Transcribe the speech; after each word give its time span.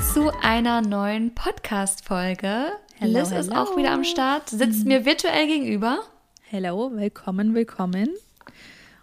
zu 0.00 0.30
einer 0.42 0.80
neuen 0.80 1.34
Podcast-Folge. 1.34 2.66
Liz 3.00 3.32
ist 3.32 3.52
auch 3.52 3.76
wieder 3.76 3.90
am 3.90 4.04
Start, 4.04 4.48
sitzt 4.48 4.86
mir 4.86 5.04
virtuell 5.04 5.48
gegenüber. 5.48 5.98
Hello, 6.42 6.92
willkommen, 6.94 7.52
willkommen. 7.54 8.10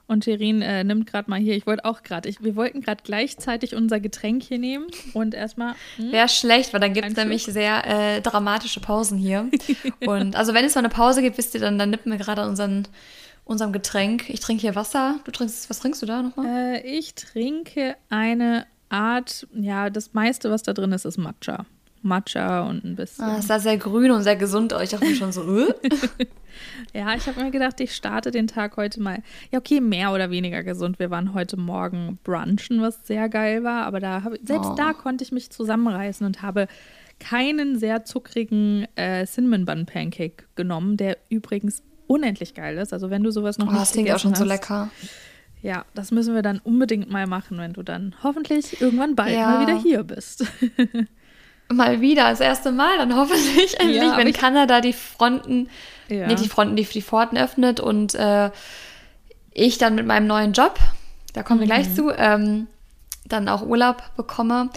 Und 0.08 0.24
Shirin 0.24 0.62
äh, 0.62 0.86
nimmt 0.86 1.08
gerade 1.08 1.30
mal 1.30 1.40
hier, 1.40 1.56
ich 1.56 1.68
wollte 1.68 1.84
auch 1.84 2.04
gerade, 2.04 2.34
wir 2.40 2.56
wollten 2.56 2.80
gerade 2.80 3.02
gleichzeitig 3.04 3.76
unser 3.76 4.00
Getränk 4.00 4.44
hier 4.44 4.58
nehmen 4.58 4.88
und 5.14 5.34
erstmal. 5.34 5.76
Hm, 5.98 6.14
Wäre 6.14 6.30
schlecht, 6.30 6.72
weil 6.72 6.80
dann 6.80 6.94
gibt 6.94 7.10
es 7.10 7.16
nämlich 7.16 7.44
sehr 7.44 7.86
äh, 7.86 8.22
dramatische 8.22 8.80
Pausen 8.80 9.18
hier. 9.18 9.50
und 10.06 10.36
also 10.38 10.54
wenn 10.54 10.64
es 10.64 10.76
mal 10.76 10.80
eine 10.80 10.90
Pause 10.90 11.22
gibt, 11.22 11.38
wisst 11.38 11.54
ihr, 11.56 11.60
dann, 11.60 11.78
dann 11.78 11.90
nippen 11.90 12.12
wir 12.12 12.20
gerade 12.20 12.48
unseren, 12.48 12.88
unserem 13.44 13.74
Getränk. 13.74 14.30
Ich 14.30 14.40
trinke 14.40 14.62
hier 14.62 14.76
Wasser. 14.76 15.20
Du 15.26 15.32
trinkst, 15.32 15.70
was 15.70 15.80
trinkst 15.80 16.02
du 16.02 16.06
da 16.06 16.22
nochmal? 16.22 16.46
Äh, 16.76 16.88
ich 16.88 17.16
trinke 17.16 17.98
eine 18.10 18.66
Art, 18.90 19.48
ja, 19.54 19.90
das 19.90 20.14
meiste, 20.14 20.52
was 20.52 20.64
da 20.64 20.74
drin 20.74 20.92
ist, 20.92 21.06
ist 21.06 21.18
Matcha. 21.18 21.66
Matcha 22.02 22.68
und 22.70 22.84
ein 22.84 22.96
bisschen. 22.96 23.26
Ah, 23.26 23.38
ist 23.38 23.50
da 23.50 23.60
sehr 23.60 23.78
grün 23.78 24.12
und 24.12 24.22
sehr 24.22 24.36
gesund. 24.36 24.74
Ich 24.82 24.92
dachte 24.92 25.06
mir 25.06 25.16
schon 25.16 25.32
so, 25.32 25.42
äh? 25.60 25.74
Ja, 26.94 27.14
ich 27.16 27.28
habe 27.28 27.44
mir 27.44 27.52
gedacht, 27.52 27.80
ich 27.82 27.94
starte 27.94 28.32
den 28.32 28.48
Tag 28.48 28.78
heute 28.78 29.02
mal. 29.02 29.22
Ja, 29.52 29.60
okay, 29.60 29.82
mehr 29.82 30.14
oder 30.14 30.30
weniger 30.30 30.64
gesund. 30.64 31.00
Wir 31.00 31.10
waren 31.10 31.34
heute 31.34 31.58
Morgen 31.58 32.18
brunchen, 32.24 32.82
was 32.82 33.06
sehr 33.06 33.28
geil 33.28 33.64
war. 33.64 33.86
Aber 33.86 34.00
da 34.00 34.24
hab, 34.24 34.34
selbst 34.44 34.70
oh. 34.72 34.76
da 34.76 34.94
konnte 34.94 35.24
ich 35.24 35.32
mich 35.32 35.50
zusammenreißen 35.50 36.26
und 36.26 36.42
habe 36.42 36.68
keinen 37.20 37.78
sehr 37.78 38.06
zuckrigen 38.06 38.88
äh, 38.96 39.26
Cinnamon 39.26 39.66
Bun 39.66 39.86
Pancake 39.86 40.46
genommen, 40.56 40.98
der 40.98 41.18
übrigens 41.30 41.84
unendlich 42.08 42.54
geil 42.54 42.78
ist. 42.78 42.94
Also 42.94 43.10
wenn 43.10 43.24
du 43.24 43.32
sowas 43.32 43.58
noch 43.58 43.68
oh, 43.68 43.72
nicht 43.72 43.82
das 43.82 43.92
klingt 43.92 44.12
auch 44.12 44.20
schon 44.20 44.32
hast, 44.32 44.40
so 44.40 44.46
lecker. 44.46 44.90
Ja, 45.66 45.84
das 45.96 46.12
müssen 46.12 46.36
wir 46.36 46.44
dann 46.44 46.60
unbedingt 46.60 47.10
mal 47.10 47.26
machen, 47.26 47.58
wenn 47.58 47.74
du 47.74 47.82
dann 47.82 48.14
hoffentlich 48.22 48.80
irgendwann 48.80 49.16
bald 49.16 49.36
ja. 49.36 49.50
mal 49.50 49.62
wieder 49.62 49.80
hier 49.80 50.04
bist. 50.04 50.46
mal 51.74 52.02
wieder, 52.02 52.30
das 52.30 52.40
erste 52.40 52.72
Mal 52.72 53.00
dann 53.00 53.16
hoffentlich 53.16 53.80
endlich, 53.80 54.04
ja, 54.04 54.16
wenn 54.16 54.32
Kanada 54.32 54.80
die 54.80 54.94
Fronten, 54.94 55.68
ja. 56.08 56.28
nee, 56.28 56.36
die 56.36 56.50
Fronten, 56.50 56.76
die, 56.76 56.84
die 56.84 57.02
Pforten 57.02 57.36
öffnet 57.36 57.80
und 57.80 58.14
äh, 58.14 58.52
ich 59.54 59.80
dann 59.80 59.96
mit 59.96 60.06
meinem 60.06 60.28
neuen 60.28 60.54
Job, 60.54 60.78
da 61.34 61.42
kommen 61.42 61.62
wir 61.62 61.66
gleich 61.66 61.90
mhm. 61.90 61.96
zu, 61.96 62.12
ähm, 62.16 62.68
dann 63.26 63.50
auch 63.50 63.64
Urlaub 63.64 64.04
bekomme. 64.16 64.70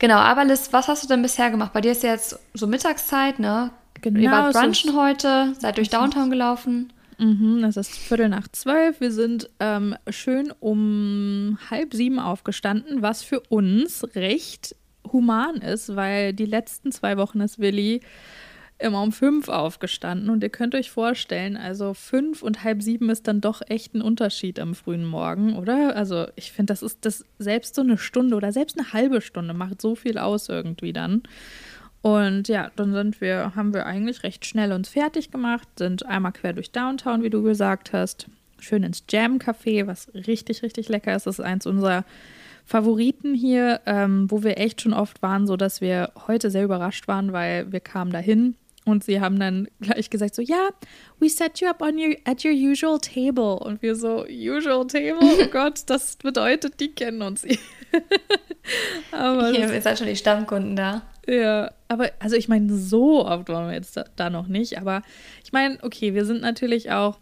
Genau, 0.00 0.16
aber 0.16 0.44
Liz, 0.44 0.70
was 0.72 0.88
hast 0.88 1.04
du 1.04 1.06
denn 1.06 1.22
bisher 1.22 1.52
gemacht? 1.52 1.72
Bei 1.72 1.80
dir 1.80 1.92
ist 1.92 2.02
ja 2.02 2.10
jetzt 2.10 2.36
so 2.52 2.66
Mittagszeit, 2.66 3.38
ne? 3.38 3.70
Genau. 4.00 4.18
Ihr 4.18 4.30
wart 4.32 4.54
brunchen 4.54 4.96
heute, 4.96 5.54
seid 5.60 5.76
durch 5.76 5.88
Downtown 5.88 6.30
gelaufen. 6.30 6.92
Mhm, 7.18 7.64
es 7.64 7.76
ist 7.76 7.96
Viertel 7.96 8.28
nach 8.28 8.48
zwölf. 8.48 9.00
Wir 9.00 9.12
sind 9.12 9.50
ähm, 9.60 9.94
schön 10.08 10.52
um 10.60 11.58
halb 11.70 11.94
sieben 11.94 12.18
aufgestanden, 12.18 13.02
was 13.02 13.22
für 13.22 13.40
uns 13.48 14.04
recht 14.14 14.76
human 15.12 15.56
ist, 15.56 15.94
weil 15.96 16.32
die 16.32 16.46
letzten 16.46 16.92
zwei 16.92 17.16
Wochen 17.16 17.40
ist 17.40 17.58
Willi 17.58 18.00
immer 18.78 19.02
um 19.02 19.12
fünf 19.12 19.48
aufgestanden 19.48 20.28
und 20.28 20.42
ihr 20.42 20.50
könnt 20.50 20.74
euch 20.74 20.90
vorstellen, 20.90 21.56
also 21.56 21.94
fünf 21.94 22.42
und 22.42 22.64
halb 22.64 22.82
sieben 22.82 23.10
ist 23.10 23.28
dann 23.28 23.40
doch 23.40 23.62
echt 23.68 23.94
ein 23.94 24.02
Unterschied 24.02 24.58
am 24.58 24.74
frühen 24.74 25.04
Morgen, 25.04 25.56
oder? 25.56 25.94
Also 25.94 26.26
ich 26.34 26.52
finde, 26.52 26.72
das 26.72 26.82
ist 26.82 26.98
das 27.04 27.24
selbst 27.38 27.76
so 27.76 27.82
eine 27.82 27.96
Stunde 27.96 28.36
oder 28.36 28.52
selbst 28.52 28.78
eine 28.78 28.92
halbe 28.92 29.20
Stunde 29.20 29.54
macht 29.54 29.80
so 29.80 29.94
viel 29.94 30.18
aus 30.18 30.48
irgendwie 30.48 30.92
dann. 30.92 31.22
Und 32.02 32.48
ja, 32.48 32.70
dann 32.74 32.92
sind 32.92 33.20
wir, 33.20 33.54
haben 33.54 33.72
wir 33.72 33.86
eigentlich 33.86 34.24
recht 34.24 34.44
schnell 34.44 34.72
uns 34.72 34.88
fertig 34.88 35.30
gemacht, 35.30 35.68
sind 35.78 36.04
einmal 36.04 36.32
quer 36.32 36.52
durch 36.52 36.72
Downtown, 36.72 37.22
wie 37.22 37.30
du 37.30 37.42
gesagt 37.42 37.92
hast, 37.92 38.26
schön 38.58 38.82
ins 38.82 39.04
Jam 39.08 39.38
Café, 39.38 39.86
was 39.86 40.12
richtig, 40.14 40.62
richtig 40.62 40.88
lecker 40.88 41.14
ist. 41.14 41.26
Das 41.26 41.38
ist 41.38 41.44
eins 41.44 41.64
unserer 41.64 42.04
Favoriten 42.64 43.34
hier, 43.34 43.80
ähm, 43.86 44.30
wo 44.30 44.42
wir 44.42 44.58
echt 44.58 44.80
schon 44.80 44.92
oft 44.92 45.22
waren, 45.22 45.46
so 45.46 45.56
dass 45.56 45.80
wir 45.80 46.12
heute 46.26 46.50
sehr 46.50 46.64
überrascht 46.64 47.06
waren, 47.08 47.32
weil 47.32 47.70
wir 47.70 47.80
kamen 47.80 48.12
dahin 48.12 48.56
und 48.84 49.04
sie 49.04 49.20
haben 49.20 49.38
dann 49.38 49.68
gleich 49.80 50.10
gesagt 50.10 50.34
so, 50.34 50.42
ja, 50.42 50.70
we 51.20 51.28
set 51.28 51.60
you 51.60 51.68
up 51.68 51.80
on 51.82 51.98
your, 51.98 52.16
at 52.24 52.44
your 52.44 52.52
usual 52.52 52.98
table. 52.98 53.58
Und 53.60 53.80
wir 53.80 53.94
so, 53.94 54.26
usual 54.28 54.86
table? 54.86 55.18
Oh 55.20 55.46
Gott, 55.52 55.82
das 55.86 56.16
bedeutet, 56.16 56.80
die 56.80 56.92
kennen 56.92 57.22
uns. 57.22 57.46
Aber 59.12 59.50
Hier, 59.50 59.72
ihr 59.72 59.82
seid 59.82 59.98
schon 59.98 60.08
die 60.08 60.16
Stammkunden 60.16 60.74
da. 60.74 61.02
Ja, 61.26 61.72
aber 61.88 62.10
also 62.18 62.36
ich 62.36 62.48
meine, 62.48 62.76
so 62.76 63.24
oft 63.24 63.48
waren 63.48 63.68
wir 63.68 63.74
jetzt 63.74 63.96
da, 63.96 64.04
da 64.16 64.30
noch 64.30 64.48
nicht. 64.48 64.78
Aber 64.78 65.02
ich 65.44 65.52
meine, 65.52 65.78
okay, 65.82 66.14
wir 66.14 66.24
sind 66.24 66.40
natürlich 66.40 66.90
auch 66.90 67.18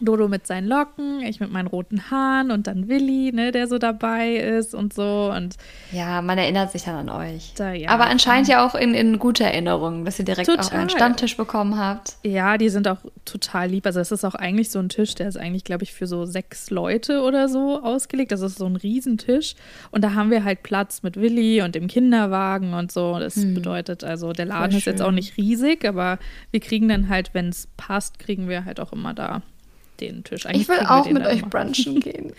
Dodo 0.00 0.28
mit 0.28 0.46
seinen 0.46 0.68
Locken, 0.68 1.20
ich 1.22 1.40
mit 1.40 1.50
meinen 1.50 1.66
roten 1.66 2.10
Haaren 2.10 2.50
und 2.50 2.66
dann 2.66 2.88
Willi, 2.88 3.32
ne, 3.32 3.50
der 3.50 3.66
so 3.66 3.78
dabei 3.78 4.36
ist 4.36 4.74
und 4.74 4.92
so. 4.92 5.32
Und 5.34 5.56
ja, 5.90 6.22
man 6.22 6.38
erinnert 6.38 6.70
sich 6.70 6.84
dann 6.84 7.08
an 7.08 7.10
euch. 7.10 7.52
Da, 7.56 7.72
ja. 7.72 7.90
Aber 7.90 8.06
anscheinend 8.06 8.48
ja 8.48 8.64
auch 8.64 8.74
in, 8.74 8.94
in 8.94 9.18
gute 9.18 9.44
Erinnerungen, 9.44 10.04
dass 10.04 10.18
ihr 10.18 10.24
direkt 10.24 10.48
total. 10.48 10.64
auch 10.64 10.72
einen 10.72 10.88
Stammtisch 10.88 11.36
bekommen 11.36 11.78
habt. 11.78 12.16
Ja, 12.22 12.58
die 12.58 12.68
sind 12.68 12.86
auch 12.86 12.98
total 13.24 13.70
lieb. 13.70 13.86
Also 13.86 13.98
es 13.98 14.12
ist 14.12 14.24
auch 14.24 14.34
eigentlich 14.34 14.70
so 14.70 14.78
ein 14.78 14.88
Tisch, 14.88 15.14
der 15.16 15.28
ist 15.28 15.36
eigentlich, 15.36 15.64
glaube 15.64 15.82
ich, 15.82 15.92
für 15.92 16.06
so 16.06 16.24
sechs 16.24 16.70
Leute 16.70 17.22
oder 17.22 17.48
so 17.48 17.82
ausgelegt. 17.82 18.30
Das 18.30 18.40
ist 18.40 18.58
so 18.58 18.66
ein 18.66 18.76
Riesentisch. 18.76 19.56
Und 19.90 20.04
da 20.04 20.14
haben 20.14 20.30
wir 20.30 20.44
halt 20.44 20.62
Platz 20.62 21.02
mit 21.02 21.16
Willi 21.16 21.62
und 21.62 21.74
dem 21.74 21.88
Kinderwagen 21.88 22.74
und 22.74 22.92
so. 22.92 23.18
Das 23.18 23.34
hm. 23.34 23.54
bedeutet 23.54 24.04
also, 24.04 24.32
der 24.32 24.46
Laden 24.46 24.76
ist 24.76 24.86
jetzt 24.86 25.02
auch 25.02 25.10
nicht 25.10 25.36
riesig, 25.36 25.84
aber 25.84 26.18
wir 26.52 26.60
kriegen 26.60 26.88
dann 26.88 27.08
halt, 27.08 27.34
wenn 27.34 27.48
es 27.48 27.68
passt, 27.76 28.20
kriegen 28.20 28.48
wir 28.48 28.64
halt 28.64 28.78
auch 28.78 28.92
immer 28.92 29.12
da 29.12 29.42
den 30.00 30.24
Tisch. 30.24 30.46
Eigentlich 30.46 30.62
ich 30.62 30.68
will 30.68 30.80
auch 30.86 31.08
mit 31.10 31.26
euch 31.26 31.42
brunchen 31.44 32.00
gehen. 32.00 32.32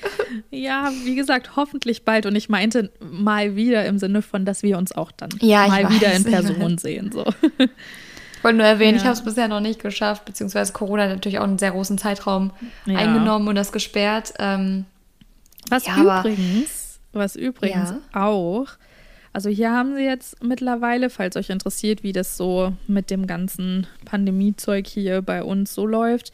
ja, 0.52 0.92
wie 1.04 1.16
gesagt, 1.16 1.56
hoffentlich 1.56 2.06
bald. 2.06 2.26
Und 2.26 2.36
ich 2.36 2.50
meinte 2.50 2.92
mal 3.00 3.56
wieder 3.56 3.86
im 3.86 4.00
Sinne 4.00 4.22
von, 4.22 4.46
dass 4.46 4.64
wir 4.64 4.78
uns 4.78 4.92
auch 4.92 5.12
dann 5.12 5.30
ja, 5.42 5.68
mal 5.68 5.84
weiß. 5.86 5.94
wieder 5.94 6.14
in 6.14 6.24
Person 6.32 6.78
sehen. 6.78 7.12
So. 7.12 7.26
Ich 7.58 8.44
wollte 8.44 8.58
nur 8.58 8.68
erwähnen, 8.68 8.96
ja. 8.96 9.02
ich 9.02 9.04
habe 9.04 9.14
es 9.14 9.24
bisher 9.24 9.48
noch 9.48 9.60
nicht 9.60 9.82
geschafft, 9.82 10.26
beziehungsweise 10.26 10.72
Corona 10.72 11.04
hat 11.04 11.10
natürlich 11.10 11.40
auch 11.40 11.44
einen 11.44 11.60
sehr 11.60 11.72
großen 11.72 11.98
Zeitraum 11.98 12.52
ja. 12.86 12.98
eingenommen 12.98 13.48
und 13.48 13.56
das 13.56 13.72
gesperrt. 13.72 14.34
Ähm, 14.40 14.86
was 15.70 15.88
übrigens, 15.88 17.00
was 17.12 17.36
übrigens 17.36 17.94
auch 18.14 18.68
also 19.32 19.50
hier 19.50 19.72
haben 19.72 19.96
sie 19.96 20.04
jetzt 20.04 20.44
mittlerweile, 20.44 21.10
falls 21.10 21.36
euch 21.36 21.50
interessiert, 21.50 22.04
wie 22.04 22.14
das 22.14 22.36
so 22.36 22.74
mit 22.88 23.12
dem 23.12 23.28
ganzen 23.28 23.88
Pandemiezeug 24.06 24.88
hier 24.88 25.22
bei 25.22 25.44
uns 25.44 25.74
so 25.74 25.86
läuft, 25.86 26.32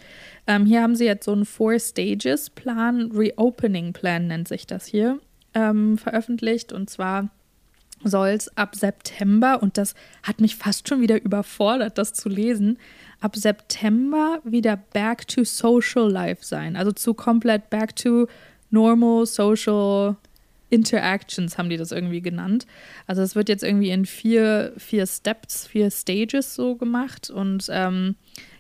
ähm, 0.48 0.66
hier 0.66 0.82
haben 0.82 0.96
sie 0.96 1.06
jetzt 1.06 1.26
so 1.26 1.34
einen 1.34 1.46
Four-Stages-Plan, 1.46 3.12
Reopening-Plan 3.12 4.28
nennt 4.28 4.48
sich 4.48 4.66
das 4.66 4.86
hier, 4.86 5.20
ähm, 5.54 5.98
veröffentlicht. 5.98 6.72
Und 6.72 6.90
zwar 6.90 7.30
soll 8.04 8.30
es 8.30 8.56
ab 8.58 8.76
September, 8.76 9.62
und 9.62 9.78
das 9.78 9.96
hat 10.24 10.40
mich 10.40 10.56
fast 10.56 10.88
schon 10.88 11.02
wieder 11.02 11.22
überfordert, 11.22 11.98
das 11.98 12.14
zu 12.14 12.30
lesen, 12.30 12.78
ab 13.20 13.36
September 13.36 14.40
wieder 14.44 14.78
back 14.78 15.28
to 15.28 15.44
social 15.44 16.10
life 16.10 16.46
sein. 16.46 16.76
Also 16.76 16.92
zu 16.92 17.14
komplett 17.14 17.70
back 17.70 17.96
to 17.96 18.28
normal 18.70 19.26
social 19.26 20.16
Interactions 20.70 21.58
haben 21.58 21.70
die 21.70 21.78
das 21.78 21.92
irgendwie 21.92 22.22
genannt. 22.22 22.66
Also 23.08 23.22
es 23.22 23.36
wird 23.36 23.50
jetzt 23.50 23.64
irgendwie 23.64 23.90
in 23.90 24.06
vier, 24.06 24.74
vier 24.78 25.06
Steps, 25.06 25.68
vier 25.68 25.92
Stages 25.92 26.56
so 26.56 26.76
gemacht 26.76 27.30
und 27.30 27.68
ähm, 27.70 28.16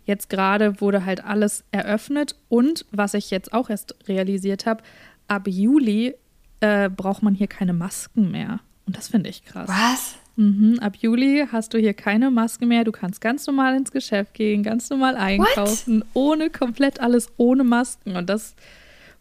jetzt 0.05 0.29
gerade 0.29 0.79
wurde 0.81 1.05
halt 1.05 1.23
alles 1.23 1.63
eröffnet 1.71 2.35
und 2.49 2.85
was 2.91 3.13
ich 3.13 3.31
jetzt 3.31 3.53
auch 3.53 3.69
erst 3.69 3.95
realisiert 4.07 4.65
habe, 4.65 4.83
ab 5.27 5.47
Juli 5.47 6.13
äh, 6.59 6.89
braucht 6.89 7.23
man 7.23 7.33
hier 7.33 7.47
keine 7.47 7.73
Masken 7.73 8.31
mehr. 8.31 8.59
Und 8.85 8.95
das 8.95 9.07
finde 9.07 9.29
ich 9.29 9.43
krass. 9.45 9.67
Was? 9.67 10.15
Mhm, 10.35 10.79
ab 10.79 10.97
Juli 10.97 11.47
hast 11.51 11.73
du 11.73 11.77
hier 11.77 11.93
keine 11.93 12.29
Maske 12.29 12.65
mehr. 12.65 12.83
Du 12.83 12.91
kannst 12.91 13.21
ganz 13.21 13.47
normal 13.47 13.75
ins 13.75 13.91
Geschäft 13.91 14.33
gehen, 14.33 14.63
ganz 14.63 14.89
normal 14.89 15.15
einkaufen, 15.15 16.01
What? 16.01 16.07
ohne 16.13 16.49
komplett 16.49 16.99
alles 16.99 17.29
ohne 17.37 17.63
Masken. 17.63 18.15
Und 18.15 18.29
das 18.29 18.55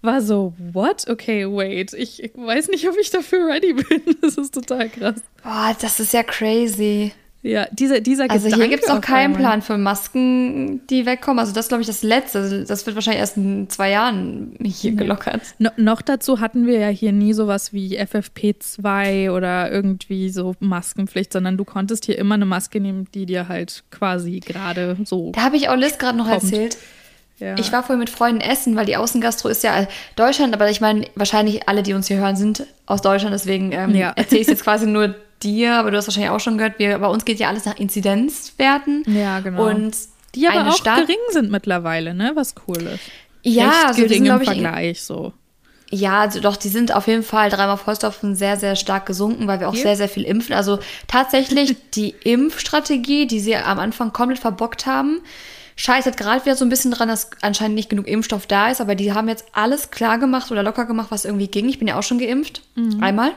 war 0.04 0.20
so, 0.20 0.54
what? 0.72 1.08
Okay, 1.08 1.46
wait. 1.46 1.92
Ich, 1.94 2.22
ich 2.22 2.32
weiß 2.36 2.68
nicht, 2.68 2.88
ob 2.88 2.96
ich 3.00 3.10
dafür 3.10 3.46
ready 3.48 3.72
bin. 3.74 4.02
Das 4.20 4.38
ist 4.38 4.54
total 4.54 4.88
krass. 4.88 5.16
Boah, 5.42 5.76
das 5.80 6.00
ist 6.00 6.12
ja 6.12 6.22
crazy. 6.22 7.12
Ja, 7.42 7.66
dieser, 7.70 8.00
dieser 8.00 8.30
Also 8.30 8.46
Gedanke 8.46 8.64
hier 8.64 8.68
gibt 8.70 8.84
es 8.84 8.90
auch 8.90 9.02
keinen 9.02 9.34
Plan 9.34 9.60
für 9.60 9.76
Masken, 9.76 10.80
die 10.86 11.04
wegkommen. 11.04 11.38
Also 11.38 11.52
das 11.52 11.66
ist, 11.66 11.68
glaube 11.68 11.82
ich, 11.82 11.86
das 11.86 12.02
Letzte. 12.02 12.38
Also 12.38 12.64
das 12.64 12.86
wird 12.86 12.96
wahrscheinlich 12.96 13.20
erst 13.20 13.36
in 13.36 13.68
zwei 13.68 13.90
Jahren 13.90 14.56
hier 14.64 14.92
ja. 14.92 14.96
gelockert. 14.96 15.42
No, 15.58 15.68
noch 15.76 16.00
dazu 16.00 16.40
hatten 16.40 16.66
wir 16.66 16.78
ja 16.78 16.88
hier 16.88 17.12
nie 17.12 17.34
sowas 17.34 17.74
wie 17.74 18.00
FFP2 18.00 19.30
oder 19.30 19.70
irgendwie 19.70 20.30
so 20.30 20.54
Maskenpflicht, 20.60 21.34
sondern 21.34 21.58
du 21.58 21.64
konntest 21.64 22.06
hier 22.06 22.18
immer 22.18 22.36
eine 22.36 22.46
Maske 22.46 22.80
nehmen, 22.80 23.08
die 23.12 23.26
dir 23.26 23.46
halt 23.46 23.84
quasi 23.90 24.40
gerade 24.40 24.96
so 25.04 25.32
Da 25.32 25.42
habe 25.42 25.56
ich 25.56 25.68
auch 25.68 25.76
Liz 25.76 25.98
gerade 25.98 26.16
noch 26.16 26.30
kommt. 26.30 26.44
erzählt. 26.44 26.78
Ja. 27.38 27.56
Ich 27.58 27.72
war 27.72 27.82
vorhin 27.82 27.98
mit 27.98 28.10
Freunden 28.10 28.40
essen, 28.40 28.76
weil 28.76 28.86
die 28.86 28.96
Außengastro 28.96 29.48
ist 29.48 29.64
ja 29.64 29.88
Deutschland, 30.14 30.54
aber 30.54 30.70
ich 30.70 30.80
meine, 30.80 31.06
wahrscheinlich 31.16 31.68
alle, 31.68 31.82
die 31.82 31.92
uns 31.92 32.06
hier 32.06 32.18
hören, 32.18 32.36
sind 32.36 32.66
aus 32.86 33.02
Deutschland, 33.02 33.34
deswegen 33.34 33.72
ähm, 33.72 33.94
ja. 33.94 34.10
erzähle 34.16 34.40
ich 34.40 34.46
es 34.46 34.52
jetzt 34.52 34.62
quasi 34.62 34.86
nur 34.86 35.14
dir, 35.42 35.74
aber 35.74 35.90
du 35.90 35.96
hast 35.96 36.06
wahrscheinlich 36.06 36.30
auch 36.30 36.40
schon 36.40 36.58
gehört, 36.58 36.78
wir, 36.78 36.98
bei 36.98 37.08
uns 37.08 37.24
geht 37.24 37.38
ja 37.38 37.48
alles 37.48 37.64
nach 37.64 37.76
Inzidenzwerten. 37.76 39.04
Ja, 39.06 39.40
genau. 39.40 39.66
Und 39.68 39.96
die 40.34 40.48
aber 40.48 40.70
auch 40.70 40.76
Stadt, 40.76 41.00
gering 41.00 41.18
sind 41.30 41.50
mittlerweile, 41.50 42.14
ne? 42.14 42.32
Was 42.34 42.54
cool 42.66 42.82
ist. 42.82 43.00
Ja, 43.42 43.68
Recht 43.68 43.86
also 43.88 44.02
gering 44.02 44.26
im 44.26 44.40
Vergleich 44.40 45.02
so. 45.02 45.32
Ja, 45.90 46.22
also 46.22 46.40
doch, 46.40 46.56
die 46.56 46.70
sind 46.70 46.94
auf 46.94 47.06
jeden 47.06 47.22
Fall 47.22 47.50
dreimal 47.50 47.76
Vollstopfen 47.76 48.34
sehr, 48.34 48.56
sehr 48.56 48.74
stark 48.74 49.06
gesunken, 49.06 49.46
weil 49.46 49.60
wir 49.60 49.68
auch 49.68 49.74
Hier? 49.74 49.82
sehr, 49.82 49.96
sehr 49.96 50.08
viel 50.08 50.24
impfen. 50.24 50.54
Also 50.54 50.78
tatsächlich 51.06 51.76
die 51.94 52.14
Impfstrategie, 52.24 53.26
die 53.26 53.38
sie 53.38 53.54
am 53.54 53.78
Anfang 53.78 54.12
komplett 54.12 54.40
verbockt 54.40 54.86
haben, 54.86 55.20
scheitert 55.76 56.16
gerade 56.16 56.44
wieder 56.44 56.56
so 56.56 56.64
ein 56.64 56.68
bisschen 56.68 56.90
dran, 56.90 57.08
dass 57.08 57.30
anscheinend 57.40 57.74
nicht 57.74 57.90
genug 57.90 58.06
Impfstoff 58.06 58.46
da 58.46 58.70
ist, 58.70 58.80
aber 58.80 58.94
die 58.94 59.12
haben 59.12 59.28
jetzt 59.28 59.46
alles 59.52 59.90
klar 59.90 60.18
gemacht 60.18 60.50
oder 60.50 60.62
locker 60.62 60.84
gemacht, 60.84 61.08
was 61.10 61.24
irgendwie 61.24 61.48
ging. 61.48 61.68
Ich 61.68 61.78
bin 61.78 61.88
ja 61.88 61.98
auch 61.98 62.02
schon 62.02 62.18
geimpft. 62.18 62.62
Mhm. 62.74 63.02
Einmal. 63.02 63.32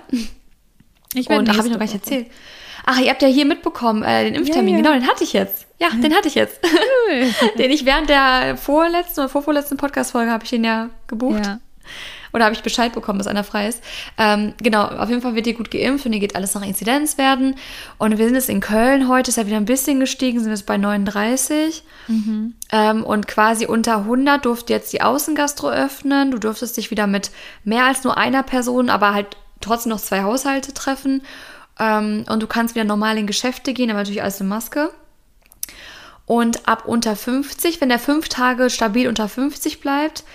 Ich 1.13 1.29
Und 1.29 1.47
da 1.47 1.55
habe 1.55 1.67
ich 1.67 1.71
noch 1.71 1.79
gar 1.79 1.85
nicht 1.85 1.95
erzählt. 1.95 2.27
Ach, 2.85 2.99
ihr 2.99 3.09
habt 3.09 3.21
ja 3.21 3.27
hier 3.27 3.45
mitbekommen, 3.45 4.03
äh, 4.03 4.25
den 4.25 4.35
Impftermin, 4.35 4.75
ja, 4.75 4.79
ja. 4.79 4.83
genau, 4.83 4.99
den 4.99 5.09
hatte 5.09 5.23
ich 5.23 5.33
jetzt. 5.33 5.67
Ja, 5.79 5.89
den 5.89 6.15
hatte 6.15 6.27
ich 6.27 6.35
jetzt. 6.35 6.59
Den 7.59 7.69
ich 7.69 7.85
während 7.85 8.09
der 8.09 8.57
vorletzten 8.57 9.19
oder 9.19 9.29
vorvorletzten 9.29 9.77
Podcast-Folge 9.77 10.31
habe 10.31 10.43
ich 10.43 10.49
den 10.49 10.63
ja 10.63 10.89
gebucht. 11.05 11.45
Ja. 11.45 11.59
Oder 12.37 12.45
habe 12.45 12.55
ich 12.55 12.61
Bescheid 12.61 12.93
bekommen, 12.93 13.17
dass 13.17 13.27
einer 13.27 13.43
frei 13.43 13.67
ist. 13.67 13.83
Ähm, 14.17 14.53
genau, 14.61 14.85
auf 14.85 15.09
jeden 15.09 15.23
Fall 15.23 15.33
wird 15.33 15.47
ihr 15.47 15.55
gut 15.55 15.71
geimpft 15.71 16.05
und 16.05 16.13
ihr 16.13 16.19
geht 16.19 16.35
alles 16.35 16.53
nach 16.53 16.61
Inzidenzwerten. 16.61 17.55
Und 17.97 18.17
wir 18.19 18.25
sind 18.25 18.35
jetzt 18.35 18.49
in 18.49 18.59
Köln 18.59 19.07
heute, 19.07 19.29
ist 19.29 19.37
ja 19.37 19.47
wieder 19.47 19.57
ein 19.57 19.65
bisschen 19.65 19.99
gestiegen, 19.99 20.39
sind 20.39 20.49
wir 20.49 20.55
jetzt 20.55 20.67
bei 20.67 20.77
39. 20.77 21.83
Mhm. 22.07 22.53
Ähm, 22.71 23.03
und 23.03 23.27
quasi 23.27 23.65
unter 23.65 23.97
100 23.97 24.45
durfte 24.45 24.71
jetzt 24.71 24.93
die 24.93 25.01
Außengastro 25.01 25.71
öffnen. 25.71 26.29
Du 26.29 26.37
durftest 26.37 26.77
dich 26.77 26.91
wieder 26.91 27.07
mit 27.07 27.31
mehr 27.63 27.85
als 27.85 28.03
nur 28.03 28.17
einer 28.17 28.43
Person, 28.43 28.91
aber 28.91 29.15
halt 29.15 29.35
trotzdem 29.61 29.89
noch 29.89 29.99
zwei 29.99 30.21
Haushalte 30.21 30.75
treffen. 30.75 31.23
Ähm, 31.79 32.25
und 32.29 32.43
du 32.43 32.45
kannst 32.45 32.75
wieder 32.75 32.85
normal 32.85 33.17
in 33.17 33.25
Geschäfte 33.25 33.73
gehen, 33.73 33.89
aber 33.89 33.99
natürlich 33.99 34.21
alles 34.21 34.39
in 34.39 34.47
Maske. 34.47 34.91
Und 36.27 36.67
ab 36.67 36.83
unter 36.85 37.15
50, 37.15 37.79
wenn 37.79 37.87
der 37.89 37.99
fünf 37.99 38.27
Tage 38.27 38.69
stabil 38.69 39.07
unter 39.07 39.29
50 39.29 39.79
bleibt, 39.79 40.25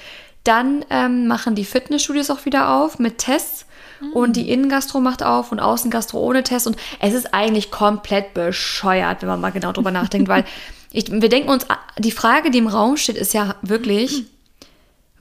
dann 0.44 0.84
ähm, 0.90 1.26
machen 1.26 1.54
die 1.54 1.64
Fitnessstudios 1.64 2.30
auch 2.30 2.44
wieder 2.44 2.74
auf 2.74 2.98
mit 2.98 3.18
Tests. 3.18 3.66
Mhm. 4.00 4.12
Und 4.12 4.36
die 4.36 4.50
Innengastro 4.50 5.00
macht 5.00 5.22
auf 5.22 5.52
und 5.52 5.60
Außengastro 5.60 6.18
ohne 6.18 6.42
Test. 6.42 6.66
Und 6.66 6.76
es 7.00 7.14
ist 7.14 7.32
eigentlich 7.32 7.70
komplett 7.70 8.34
bescheuert, 8.34 9.22
wenn 9.22 9.28
man 9.28 9.40
mal 9.40 9.52
genau 9.52 9.72
drüber 9.72 9.90
nachdenkt, 9.90 10.28
weil 10.28 10.44
ich, 10.92 11.10
wir 11.10 11.28
denken 11.28 11.50
uns, 11.50 11.66
die 11.98 12.12
Frage, 12.12 12.50
die 12.50 12.58
im 12.58 12.66
Raum 12.66 12.96
steht, 12.96 13.16
ist 13.16 13.34
ja 13.34 13.56
wirklich, 13.62 14.24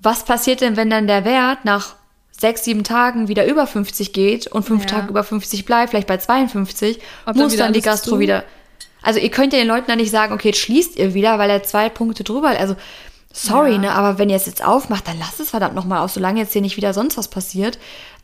was 0.02 0.26
passiert 0.26 0.62
denn, 0.62 0.76
wenn 0.76 0.90
dann 0.90 1.08
der 1.08 1.26
Wert 1.26 1.66
nach 1.66 1.96
sechs, 2.32 2.64
sieben 2.64 2.84
Tagen 2.84 3.28
wieder 3.28 3.46
über 3.46 3.68
50 3.68 4.14
geht 4.14 4.48
und 4.48 4.64
fünf 4.64 4.84
ja. 4.84 4.90
Tage 4.90 5.10
über 5.10 5.24
50 5.24 5.64
bleibt, 5.66 5.92
vielleicht 5.92 6.08
bei 6.08 6.18
52, 6.18 7.00
Ob 7.26 7.36
muss 7.36 7.52
dann, 7.52 7.68
dann 7.68 7.74
die 7.74 7.82
Gastro 7.82 8.20
wieder. 8.20 8.44
Also 9.04 9.20
ihr 9.20 9.30
könnt 9.30 9.54
ja 9.54 9.60
den 9.60 9.68
Leuten 9.68 9.88
dann 9.88 9.98
nicht 9.98 10.12
sagen, 10.12 10.34
okay, 10.34 10.50
jetzt 10.50 10.60
schließt 10.60 10.98
ihr 10.98 11.14
wieder, 11.14 11.40
weil 11.40 11.50
er 11.50 11.64
zwei 11.64 11.90
Punkte 11.90 12.24
drüber, 12.24 12.50
also 12.50 12.76
sorry, 13.34 13.74
ja. 13.74 13.78
ne, 13.78 13.92
aber 13.92 14.18
wenn 14.18 14.30
ihr 14.30 14.36
es 14.36 14.46
jetzt 14.46 14.64
aufmacht, 14.64 15.08
dann 15.08 15.20
lasst 15.20 15.40
es 15.40 15.50
verdammt 15.50 15.76
nochmal 15.76 16.00
auf, 16.00 16.12
solange 16.12 16.40
jetzt 16.40 16.54
hier 16.54 16.62
nicht 16.62 16.78
wieder 16.78 16.94
sonst 16.94 17.18
was 17.18 17.28
passiert. 17.28 17.80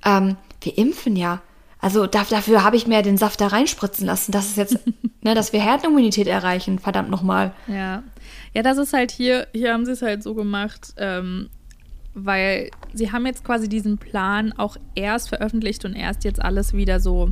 Ähm, 0.06 0.38
wir 0.62 0.77
impfen 0.77 1.15
ja. 1.15 1.42
Also 1.80 2.07
dafür 2.07 2.63
habe 2.63 2.75
ich 2.75 2.88
mir 2.88 3.01
den 3.04 3.18
Saft 3.18 3.39
da 3.39 3.48
reinspritzen 3.48 4.06
lassen, 4.06 4.31
dass 4.31 4.48
es 4.48 4.56
jetzt, 4.56 4.80
ne, 5.21 5.36
dass 5.36 5.54
wir 5.54 5.62
Herdenimmunität 5.62 6.27
erreichen, 6.27 6.80
verdammt 6.80 7.09
nochmal. 7.09 7.54
Ja. 7.68 8.04
Ja, 8.54 8.63
das 8.63 8.77
ist 8.77 8.94
halt 8.94 9.12
hier, 9.12 9.48
hier 9.54 9.74
haben 9.74 9.86
sie 9.86 9.92
es 9.92 10.01
halt 10.01 10.24
so 10.24 10.33
gemacht, 10.33 10.94
ähm, 10.98 11.50
weil 12.13 12.71
sie 12.94 13.12
haben 13.12 13.25
jetzt 13.27 13.44
quasi 13.44 13.69
diesen 13.69 14.00
Plan 14.00 14.54
auch 14.54 14.77
erst 14.95 15.30
veröffentlicht 15.30 15.86
und 15.86 15.94
erst 15.94 16.24
jetzt 16.24 16.42
alles 16.42 16.74
wieder 16.74 17.00
so 17.00 17.31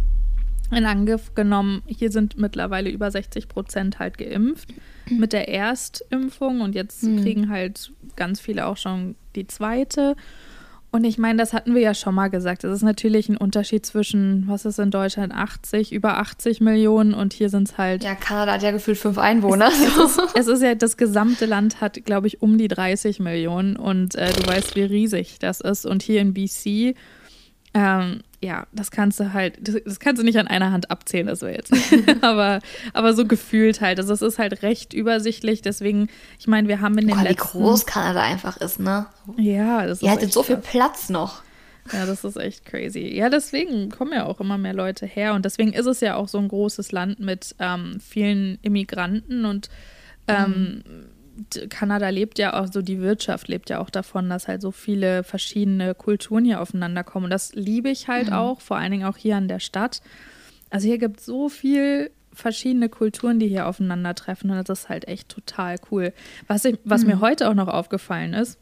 in 0.71 0.85
Angriff 0.85 1.33
genommen. 1.33 1.81
Hier 1.87 2.11
sind 2.11 2.37
mittlerweile 2.37 2.89
über 2.89 3.09
60 3.09 3.47
Prozent 3.47 3.97
halt 3.97 4.17
geimpft 4.17 4.69
mit 5.09 5.33
der 5.33 5.49
Erstimpfung 5.49 6.61
und 6.61 6.75
jetzt 6.75 7.03
mhm. 7.03 7.21
kriegen 7.21 7.49
halt 7.49 7.91
ganz 8.15 8.39
viele 8.39 8.65
auch 8.65 8.77
schon 8.77 9.15
die 9.35 9.47
zweite. 9.47 10.15
Und 10.95 11.03
ich 11.03 11.17
meine, 11.17 11.37
das 11.37 11.51
hatten 11.51 11.75
wir 11.75 11.81
ja 11.81 11.93
schon 11.93 12.15
mal 12.15 12.29
gesagt. 12.29 12.63
Es 12.63 12.71
ist 12.71 12.81
natürlich 12.81 13.27
ein 13.27 13.35
Unterschied 13.35 13.85
zwischen, 13.85 14.45
was 14.47 14.63
ist 14.63 14.79
in 14.79 14.91
Deutschland, 14.91 15.33
80, 15.33 15.91
über 15.91 16.19
80 16.19 16.61
Millionen 16.61 17.13
und 17.13 17.33
hier 17.33 17.49
sind 17.49 17.67
es 17.67 17.77
halt. 17.77 18.01
Ja, 18.05 18.15
Kanada 18.15 18.53
hat 18.53 18.63
ja 18.63 18.71
gefühlt 18.71 18.97
fünf 18.97 19.17
Einwohner. 19.17 19.67
Es, 19.67 19.81
es, 19.81 19.97
ist, 19.97 20.21
es 20.35 20.47
ist, 20.47 20.63
ja, 20.63 20.73
das 20.73 20.95
gesamte 20.95 21.47
Land 21.47 21.81
hat, 21.81 22.05
glaube 22.05 22.27
ich, 22.27 22.41
um 22.41 22.57
die 22.57 22.69
30 22.69 23.19
Millionen 23.19 23.75
und 23.75 24.15
äh, 24.15 24.31
du 24.31 24.47
weißt, 24.47 24.77
wie 24.77 24.83
riesig 24.83 25.37
das 25.39 25.59
ist. 25.59 25.85
Und 25.85 26.01
hier 26.01 26.21
in 26.21 26.33
BC 26.33 26.95
ähm, 27.73 28.21
ja, 28.45 28.67
das 28.71 28.91
kannst 28.91 29.19
du 29.19 29.33
halt, 29.33 29.57
das, 29.59 29.99
kannst 29.99 30.21
du 30.21 30.25
nicht 30.25 30.37
an 30.37 30.47
einer 30.47 30.71
Hand 30.71 30.91
abzählen, 30.91 31.25
das 31.25 31.41
wäre 31.41 31.55
jetzt. 31.55 31.73
aber, 32.21 32.59
aber 32.93 33.13
so 33.13 33.25
gefühlt 33.25 33.81
halt. 33.81 33.99
Also 33.99 34.13
es 34.13 34.21
ist 34.21 34.37
halt 34.37 34.61
recht 34.61 34.93
übersichtlich. 34.93 35.63
Deswegen, 35.63 36.09
ich 36.39 36.47
meine, 36.47 36.67
wir 36.67 36.79
haben 36.79 36.95
in 36.99 37.07
den 37.07 37.15
Boah, 37.17 37.23
letzten... 37.23 37.59
Wie 37.59 37.63
groß 37.63 37.85
Kanada 37.87 38.21
einfach 38.21 38.57
ist, 38.57 38.79
ne? 38.79 39.07
Ja, 39.37 39.87
das 39.87 39.97
ist 39.97 40.03
Ihr 40.03 40.11
hattet 40.11 40.31
so 40.31 40.43
viel 40.43 40.57
Platz 40.57 41.09
noch. 41.09 41.41
Ja, 41.91 42.05
das 42.05 42.23
ist 42.23 42.37
echt 42.37 42.65
crazy. 42.65 43.15
Ja, 43.15 43.29
deswegen 43.29 43.89
kommen 43.89 44.13
ja 44.13 44.25
auch 44.25 44.39
immer 44.39 44.59
mehr 44.59 44.73
Leute 44.73 45.07
her. 45.07 45.33
Und 45.33 45.45
deswegen 45.45 45.73
ist 45.73 45.87
es 45.87 45.99
ja 46.01 46.15
auch 46.15 46.27
so 46.27 46.37
ein 46.37 46.47
großes 46.47 46.91
Land 46.91 47.19
mit 47.19 47.55
ähm, 47.59 47.99
vielen 47.99 48.59
Immigranten 48.61 49.45
und 49.45 49.69
ähm, 50.27 50.83
mhm 50.85 51.14
Kanada 51.69 52.09
lebt 52.09 52.39
ja 52.39 52.59
auch 52.59 52.67
so, 52.71 52.81
die 52.81 53.01
Wirtschaft 53.01 53.47
lebt 53.47 53.69
ja 53.69 53.79
auch 53.79 53.89
davon, 53.89 54.29
dass 54.29 54.47
halt 54.47 54.61
so 54.61 54.71
viele 54.71 55.23
verschiedene 55.23 55.93
Kulturen 55.93 56.45
hier 56.45 56.61
aufeinander 56.61 57.03
kommen. 57.03 57.25
Und 57.25 57.31
das 57.31 57.53
liebe 57.53 57.89
ich 57.89 58.07
halt 58.07 58.27
mhm. 58.27 58.33
auch, 58.33 58.61
vor 58.61 58.77
allen 58.77 58.91
Dingen 58.91 59.05
auch 59.05 59.17
hier 59.17 59.35
an 59.35 59.47
der 59.47 59.59
Stadt. 59.59 60.01
Also 60.69 60.87
hier 60.87 60.97
gibt 60.97 61.19
es 61.19 61.25
so 61.25 61.49
viel 61.49 62.11
verschiedene 62.33 62.89
Kulturen, 62.89 63.39
die 63.39 63.47
hier 63.47 63.67
aufeinandertreffen 63.67 64.49
und 64.49 64.57
das 64.67 64.81
ist 64.81 64.89
halt 64.89 65.07
echt 65.07 65.29
total 65.29 65.77
cool. 65.89 66.13
Was, 66.47 66.65
ich, 66.65 66.77
was 66.83 67.03
mhm. 67.03 67.11
mir 67.11 67.19
heute 67.21 67.49
auch 67.49 67.53
noch 67.53 67.69
aufgefallen 67.69 68.33
ist, 68.33 68.59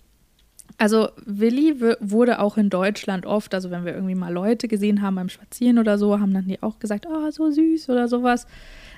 also 0.77 1.09
Willi 1.25 1.79
wurde 1.99 2.39
auch 2.39 2.57
in 2.57 2.69
Deutschland 2.69 3.25
oft, 3.25 3.53
also 3.53 3.71
wenn 3.71 3.85
wir 3.85 3.93
irgendwie 3.93 4.15
mal 4.15 4.33
Leute 4.33 4.67
gesehen 4.67 5.01
haben 5.01 5.15
beim 5.15 5.29
Spazieren 5.29 5.79
oder 5.79 5.97
so, 5.97 6.19
haben 6.19 6.33
dann 6.33 6.47
die 6.47 6.61
auch 6.63 6.79
gesagt, 6.79 7.05
oh, 7.07 7.29
so 7.31 7.51
süß 7.51 7.89
oder 7.89 8.07
sowas. 8.07 8.47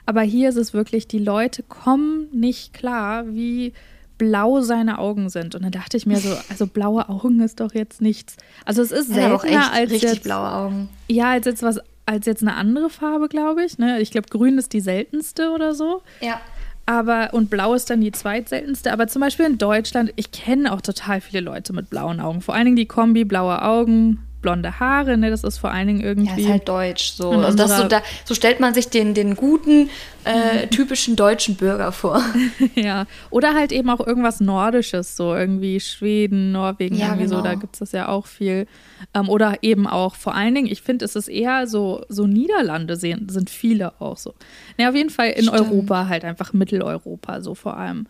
Aber 0.05 0.21
hier 0.21 0.49
ist 0.49 0.57
es 0.57 0.73
wirklich, 0.73 1.07
die 1.07 1.19
Leute 1.19 1.63
kommen 1.63 2.27
nicht 2.31 2.73
klar, 2.73 3.25
wie 3.27 3.73
blau 4.17 4.61
seine 4.61 4.99
Augen 4.99 5.29
sind. 5.29 5.55
Und 5.55 5.63
dann 5.63 5.71
dachte 5.71 5.97
ich 5.97 6.05
mir 6.05 6.17
so, 6.17 6.29
also 6.49 6.67
blaue 6.67 7.09
Augen 7.09 7.41
ist 7.41 7.59
doch 7.59 7.73
jetzt 7.73 8.01
nichts. 8.01 8.37
Also 8.65 8.81
es 8.81 8.91
ist 8.91 9.13
seltener 9.13 9.51
ja, 9.51 9.69
als 9.73 9.91
richtig 9.91 10.13
jetzt, 10.13 10.23
blaue 10.23 10.51
Augen. 10.51 10.89
Ja, 11.07 11.31
als 11.31 11.45
jetzt 11.45 11.63
was 11.63 11.79
als 12.05 12.25
jetzt 12.25 12.43
eine 12.43 12.55
andere 12.55 12.89
Farbe, 12.89 13.27
glaube 13.27 13.63
ich. 13.65 13.79
Ne? 13.79 13.99
Ich 13.99 14.11
glaube, 14.11 14.27
grün 14.29 14.57
ist 14.57 14.73
die 14.73 14.79
seltenste 14.79 15.49
oder 15.49 15.73
so. 15.73 16.01
Ja. 16.21 16.39
Aber, 16.85 17.29
und 17.33 17.49
blau 17.49 17.73
ist 17.73 17.89
dann 17.89 18.01
die 18.01 18.11
zweitseltenste. 18.11 18.93
Aber 18.93 19.07
zum 19.07 19.21
Beispiel 19.21 19.47
in 19.47 19.57
Deutschland, 19.57 20.13
ich 20.15 20.31
kenne 20.31 20.71
auch 20.71 20.81
total 20.81 21.19
viele 21.19 21.41
Leute 21.41 21.73
mit 21.73 21.89
blauen 21.89 22.19
Augen. 22.19 22.41
Vor 22.41 22.53
allen 22.53 22.65
Dingen 22.65 22.75
die 22.75 22.85
Kombi, 22.85 23.25
blaue 23.25 23.63
Augen, 23.63 24.19
blonde 24.45 24.79
Haare, 24.79 25.17
ne? 25.17 25.31
Das 25.31 25.43
ist 25.43 25.57
vor 25.57 25.71
allen 25.71 25.87
Dingen 25.87 26.01
irgendwie. 26.01 26.41
Ja, 26.41 26.47
ist 26.47 26.51
halt 26.51 26.69
deutsch. 26.69 27.13
So, 27.13 27.31
also 27.31 27.57
das 27.57 27.75
so, 27.75 27.87
da, 27.87 28.03
so 28.25 28.35
stellt 28.35 28.59
man 28.59 28.75
sich 28.75 28.89
den, 28.89 29.15
den 29.15 29.35
guten, 29.35 29.89
äh, 30.23 30.67
typischen 30.67 31.15
deutschen 31.15 31.55
Bürger 31.55 31.91
vor. 31.91 32.21
ja. 32.75 33.07
Oder 33.31 33.55
halt 33.55 33.71
eben 33.71 33.89
auch 33.89 34.05
irgendwas 34.05 34.39
Nordisches, 34.41 35.17
so 35.17 35.33
irgendwie 35.33 35.79
Schweden, 35.79 36.51
Norwegen, 36.51 36.95
ja, 36.95 37.07
irgendwie 37.07 37.25
genau. 37.25 37.37
so, 37.37 37.43
da 37.43 37.55
gibt 37.55 37.73
es 37.75 37.79
das 37.79 37.91
ja 37.91 38.07
auch 38.07 38.27
viel. 38.27 38.67
Ähm, 39.15 39.29
oder 39.29 39.63
eben 39.63 39.87
auch 39.87 40.13
vor 40.13 40.35
allen 40.35 40.53
Dingen, 40.53 40.67
ich 40.67 40.83
finde, 40.83 41.05
es 41.05 41.15
ist 41.15 41.27
eher 41.27 41.65
so, 41.65 42.03
so 42.07 42.27
Niederlande 42.27 42.97
sehen, 42.97 43.27
sind 43.29 43.49
viele 43.49 43.99
auch 43.99 44.17
so. 44.17 44.35
Ne, 44.77 44.87
auf 44.87 44.95
jeden 44.95 45.09
Fall 45.09 45.29
in 45.29 45.45
Stimmt. 45.45 45.59
Europa, 45.59 46.07
halt 46.07 46.23
einfach 46.23 46.53
Mitteleuropa, 46.53 47.41
so 47.41 47.55
vor 47.55 47.77
allem. 47.77 48.05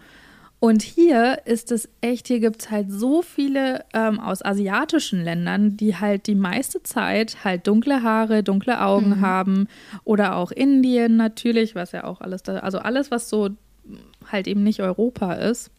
Und 0.59 0.81
hier 0.81 1.41
ist 1.45 1.71
es 1.71 1.89
echt, 2.01 2.27
hier 2.27 2.39
gibt 2.39 2.61
es 2.61 2.71
halt 2.71 2.91
so 2.91 3.21
viele 3.21 3.83
ähm, 3.93 4.19
aus 4.19 4.43
asiatischen 4.43 5.23
Ländern, 5.23 5.77
die 5.77 5.97
halt 5.97 6.27
die 6.27 6.35
meiste 6.35 6.81
Zeit 6.81 7.43
halt 7.43 7.67
dunkle 7.67 8.01
Haare, 8.01 8.41
dunkle 8.41 8.81
Augen 8.81 9.17
mhm. 9.17 9.21
haben. 9.21 9.67
Oder 10.05 10.37
auch 10.37 10.51
Indien 10.51 11.17
natürlich, 11.17 11.75
was 11.75 11.91
ja 11.91 12.05
auch 12.05 12.21
alles 12.21 12.41
da, 12.41 12.57
also 12.59 12.79
alles, 12.79 13.11
was 13.11 13.29
so 13.29 13.49
halt 14.31 14.47
eben 14.47 14.63
nicht 14.63 14.81
Europa 14.81 15.33
ist. 15.33 15.71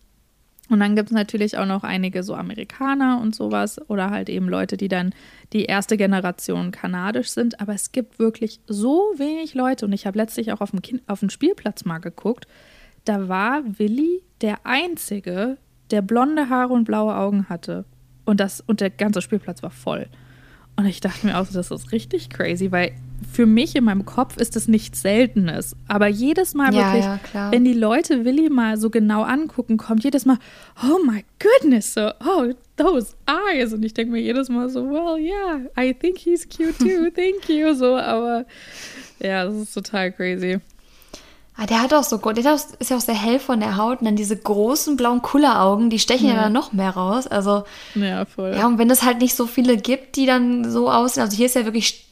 Und 0.69 0.81
dann 0.81 0.97
gibt 0.97 1.11
es 1.11 1.15
natürlich 1.15 1.59
auch 1.59 1.67
noch 1.67 1.85
einige 1.85 2.23
so 2.23 2.35
Amerikaner 2.35 3.21
und 3.21 3.35
sowas 3.37 3.81
oder 3.89 4.11
halt 4.11 4.29
eben 4.29 4.49
Leute, 4.49 4.77
die 4.77 4.89
dann 4.89 5.15
die 5.53 5.65
erste 5.65 5.97
Generation 5.97 6.73
kanadisch 6.73 7.31
sind. 7.31 7.61
Aber 7.61 7.73
es 7.73 7.93
gibt 7.93 8.19
wirklich 8.19 8.61
so 8.67 9.13
wenig 9.17 9.55
Leute 9.55 9.87
und 9.87 9.93
ich 9.93 10.07
habe 10.07 10.19
letztlich 10.19 10.53
auch 10.53 10.61
auf 10.61 10.73
dem, 10.73 10.83
kind, 10.83 11.03
auf 11.07 11.21
dem 11.21 11.31
Spielplatz 11.31 11.85
mal 11.85 11.99
geguckt 11.99 12.47
da 13.07 13.29
war 13.29 13.63
Willi 13.79 14.23
der 14.43 14.59
Einzige, 14.65 15.57
der 15.91 16.03
blonde 16.03 16.51
Haare 16.51 16.73
und 16.75 16.85
blaue 16.85 17.17
Augen 17.17 17.49
hatte. 17.49 17.85
Und, 18.25 18.41
das, 18.41 18.61
und 18.61 18.81
der 18.81 18.91
ganze 18.91 19.23
Spielplatz 19.23 19.63
war 19.63 19.71
voll. 19.71 20.09
Und 20.79 20.85
ich 20.85 21.01
dachte 21.01 21.27
mir 21.27 21.39
auch, 21.39 21.47
das 21.51 21.71
ist 21.71 21.93
richtig 21.93 22.29
crazy, 22.29 22.71
weil 22.71 22.93
für 23.33 23.47
mich 23.47 23.75
in 23.77 23.85
meinem 23.85 24.05
Kopf 24.05 24.37
ist 24.37 24.57
das 24.57 24.69
nichts 24.69 25.01
Seltenes. 25.01 25.75
Aber 25.89 26.07
jedes 26.07 26.53
Mal 26.53 26.75
ja, 26.75 26.93
wirklich, 26.93 27.33
ja, 27.33 27.51
wenn 27.51 27.65
die 27.65 27.73
Leute 27.73 28.27
Willi 28.27 28.51
mal 28.51 28.77
so 28.77 28.91
genau 28.91 29.23
angucken, 29.23 29.79
kommt 29.79 30.05
jedes 30.05 30.27
Mal, 30.27 30.37
oh 30.83 30.99
my 31.07 31.25
goodness, 31.39 31.95
so, 31.95 32.11
oh, 32.21 32.53
those 32.77 33.15
eyes. 33.27 33.73
Und 33.73 33.85
ich 33.85 33.95
denke 33.95 34.13
mir 34.13 34.21
jedes 34.21 34.51
Mal 34.51 34.69
so, 34.69 34.85
well, 34.85 35.19
yeah, 35.19 35.61
I 35.83 35.95
think 35.95 36.19
he's 36.19 36.47
cute 36.47 36.77
too, 36.79 37.11
thank 37.15 37.49
you. 37.49 37.73
So, 37.73 37.97
aber 37.97 38.45
ja, 39.19 39.47
das 39.47 39.55
ist 39.55 39.73
total 39.73 40.13
crazy. 40.13 40.59
Ah, 41.59 41.65
der 41.65 41.81
hat 41.81 41.95
auch 41.95 42.03
so, 42.03 42.19
der 42.19 42.55
ist 42.55 42.91
ja 42.91 42.97
auch 42.97 43.01
sehr 43.01 43.15
hell 43.15 43.39
von 43.39 43.61
der 43.61 43.79
Haut 43.79 44.01
und 44.01 44.05
dann 44.05 44.17
diese 44.17 44.37
großen 44.37 44.97
blauen 44.97 45.23
Kulleraugen, 45.23 45.89
die 45.89 45.99
stechen 45.99 46.29
ja. 46.29 46.35
ja 46.35 46.43
dann 46.43 46.53
noch 46.53 46.73
mehr 46.73 46.91
raus. 46.91 47.27
Also, 47.27 47.65
ja, 47.95 48.27
voll. 48.27 48.55
Ja, 48.55 48.67
und 48.67 48.77
wenn 48.77 48.91
es 48.91 49.03
halt 49.03 49.19
nicht 49.19 49.35
so 49.35 49.47
viele 49.47 49.79
gibt, 49.79 50.17
die 50.17 50.27
dann 50.27 50.71
so 50.71 50.91
aussehen, 50.91 51.23
also 51.23 51.35
hier 51.35 51.47
ist 51.47 51.55
ja 51.55 51.65
wirklich, 51.65 52.07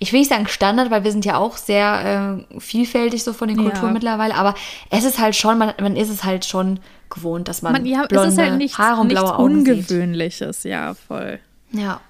ich 0.00 0.12
will 0.12 0.18
nicht 0.18 0.30
sagen 0.30 0.48
Standard, 0.48 0.90
weil 0.90 1.04
wir 1.04 1.12
sind 1.12 1.24
ja 1.24 1.36
auch 1.36 1.56
sehr 1.56 2.44
äh, 2.50 2.60
vielfältig 2.60 3.22
so 3.22 3.32
von 3.32 3.46
den 3.46 3.58
Kulturen 3.58 3.88
ja. 3.88 3.92
mittlerweile, 3.92 4.34
aber 4.34 4.56
es 4.90 5.04
ist 5.04 5.20
halt 5.20 5.36
schon, 5.36 5.58
man, 5.58 5.74
man 5.80 5.94
ist 5.94 6.10
es 6.10 6.24
halt 6.24 6.44
schon 6.44 6.80
gewohnt, 7.08 7.46
dass 7.46 7.62
man, 7.62 7.74
man 7.74 7.86
ja, 7.86 8.04
blonde 8.06 8.28
es 8.28 8.34
ist 8.34 8.40
halt 8.40 8.58
nichts, 8.58 8.78
Haare 8.78 9.00
und 9.00 9.08
blaue 9.08 9.36
Augen 9.36 9.58
Ungewöhnliches, 9.58 10.62
sieht. 10.62 10.72
ja, 10.72 10.94
voll. 10.94 11.38
Ja. 11.70 12.00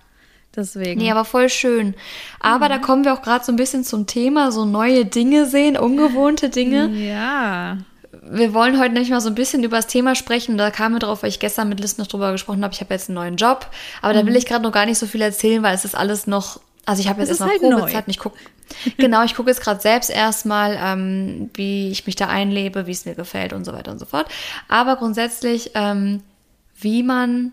Deswegen. 0.59 1.01
Nee, 1.01 1.13
aber 1.13 1.25
voll 1.25 1.49
schön. 1.49 1.95
Aber 2.41 2.65
mhm. 2.65 2.71
da 2.71 2.79
kommen 2.79 3.05
wir 3.05 3.15
auch 3.15 3.23
gerade 3.23 3.45
so 3.45 3.53
ein 3.53 3.57
bisschen 3.57 3.85
zum 3.85 4.07
Thema, 4.09 4.51
so 4.51 4.65
neue 4.65 5.05
Dinge 5.05 5.47
sehen, 5.47 5.77
ungewohnte 5.77 6.51
Dinge. 6.51 6.89
Ja. 6.89 7.79
Wir 8.29 8.53
wollen 8.55 8.81
heute 8.81 8.93
nämlich 8.93 9.11
mal 9.11 9.21
so 9.21 9.29
ein 9.29 9.37
bisschen 9.37 9.63
über 9.63 9.77
das 9.77 9.87
Thema 9.87 10.17
sprechen. 10.17 10.59
Da 10.59 10.73
kam 10.73 10.95
mir 10.95 10.99
drauf, 10.99 11.23
weil 11.23 11.31
ich 11.31 11.39
gestern 11.39 11.69
mit 11.69 11.79
Liz 11.79 11.97
noch 11.97 12.09
drüber 12.09 12.33
gesprochen 12.33 12.65
habe. 12.65 12.75
Ich 12.75 12.81
habe 12.81 12.93
jetzt 12.93 13.09
einen 13.09 13.15
neuen 13.15 13.37
Job. 13.37 13.71
Aber 14.03 14.13
mhm. 14.13 14.19
da 14.19 14.27
will 14.27 14.37
ich 14.37 14.47
gerade 14.47 14.65
noch 14.65 14.73
gar 14.73 14.85
nicht 14.85 14.99
so 14.99 15.07
viel 15.07 15.23
erzählen, 15.23 15.63
weil 15.63 15.77
es 15.77 15.85
ist 15.85 15.95
alles 15.95 16.27
noch. 16.27 16.61
Also 16.85 17.03
ich 17.03 17.09
habe 17.09 17.21
jetzt 17.21 17.29
erstmal 17.29 17.51
halt 17.51 17.61
Probezeit 17.61 18.05
ich 18.09 18.19
gucke. 18.19 18.37
genau, 18.97 19.23
ich 19.23 19.37
gucke 19.37 19.51
jetzt 19.51 19.61
gerade 19.61 19.81
selbst 19.81 20.11
erstmal, 20.11 20.77
ähm, 20.83 21.51
wie 21.55 21.91
ich 21.91 22.05
mich 22.05 22.17
da 22.17 22.27
einlebe, 22.27 22.89
wie 22.89 22.93
es 22.93 23.05
mir 23.05 23.15
gefällt 23.15 23.53
und 23.53 23.65
so 23.65 23.73
weiter 23.73 23.93
und 23.93 24.01
so 24.01 24.07
fort. 24.07 24.27
Aber 24.67 24.97
grundsätzlich, 24.97 25.71
ähm, 25.75 26.23
wie 26.81 27.05
man 27.05 27.53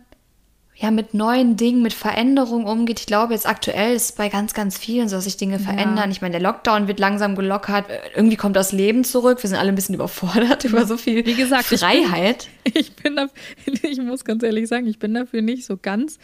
ja, 0.77 0.91
mit 0.91 1.13
neuen 1.13 1.55
Dingen, 1.55 1.81
mit 1.81 1.93
Veränderungen 1.93 2.65
umgeht. 2.65 2.99
Ich 2.99 3.05
glaube, 3.05 3.33
jetzt 3.33 3.47
aktuell 3.47 3.95
ist 3.95 4.17
bei 4.17 4.27
ganz, 4.27 4.53
ganz 4.53 4.77
vielen 4.77 5.07
so, 5.07 5.15
dass 5.15 5.23
sich 5.23 5.37
Dinge 5.37 5.57
verändern. 5.57 6.09
Ja. 6.09 6.09
Ich 6.09 6.21
meine, 6.21 6.33
der 6.33 6.41
Lockdown 6.41 6.89
wird 6.89 6.99
langsam 6.99 7.35
gelockert. 7.35 7.85
Irgendwie 8.13 8.35
kommt 8.35 8.57
das 8.57 8.73
Leben 8.73 9.05
zurück. 9.05 9.41
Wir 9.41 9.49
sind 9.49 9.57
alle 9.57 9.69
ein 9.69 9.75
bisschen 9.75 9.95
überfordert 9.95 10.63
über 10.65 10.85
so 10.85 10.97
viel 10.97 11.25
Wie 11.25 11.33
gesagt, 11.33 11.65
Freiheit. 11.65 12.49
Ich 12.65 12.73
bin, 12.73 12.73
ich 12.81 12.95
bin 12.95 13.15
dafür, 13.15 13.83
ich 13.89 14.01
muss 14.01 14.25
ganz 14.25 14.43
ehrlich 14.43 14.67
sagen, 14.67 14.85
ich 14.87 14.99
bin 14.99 15.13
dafür 15.13 15.41
nicht 15.41 15.65
so 15.65 15.77
ganz 15.77 16.19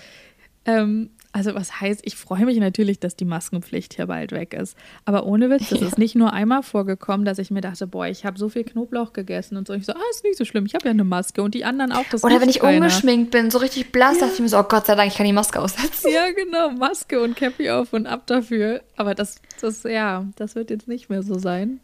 ähm, 0.65 1.11
also 1.33 1.55
was 1.55 1.79
heißt, 1.79 2.01
ich 2.03 2.17
freue 2.17 2.45
mich 2.45 2.57
natürlich, 2.57 2.99
dass 2.99 3.15
die 3.15 3.25
Maskenpflicht 3.25 3.93
hier 3.93 4.07
bald 4.07 4.31
weg 4.33 4.53
ist. 4.53 4.77
Aber 5.05 5.25
ohne 5.25 5.49
Witz, 5.49 5.69
das 5.69 5.79
ja. 5.79 5.87
ist 5.87 5.97
nicht 5.97 6.15
nur 6.15 6.33
einmal 6.33 6.61
vorgekommen, 6.61 7.25
dass 7.25 7.37
ich 7.37 7.51
mir 7.51 7.61
dachte, 7.61 7.87
boah, 7.87 8.05
ich 8.07 8.25
habe 8.25 8.37
so 8.37 8.49
viel 8.49 8.63
Knoblauch 8.63 9.13
gegessen 9.13 9.55
und 9.55 9.67
so. 9.67 9.73
Ich 9.73 9.85
so, 9.85 9.93
ah, 9.93 10.01
ist 10.11 10.23
nicht 10.23 10.37
so 10.37 10.43
schlimm, 10.43 10.65
ich 10.65 10.75
habe 10.75 10.85
ja 10.85 10.91
eine 10.91 11.05
Maske 11.05 11.41
und 11.41 11.53
die 11.53 11.63
anderen 11.63 11.93
auch. 11.93 12.03
Das 12.11 12.23
Oder 12.23 12.41
wenn 12.41 12.49
ich 12.49 12.59
keiner. 12.59 12.77
ungeschminkt 12.77 13.31
bin, 13.31 13.49
so 13.49 13.59
richtig 13.59 13.91
blass, 13.91 14.15
ja. 14.15 14.21
dachte 14.21 14.33
ich 14.35 14.39
mir 14.41 14.49
so, 14.49 14.59
oh 14.59 14.63
Gott 14.63 14.85
sei 14.85 14.95
Dank, 14.95 15.09
ich 15.09 15.17
kann 15.17 15.25
die 15.25 15.33
Maske 15.33 15.59
aussetzen. 15.59 16.11
Ja, 16.11 16.31
genau, 16.31 16.71
Maske 16.71 17.21
und 17.21 17.35
Cappy 17.37 17.69
auf 17.69 17.93
und 17.93 18.07
ab 18.07 18.27
dafür. 18.27 18.81
Aber 18.97 19.15
das, 19.15 19.41
das, 19.61 19.83
ja, 19.83 20.25
das 20.35 20.55
wird 20.55 20.69
jetzt 20.69 20.87
nicht 20.87 21.09
mehr 21.09 21.23
so 21.23 21.39
sein. 21.39 21.79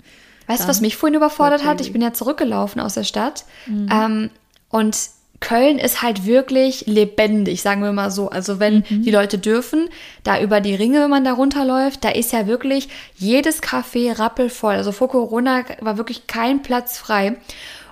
Weißt 0.48 0.63
du, 0.63 0.68
was 0.68 0.82
mich 0.82 0.96
vorhin 0.96 1.16
überfordert 1.16 1.66
hat? 1.66 1.82
Ich 1.82 1.92
bin 1.92 2.01
ja 2.01 2.13
zurückgelaufen 2.13 2.82
aus 2.82 2.94
der 2.94 3.04
Stadt 3.04 3.46
mhm. 3.66 3.89
ähm, 3.92 4.30
und 4.70 4.98
Köln 5.39 5.77
ist 5.77 6.01
halt 6.01 6.25
wirklich 6.25 6.88
lebendig, 6.88 7.62
sagen 7.62 7.84
wir 7.84 7.91
mal 7.91 8.10
so. 8.10 8.29
Also 8.29 8.60
wenn 8.60 8.84
mhm. 8.89 9.03
die 9.03 9.12
Leute 9.12 9.38
dürfen, 9.38 9.88
da 10.24 10.41
über 10.41 10.62
die 10.62 10.74
Ringe, 10.74 11.01
wenn 11.01 11.10
man 11.10 11.24
da 11.24 11.34
runterläuft, 11.34 12.03
da 12.03 12.10
ist 12.10 12.34
ja 12.34 12.48
wirklich 12.48 12.89
jedes 13.15 13.62
Café 13.62 14.17
rappelvoll. 14.17 14.75
Also 14.75 14.91
vor 14.91 15.10
Corona 15.10 15.63
war 15.79 15.98
wirklich 15.98 16.25
kein 16.27 16.63
Platz 16.63 16.98
frei. 16.98 17.38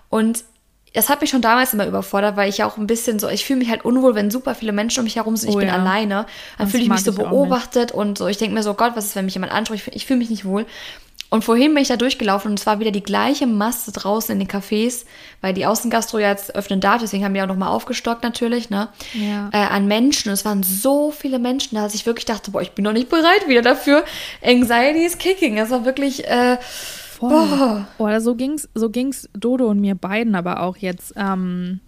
Und 0.10 0.44
das 0.96 1.10
hat 1.10 1.22
mich 1.22 1.30
schon 1.30 1.42
damals 1.42 1.74
immer 1.74 1.86
überfordert, 1.86 2.38
weil 2.38 2.50
ich 2.50 2.60
ja 2.60 2.66
auch 2.66 2.78
ein 2.78 2.88
bisschen 2.88 3.20
so, 3.20 3.28
ich 3.28 3.46
fühle 3.46 3.60
mich 3.60 3.70
halt 3.70 3.84
unwohl, 3.84 4.16
wenn 4.16 4.32
super 4.32 4.56
viele 4.56 4.72
Menschen 4.72 5.00
um 5.00 5.04
mich 5.04 5.18
herum 5.18 5.36
sind, 5.36 5.50
ich 5.50 5.56
oh, 5.56 5.60
bin 5.60 5.68
ja. 5.68 5.76
alleine. 5.76 6.26
Dann 6.58 6.68
fühle 6.68 6.84
ich 6.84 6.90
mich 6.90 7.04
so 7.04 7.12
beobachtet 7.12 7.92
und 7.92 8.18
so, 8.18 8.28
ich 8.28 8.38
denke 8.38 8.56
mir 8.56 8.64
so, 8.64 8.74
Gott, 8.74 8.94
was 8.96 9.06
ist, 9.06 9.16
wenn 9.16 9.26
mich 9.26 9.34
jemand 9.34 9.52
anspricht? 9.52 9.88
Ich, 9.88 9.96
ich 9.96 10.06
fühle 10.06 10.20
mich 10.20 10.30
nicht 10.30 10.46
wohl. 10.46 10.66
Und 11.30 11.44
vorhin 11.44 11.74
bin 11.74 11.82
ich 11.82 11.88
da 11.88 11.98
durchgelaufen 11.98 12.52
und 12.52 12.60
es 12.60 12.66
war 12.66 12.80
wieder 12.80 12.92
die 12.92 13.04
gleiche 13.04 13.48
Masse 13.48 13.92
draußen 13.92 14.32
in 14.32 14.40
den 14.40 14.48
Cafés, 14.48 15.06
weil 15.42 15.54
die 15.54 15.66
Außengastro 15.66 16.20
ja 16.20 16.30
jetzt 16.30 16.56
öffnen 16.56 16.80
darf, 16.80 17.02
deswegen 17.02 17.26
haben 17.26 17.34
wir 17.34 17.44
auch 17.44 17.48
nochmal 17.48 17.70
aufgestockt 17.70 18.24
natürlich, 18.24 18.70
ne? 18.70 18.90
Ja. 19.14 19.50
Äh, 19.52 19.58
an 19.58 19.88
Menschen. 19.88 20.30
Und 20.30 20.34
es 20.34 20.46
waren 20.46 20.64
so 20.64 21.12
viele 21.12 21.40
Menschen 21.40 21.76
da, 21.76 21.84
dass 21.84 21.96
ich 21.96 22.06
wirklich 22.06 22.26
dachte, 22.26 22.52
boah, 22.52 22.62
ich 22.62 22.72
bin 22.72 22.84
noch 22.84 22.94
nicht 22.94 23.10
bereit 23.10 23.48
wieder 23.48 23.62
dafür. 23.62 24.06
Anxiety 24.44 25.04
is 25.04 25.18
kicking. 25.18 25.58
Es 25.58 25.72
war 25.72 25.84
wirklich, 25.84 26.26
äh, 26.28 26.58
Voll. 27.18 27.30
boah. 27.30 27.88
Oder 27.98 28.22
so 28.22 28.36
ging's, 28.36 28.70
so 28.76 28.90
ging's 28.90 29.28
Dodo 29.34 29.68
und 29.68 29.82
mir 29.82 29.96
beiden 29.96 30.36
aber 30.36 30.62
auch 30.62 30.78
jetzt. 30.78 31.14
Ähm, 31.18 31.80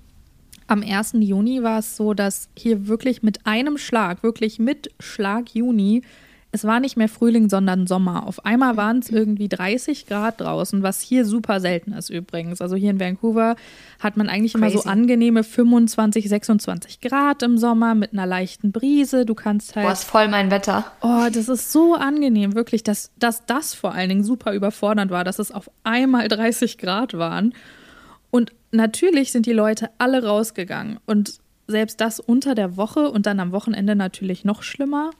am 0.67 0.83
1. 0.83 1.13
Juni 1.19 1.63
war 1.63 1.79
es 1.79 1.95
so, 1.95 2.13
dass 2.13 2.49
hier 2.57 2.87
wirklich 2.87 3.23
mit 3.23 3.45
einem 3.45 3.77
Schlag, 3.77 4.21
wirklich 4.21 4.59
mit 4.59 4.91
Schlag 4.99 5.49
Juni, 5.53 6.01
es 6.51 6.63
war 6.63 6.79
nicht 6.79 6.95
mehr 6.95 7.09
Frühling, 7.09 7.49
sondern 7.49 7.87
Sommer. 7.87 8.25
Auf 8.25 8.45
einmal 8.45 8.77
waren 8.77 8.99
es 8.99 9.09
irgendwie 9.09 9.49
30 9.49 10.05
Grad 10.05 10.39
draußen, 10.39 10.81
was 10.81 11.01
hier 11.01 11.25
super 11.25 11.59
selten 11.59 11.91
ist 11.91 12.09
übrigens. 12.09 12.61
Also 12.61 12.75
hier 12.75 12.91
in 12.91 12.99
Vancouver 12.99 13.55
hat 13.99 14.15
man 14.15 14.29
eigentlich 14.29 14.53
Crazy. 14.53 14.65
immer 14.65 14.81
so 14.81 14.89
angenehme 14.89 15.43
25, 15.43 16.29
26 16.29 17.01
Grad 17.01 17.43
im 17.43 17.57
Sommer 17.57 17.95
mit 17.95 18.13
einer 18.13 18.25
leichten 18.25 18.71
Brise. 18.71 19.25
Du 19.25 19.35
kannst 19.35 19.75
halt. 19.75 19.85
Boah, 19.85 19.91
ist 19.91 20.05
voll 20.05 20.29
mein 20.29 20.49
Wetter. 20.49 20.85
Oh, 21.01 21.27
das 21.31 21.49
ist 21.49 21.71
so 21.71 21.95
angenehm, 21.95 22.55
wirklich, 22.55 22.83
dass, 22.83 23.11
dass 23.19 23.45
das 23.45 23.73
vor 23.73 23.93
allen 23.93 24.09
Dingen 24.09 24.23
super 24.23 24.53
überfordernd 24.53 25.11
war, 25.11 25.25
dass 25.25 25.39
es 25.39 25.51
auf 25.51 25.69
einmal 25.83 26.29
30 26.29 26.77
Grad 26.77 27.13
waren. 27.17 27.53
Und 28.31 28.53
natürlich 28.71 29.31
sind 29.31 29.45
die 29.45 29.53
Leute 29.53 29.89
alle 29.97 30.23
rausgegangen. 30.23 30.99
Und 31.05 31.39
selbst 31.67 31.99
das 31.99 32.21
unter 32.21 32.55
der 32.55 32.77
Woche 32.77 33.11
und 33.11 33.25
dann 33.25 33.41
am 33.41 33.51
Wochenende 33.51 33.95
natürlich 33.95 34.45
noch 34.45 34.63
schlimmer. 34.63 35.11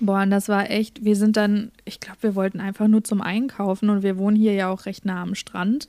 Boah, 0.00 0.22
und 0.22 0.30
das 0.30 0.48
war 0.48 0.70
echt, 0.70 1.04
wir 1.04 1.16
sind 1.16 1.36
dann, 1.36 1.70
ich 1.84 2.00
glaube, 2.00 2.18
wir 2.22 2.34
wollten 2.34 2.60
einfach 2.60 2.88
nur 2.88 3.04
zum 3.04 3.20
Einkaufen 3.20 3.90
und 3.90 4.02
wir 4.02 4.18
wohnen 4.18 4.36
hier 4.36 4.52
ja 4.52 4.70
auch 4.70 4.86
recht 4.86 5.04
nah 5.04 5.22
am 5.22 5.34
Strand. 5.34 5.88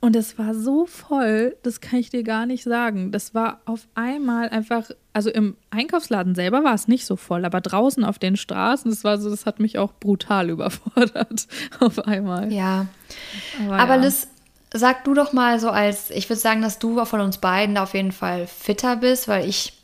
Und 0.00 0.14
es 0.14 0.38
war 0.38 0.54
so 0.54 0.86
voll, 0.86 1.56
das 1.62 1.80
kann 1.80 1.98
ich 1.98 2.10
dir 2.10 2.22
gar 2.22 2.44
nicht 2.44 2.62
sagen. 2.62 3.12
Das 3.12 3.34
war 3.34 3.60
auf 3.64 3.88
einmal 3.94 4.50
einfach, 4.50 4.90
also 5.14 5.30
im 5.30 5.56
Einkaufsladen 5.70 6.34
selber 6.34 6.62
war 6.64 6.74
es 6.74 6.86
nicht 6.86 7.06
so 7.06 7.16
voll, 7.16 7.44
aber 7.44 7.60
draußen 7.60 8.04
auf 8.04 8.18
den 8.18 8.36
Straßen, 8.36 8.90
das 8.90 9.04
war 9.04 9.18
so, 9.18 9.30
das 9.30 9.46
hat 9.46 9.58
mich 9.58 9.78
auch 9.78 9.92
brutal 9.98 10.50
überfordert 10.50 11.48
auf 11.80 11.98
einmal. 12.06 12.52
Ja. 12.52 12.86
Aber, 13.64 13.78
aber 13.78 13.94
ja. 13.96 14.02
Liz, 14.02 14.28
sag 14.72 15.04
du 15.04 15.14
doch 15.14 15.32
mal 15.32 15.58
so 15.58 15.70
als, 15.70 16.10
ich 16.10 16.28
würde 16.28 16.40
sagen, 16.40 16.60
dass 16.60 16.78
du 16.78 17.02
von 17.04 17.20
uns 17.20 17.38
beiden 17.38 17.78
auf 17.78 17.94
jeden 17.94 18.12
Fall 18.12 18.46
fitter 18.46 18.96
bist, 18.96 19.28
weil 19.28 19.48
ich 19.48 19.75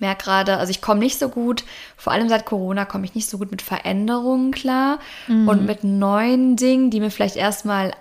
merke 0.00 0.24
gerade, 0.24 0.56
also 0.56 0.70
ich 0.70 0.80
komme 0.80 1.00
nicht 1.00 1.18
so 1.18 1.28
gut, 1.28 1.64
vor 1.96 2.12
allem 2.12 2.28
seit 2.28 2.46
Corona 2.46 2.84
komme 2.84 3.04
ich 3.04 3.14
nicht 3.14 3.28
so 3.28 3.38
gut 3.38 3.50
mit 3.50 3.62
Veränderungen 3.62 4.50
klar 4.50 4.98
mhm. 5.28 5.48
und 5.48 5.66
mit 5.66 5.84
neuen 5.84 6.56
Dingen, 6.56 6.90
die 6.90 7.00
mir 7.00 7.10
vielleicht 7.10 7.36
erstmal 7.36 7.92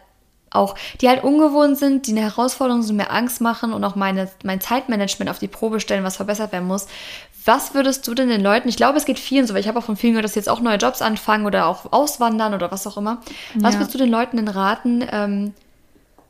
auch, 0.51 0.75
die 1.01 1.09
halt 1.09 1.23
ungewohnt 1.23 1.77
sind, 1.77 2.07
die 2.07 2.11
eine 2.11 2.21
Herausforderung 2.21 2.81
sind, 2.81 2.97
mir 2.97 3.11
Angst 3.11 3.41
machen 3.41 3.73
und 3.73 3.83
auch 3.83 3.95
meine, 3.95 4.29
mein 4.43 4.61
Zeitmanagement 4.61 5.29
auf 5.29 5.39
die 5.39 5.47
Probe 5.47 5.79
stellen, 5.79 6.03
was 6.03 6.15
verbessert 6.15 6.51
werden 6.51 6.67
muss. 6.67 6.87
Was 7.45 7.73
würdest 7.73 8.07
du 8.07 8.13
denn 8.13 8.29
den 8.29 8.41
Leuten, 8.41 8.67
ich 8.67 8.75
glaube, 8.75 8.97
es 8.97 9.05
geht 9.05 9.19
vielen 9.19 9.47
so, 9.47 9.53
weil 9.53 9.61
ich 9.61 9.67
habe 9.67 9.79
auch 9.79 9.83
von 9.83 9.95
vielen 9.95 10.13
gehört, 10.13 10.25
dass 10.25 10.35
jetzt 10.35 10.49
auch 10.49 10.61
neue 10.61 10.77
Jobs 10.77 11.01
anfangen 11.01 11.45
oder 11.45 11.67
auch 11.67 11.91
auswandern 11.91 12.53
oder 12.53 12.71
was 12.71 12.85
auch 12.85 12.97
immer. 12.97 13.21
Was 13.55 13.75
ja. 13.75 13.79
würdest 13.79 13.93
du 13.93 13.97
den 13.97 14.09
Leuten 14.09 14.37
denn 14.37 14.47
raten, 14.47 15.05
ähm, 15.11 15.53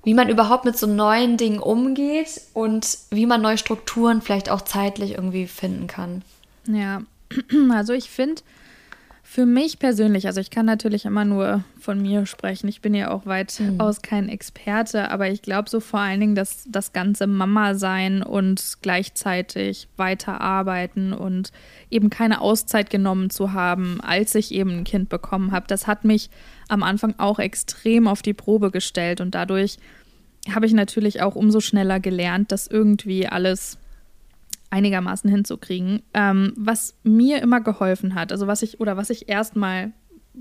wie 0.04 0.14
man 0.14 0.30
überhaupt 0.30 0.66
mit 0.66 0.78
so 0.78 0.88
neuen 0.88 1.38
Dingen 1.38 1.60
umgeht 1.60 2.42
und 2.54 2.98
wie 3.10 3.26
man 3.26 3.42
neue 3.42 3.58
Strukturen 3.58 4.22
vielleicht 4.22 4.50
auch 4.50 4.62
zeitlich 4.62 5.12
irgendwie 5.12 5.48
finden 5.48 5.88
kann. 5.88 6.22
Ja, 6.66 7.02
also 7.72 7.94
ich 7.94 8.10
finde 8.10 8.42
für 9.32 9.46
mich 9.46 9.78
persönlich, 9.78 10.26
also 10.26 10.42
ich 10.42 10.50
kann 10.50 10.66
natürlich 10.66 11.06
immer 11.06 11.24
nur 11.24 11.64
von 11.80 12.02
mir 12.02 12.26
sprechen, 12.26 12.68
ich 12.68 12.82
bin 12.82 12.96
ja 12.96 13.12
auch 13.12 13.28
weitaus 13.28 13.98
mhm. 13.98 14.02
kein 14.02 14.28
Experte, 14.28 15.12
aber 15.12 15.30
ich 15.30 15.44
glaube 15.44 15.70
so 15.70 15.80
vor 15.80 16.00
allen 16.00 16.20
Dingen, 16.20 16.34
dass 16.34 16.64
das 16.68 16.94
ganze 16.94 17.28
Mama 17.28 17.76
sein 17.76 18.24
und 18.24 18.78
gleichzeitig 18.82 19.88
weiterarbeiten 19.98 21.14
und 21.14 21.52
eben 21.92 22.10
keine 22.10 22.42
Auszeit 22.42 22.90
genommen 22.90 23.30
zu 23.30 23.54
haben, 23.54 24.02
als 24.02 24.34
ich 24.34 24.52
eben 24.52 24.80
ein 24.80 24.84
Kind 24.84 25.10
bekommen 25.10 25.52
habe, 25.52 25.68
das 25.68 25.86
hat 25.86 26.06
mich 26.06 26.32
am 26.68 26.82
Anfang 26.82 27.14
auch 27.20 27.38
extrem 27.38 28.08
auf 28.08 28.24
die 28.24 28.34
Probe 28.34 28.72
gestellt 28.72 29.22
und 29.22 29.36
dadurch 29.36 29.78
habe 30.52 30.66
ich 30.66 30.74
natürlich 30.74 31.22
auch 31.22 31.36
umso 31.36 31.60
schneller 31.60 32.00
gelernt, 32.00 32.52
das 32.52 32.66
irgendwie 32.66 33.28
alles 33.28 33.78
einigermaßen 34.70 35.30
hinzukriegen. 35.30 36.02
Ähm, 36.14 36.54
was 36.56 36.96
mir 37.04 37.42
immer 37.42 37.62
geholfen 37.62 38.16
hat, 38.16 38.32
also 38.32 38.48
was 38.48 38.62
ich 38.62 38.80
oder 38.80 38.98
was 38.98 39.10
ich 39.10 39.30
erstmal 39.30 39.92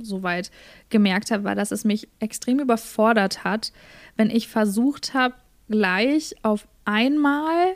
soweit 0.01 0.51
gemerkt 0.91 1.31
habe, 1.31 1.45
war, 1.45 1.55
dass 1.55 1.73
es 1.73 1.85
mich 1.85 2.09
extrem 2.21 2.61
überfordert 2.61 3.45
hat, 3.45 3.73
wenn 4.17 4.31
ich 4.31 4.49
versucht 4.49 5.15
habe, 5.15 5.35
gleich 5.69 6.35
auf 6.43 6.69
einmal 6.85 7.75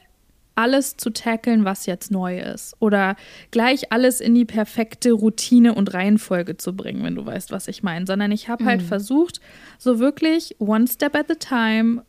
alles 0.54 0.96
zu 0.96 1.10
tackeln, 1.10 1.64
was 1.64 1.86
jetzt 1.86 2.10
neu 2.10 2.38
ist. 2.38 2.74
Oder 2.78 3.16
gleich 3.50 3.90
alles 3.92 4.20
in 4.20 4.34
die 4.34 4.44
perfekte 4.44 5.12
Routine 5.12 5.74
und 5.74 5.94
Reihenfolge 5.94 6.56
zu 6.56 6.76
bringen, 6.76 7.02
wenn 7.04 7.14
du 7.14 7.24
weißt, 7.24 7.52
was 7.52 7.68
ich 7.68 7.82
meine. 7.82 8.06
Sondern 8.06 8.32
ich 8.32 8.48
habe 8.48 8.64
halt 8.64 8.80
mhm. 8.80 8.82
halt 8.82 8.88
versucht, 8.88 9.40
so 9.78 9.98
wirklich 9.98 10.56
one 10.58 10.86
step 10.86 11.16
at 11.16 11.30
a 11.30 11.34
time, 11.34 12.04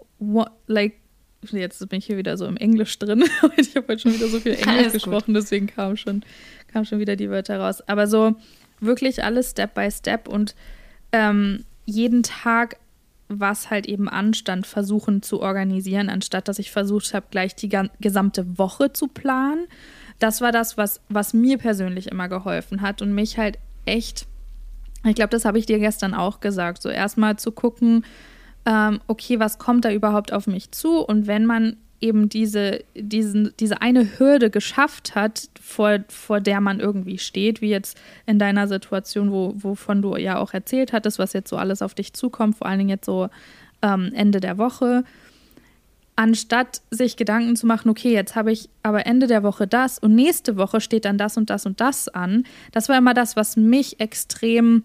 like, 0.68 0.96
jetzt 1.52 1.88
bin 1.90 2.00
ich 2.00 2.06
hier 2.06 2.18
wieder 2.18 2.38
so 2.38 2.46
im 2.46 2.58
Englisch 2.58 2.98
drin. 3.00 3.24
ich 3.58 3.76
habe 3.76 3.88
heute 3.88 4.00
schon 4.00 4.14
wieder 4.14 4.28
so 4.28 4.40
viel 4.40 4.54
Englisch 4.62 4.94
gesprochen, 4.94 5.34
gut. 5.34 5.44
deswegen 5.44 5.68
kamen 5.68 5.98
schon, 5.98 6.24
kam 6.72 6.86
schon 6.86 7.00
wieder 7.00 7.16
die 7.16 7.30
Wörter 7.30 7.60
raus. 7.60 7.82
Aber 7.88 8.08
so 8.08 8.36
wirklich 8.80 9.24
alles 9.24 9.52
Step 9.52 9.74
by 9.74 9.90
Step 9.92 10.28
und 10.28 10.56
ähm, 11.12 11.66
jeden 11.86 12.24
Tag 12.24 12.78
was 13.30 13.70
halt 13.70 13.86
eben 13.88 14.10
anstand, 14.10 14.68
versuchen 14.68 15.22
zu 15.22 15.42
organisieren, 15.42 16.10
anstatt 16.10 16.48
dass 16.48 16.60
ich 16.60 16.72
versucht 16.72 17.14
habe, 17.14 17.28
gleich 17.32 17.56
die 17.56 17.70
gesamte 18.00 18.58
Woche 18.58 18.94
zu 18.94 19.08
planen. 19.08 19.68
Das 20.20 20.42
war 20.42 20.52
das, 20.52 20.78
was, 20.78 21.02
was 21.10 21.34
mir 21.34 21.58
persönlich 21.58 22.08
immer 22.08 22.28
geholfen 22.28 22.82
hat 22.82 23.02
und 23.02 23.14
mich 23.14 23.38
halt 23.38 23.58
echt, 23.86 24.28
ich 25.06 25.16
glaube, 25.16 25.30
das 25.30 25.46
habe 25.46 25.58
ich 25.58 25.66
dir 25.66 25.80
gestern 25.80 26.14
auch 26.14 26.40
gesagt, 26.40 26.82
so 26.82 26.90
erstmal 26.90 27.38
zu 27.38 27.52
gucken, 27.52 28.06
ähm, 28.66 29.00
okay, 29.08 29.40
was 29.40 29.58
kommt 29.58 29.86
da 29.86 29.92
überhaupt 29.92 30.32
auf 30.32 30.48
mich 30.48 30.72
zu? 30.72 31.00
Und 31.00 31.28
wenn 31.28 31.46
man 31.46 31.78
eben 32.04 32.28
diese, 32.28 32.84
diesen, 32.96 33.54
diese 33.60 33.82
eine 33.82 34.20
Hürde 34.20 34.50
geschafft 34.50 35.16
hat, 35.16 35.50
vor, 35.62 36.00
vor 36.10 36.42
der 36.42 36.60
man 36.60 36.82
irgendwie 36.82 37.18
steht, 37.18 37.62
wie 37.62 37.70
jetzt 37.70 37.98
in 38.26 38.40
deiner 38.40 38.68
Situation, 38.68 39.32
wo, 39.32 39.54
wovon 39.56 40.02
du 40.02 40.18
ja 40.18 40.38
auch 40.38 40.54
erzählt 40.54 40.92
hattest, 40.92 41.18
was 41.18 41.32
jetzt 41.32 41.50
so 41.50 41.56
alles 41.56 41.82
auf 41.82 41.94
dich 41.94 42.12
zukommt, 42.12 42.58
vor 42.58 42.68
allen 42.68 42.80
Dingen 42.80 42.90
jetzt 42.90 43.06
so 43.06 43.30
ähm, 43.82 44.12
Ende 44.14 44.42
der 44.42 44.58
Woche, 44.58 45.06
anstatt 46.18 46.82
sich 46.92 47.16
Gedanken 47.16 47.56
zu 47.56 47.66
machen, 47.66 47.90
okay, 47.90 48.12
jetzt 48.12 48.36
habe 48.36 48.52
ich 48.52 48.70
aber 48.84 49.06
Ende 49.06 49.28
der 49.28 49.42
Woche 49.44 49.66
das 49.66 49.98
und 49.98 50.14
nächste 50.14 50.58
Woche 50.58 50.82
steht 50.82 51.06
dann 51.06 51.18
das 51.18 51.38
und 51.38 51.50
das 51.50 51.66
und 51.66 51.80
das 51.80 52.10
an, 52.10 52.44
das 52.72 52.90
war 52.90 52.98
immer 52.98 53.14
das, 53.14 53.38
was 53.38 53.56
mich 53.56 54.02
extrem 54.02 54.84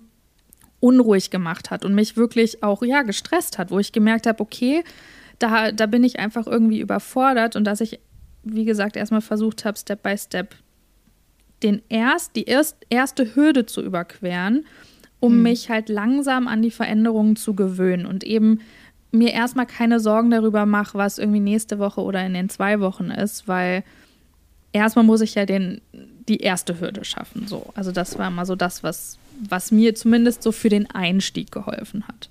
unruhig 0.80 1.30
gemacht 1.30 1.70
hat 1.70 1.84
und 1.84 1.94
mich 1.94 2.16
wirklich 2.16 2.62
auch 2.62 2.82
ja 2.82 3.02
gestresst 3.02 3.58
hat, 3.58 3.70
wo 3.70 3.78
ich 3.78 3.92
gemerkt 3.92 4.26
habe, 4.26 4.40
okay, 4.40 4.84
da, 5.38 5.72
da 5.72 5.86
bin 5.86 6.04
ich 6.04 6.18
einfach 6.18 6.46
irgendwie 6.46 6.80
überfordert 6.80 7.56
und 7.56 7.64
dass 7.64 7.80
ich, 7.80 8.00
wie 8.42 8.64
gesagt, 8.64 8.96
erstmal 8.96 9.20
versucht 9.20 9.64
habe, 9.64 9.78
Step 9.78 10.02
by 10.02 10.16
Step 10.16 10.54
den 11.62 11.82
erst, 11.88 12.36
die 12.36 12.44
erst, 12.44 12.76
erste 12.88 13.34
Hürde 13.34 13.66
zu 13.66 13.82
überqueren, 13.82 14.66
um 15.20 15.32
hm. 15.32 15.42
mich 15.42 15.70
halt 15.70 15.88
langsam 15.88 16.46
an 16.46 16.62
die 16.62 16.70
Veränderungen 16.70 17.36
zu 17.36 17.54
gewöhnen 17.54 18.06
und 18.06 18.24
eben 18.24 18.60
mir 19.10 19.32
erstmal 19.32 19.66
keine 19.66 20.00
Sorgen 20.00 20.30
darüber 20.30 20.66
mache, 20.66 20.98
was 20.98 21.18
irgendwie 21.18 21.40
nächste 21.40 21.78
Woche 21.78 22.02
oder 22.02 22.24
in 22.24 22.34
den 22.34 22.48
zwei 22.48 22.80
Wochen 22.80 23.10
ist, 23.10 23.48
weil 23.48 23.82
erstmal 24.72 25.04
muss 25.04 25.22
ich 25.22 25.34
ja 25.34 25.46
den, 25.46 25.80
die 26.28 26.38
erste 26.38 26.80
Hürde 26.80 27.04
schaffen. 27.04 27.46
So. 27.48 27.66
Also 27.74 27.92
das 27.92 28.18
war 28.18 28.28
immer 28.28 28.46
so 28.46 28.54
das, 28.54 28.82
was, 28.82 29.18
was 29.48 29.70
mir 29.70 29.94
zumindest 29.94 30.42
so 30.42 30.52
für 30.52 30.68
den 30.68 30.90
Einstieg 30.90 31.50
geholfen 31.50 32.06
hat. 32.06 32.28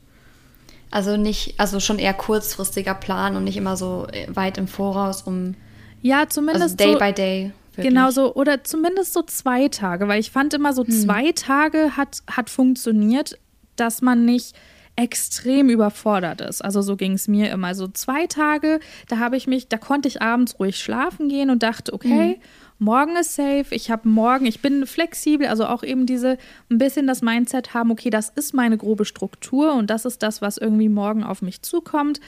Also 0.89 1.17
nicht, 1.17 1.59
also 1.59 1.79
schon 1.79 1.99
eher 1.99 2.13
kurzfristiger 2.13 2.93
Plan 2.93 3.35
und 3.35 3.43
nicht 3.43 3.57
immer 3.57 3.75
so 3.75 4.07
äh, 4.11 4.27
weit 4.33 4.57
im 4.57 4.67
Voraus, 4.67 5.23
um 5.23 5.55
ja 6.01 6.29
zumindest 6.29 6.63
also 6.63 6.75
day 6.75 6.93
so, 6.93 6.99
by 6.99 7.13
day. 7.13 7.51
Wirklich. 7.75 7.93
Genau 7.93 8.09
so 8.09 8.33
oder 8.35 8.63
zumindest 8.63 9.13
so 9.13 9.21
zwei 9.23 9.67
Tage, 9.67 10.07
weil 10.07 10.19
ich 10.19 10.31
fand 10.31 10.53
immer 10.53 10.73
so 10.73 10.85
hm. 10.85 10.91
zwei 10.91 11.31
Tage 11.33 11.97
hat 11.97 12.23
hat 12.31 12.49
funktioniert, 12.49 13.37
dass 13.75 14.01
man 14.01 14.23
nicht 14.23 14.55
extrem 14.95 15.69
überfordert 15.69 16.41
ist. 16.41 16.63
Also 16.63 16.81
so 16.81 16.95
ging 16.95 17.13
es 17.13 17.27
mir 17.27 17.51
immer. 17.51 17.75
So 17.75 17.87
zwei 17.89 18.25
Tage, 18.25 18.79
da 19.09 19.19
habe 19.19 19.37
ich 19.37 19.45
mich, 19.45 19.67
da 19.67 19.77
konnte 19.77 20.07
ich 20.07 20.21
abends 20.21 20.57
ruhig 20.57 20.79
schlafen 20.79 21.29
gehen 21.29 21.49
und 21.49 21.61
dachte, 21.63 21.93
okay, 21.93 22.37
mhm 22.37 22.41
morgen 22.79 23.15
ist 23.15 23.35
safe, 23.35 23.67
ich 23.71 23.89
habe 23.89 24.07
morgen, 24.07 24.45
ich 24.45 24.61
bin 24.61 24.85
flexibel, 24.85 25.47
also 25.47 25.65
auch 25.65 25.83
eben 25.83 26.05
diese 26.05 26.37
ein 26.69 26.77
bisschen 26.77 27.07
das 27.07 27.21
Mindset 27.21 27.73
haben, 27.73 27.91
okay, 27.91 28.09
das 28.09 28.29
ist 28.29 28.53
meine 28.53 28.77
grobe 28.77 29.05
Struktur 29.05 29.73
und 29.73 29.89
das 29.89 30.05
ist 30.05 30.23
das, 30.23 30.41
was 30.41 30.57
irgendwie 30.57 30.89
morgen 30.89 31.23
auf 31.23 31.41
mich 31.41 31.61
zukommt. 31.61 32.19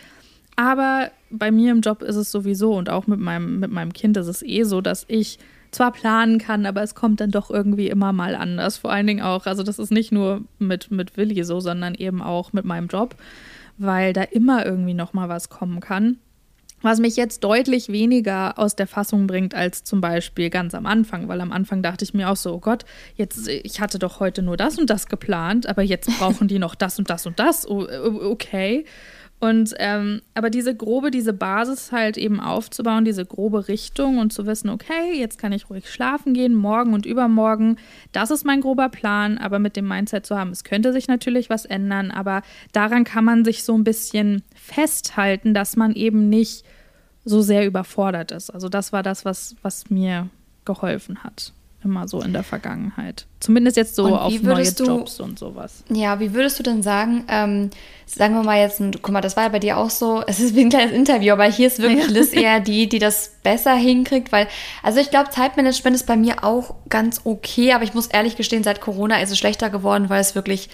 Aber 0.56 1.12
bei 1.29 1.51
mir 1.51 1.72
im 1.72 1.82
Job 1.82 2.01
ist 2.01 2.15
es 2.15 2.32
sowieso 2.32 2.75
und 2.75 2.89
auch 2.89 3.08
mit 3.08 3.20
meinem, 3.20 3.60
mit 3.60 3.72
meinem 3.72 3.94
Kind 3.94 4.18
ist 4.18 4.27
es 4.27 4.41
eh 4.44 4.63
so, 4.63 4.82
dass 4.82 5.06
ich 5.08 5.39
zwar 5.72 5.91
planen 5.91 6.39
kann, 6.39 6.65
aber 6.65 6.82
es 6.82 6.96
kommt 6.96 7.22
dann 7.22 7.32
doch 7.32 7.51
irgendwie 7.51 7.89
immer 7.89 8.12
mal 8.12 8.36
anders. 8.36 8.77
Vor 8.77 8.91
allen 8.91 9.08
Dingen 9.08 9.22
auch, 9.22 9.46
also 9.46 9.63
das 9.63 9.79
ist 9.79 9.91
nicht 9.91 10.12
nur 10.12 10.41
mit, 10.58 10.89
mit 10.91 11.15
Willi 11.15 11.44
so, 11.44 11.60
sondern 11.60 11.94
eben 11.94 12.22
auch 12.22 12.53
mit 12.53 12.65
meinem 12.65 12.88
Job, 12.88 13.15
weil 13.77 14.13
da 14.13 14.24
immer 14.24 14.65
irgendwie 14.65 14.96
noch 14.96 15.13
mal 15.13 15.29
was 15.29 15.50
kommen 15.50 15.79
kann 15.79 16.18
was 16.81 17.00
mich 17.00 17.15
jetzt 17.15 17.43
deutlich 17.43 17.89
weniger 17.89 18.57
aus 18.57 18.75
der 18.75 18.87
Fassung 18.87 19.27
bringt 19.27 19.53
als 19.53 19.83
zum 19.83 20.01
Beispiel 20.01 20.50
ganz 20.50 20.74
am 20.74 20.85
Anfang, 20.85 21.27
weil 21.27 21.42
am 21.42 21.51
Anfang 21.51 21.83
dachte 21.83 22.03
ich 22.03 22.13
mir 22.13 22.29
auch 22.29 22.35
so, 22.35 22.53
oh 22.53 22.59
Gott, 22.59 22.85
jetzt 23.15 23.48
ich 23.48 23.81
hatte 23.81 24.00
doch 24.00 24.20
heute 24.20 24.42
nur 24.42 24.57
das 24.57 24.77
und 24.77 24.89
das 24.89 25.07
geplant, 25.07 25.68
aber 25.68 25.81
jetzt 25.81 26.09
brauchen 26.20 26.48
die 26.48 26.59
noch 26.59 26.75
das 26.75 27.00
und 27.00 27.09
das 27.09 27.25
und 27.25 27.39
das, 27.39 27.68
okay. 27.68 28.85
Und 29.39 29.73
ähm, 29.77 30.21
aber 30.33 30.49
diese 30.49 30.75
grobe, 30.75 31.11
diese 31.11 31.31
Basis 31.31 31.93
halt 31.93 32.17
eben 32.17 32.41
aufzubauen, 32.41 33.05
diese 33.05 33.25
grobe 33.25 33.69
Richtung 33.69 34.17
und 34.17 34.33
zu 34.33 34.45
wissen, 34.45 34.69
okay, 34.69 35.13
jetzt 35.17 35.37
kann 35.37 35.53
ich 35.53 35.69
ruhig 35.69 35.89
schlafen 35.89 36.33
gehen, 36.33 36.53
morgen 36.53 36.93
und 36.93 37.05
übermorgen, 37.05 37.77
das 38.11 38.31
ist 38.31 38.45
mein 38.45 38.59
grober 38.59 38.89
Plan, 38.89 39.37
aber 39.37 39.59
mit 39.59 39.77
dem 39.77 39.87
Mindset 39.87 40.25
zu 40.25 40.37
haben, 40.37 40.51
es 40.51 40.65
könnte 40.65 40.91
sich 40.91 41.07
natürlich 41.07 41.49
was 41.49 41.63
ändern, 41.63 42.11
aber 42.11 42.41
daran 42.73 43.05
kann 43.05 43.23
man 43.23 43.45
sich 43.45 43.63
so 43.63 43.77
ein 43.77 43.85
bisschen 43.85 44.43
festhalten, 44.55 45.53
dass 45.53 45.77
man 45.77 45.93
eben 45.93 46.27
nicht 46.27 46.65
so 47.23 47.41
sehr 47.41 47.65
überfordert 47.65 48.31
ist. 48.31 48.49
Also 48.49 48.67
das 48.67 48.91
war 48.91 49.03
das, 49.03 49.23
was, 49.23 49.55
was 49.61 49.89
mir 49.89 50.27
geholfen 50.65 51.23
hat 51.23 51.53
immer 51.83 52.07
so 52.07 52.22
in 52.22 52.33
der 52.33 52.44
Vergangenheit. 52.44 53.25
Zumindest 53.39 53.77
jetzt 53.77 53.96
so 53.96 54.07
auf 54.07 54.42
neue 54.42 54.72
du, 54.72 54.83
Jobs 54.83 55.20
und 55.22 55.39
sowas. 55.39 55.83
Ja, 55.89 56.20
wie 56.20 56.33
würdest 56.33 56.59
du 56.59 56.63
denn 56.63 56.83
sagen, 56.83 57.24
ähm, 57.29 57.70
sagen 58.05 58.35
wir 58.35 58.44
mal 58.44 58.59
jetzt, 58.59 58.81
guck 59.01 59.11
mal, 59.11 59.22
das 59.22 59.37
war 59.37 59.44
ja 59.44 59.50
bei 59.50 59.59
dir 59.59 59.77
auch 59.77 59.89
so, 59.89 60.22
es 60.27 60.39
ist 60.39 60.55
wie 60.55 60.61
ein 60.61 60.70
kleines 60.70 60.92
Interview, 60.92 61.31
aber 61.31 61.46
hier 61.46 61.68
ist 61.68 61.79
wirklich 61.79 62.07
ja. 62.07 62.11
Liz 62.11 62.33
eher 62.33 62.59
die, 62.59 62.89
die 62.89 63.00
das 63.00 63.31
besser 63.44 63.75
hinkriegt, 63.75 64.31
weil, 64.31 64.48
also 64.83 65.00
ich 65.00 65.09
glaube, 65.09 65.29
Zeitmanagement 65.29 65.96
ist 65.96 66.05
bei 66.05 66.18
mir 66.18 66.44
auch 66.44 66.75
ganz 66.89 67.22
okay, 67.24 67.72
aber 67.72 67.83
ich 67.83 67.94
muss 67.94 68.07
ehrlich 68.07 68.35
gestehen, 68.35 68.63
seit 68.63 68.81
Corona 68.81 69.22
ist 69.22 69.31
es 69.31 69.37
schlechter 69.37 69.70
geworden, 69.70 70.09
weil 70.09 70.20
es 70.20 70.35
wirklich 70.35 70.70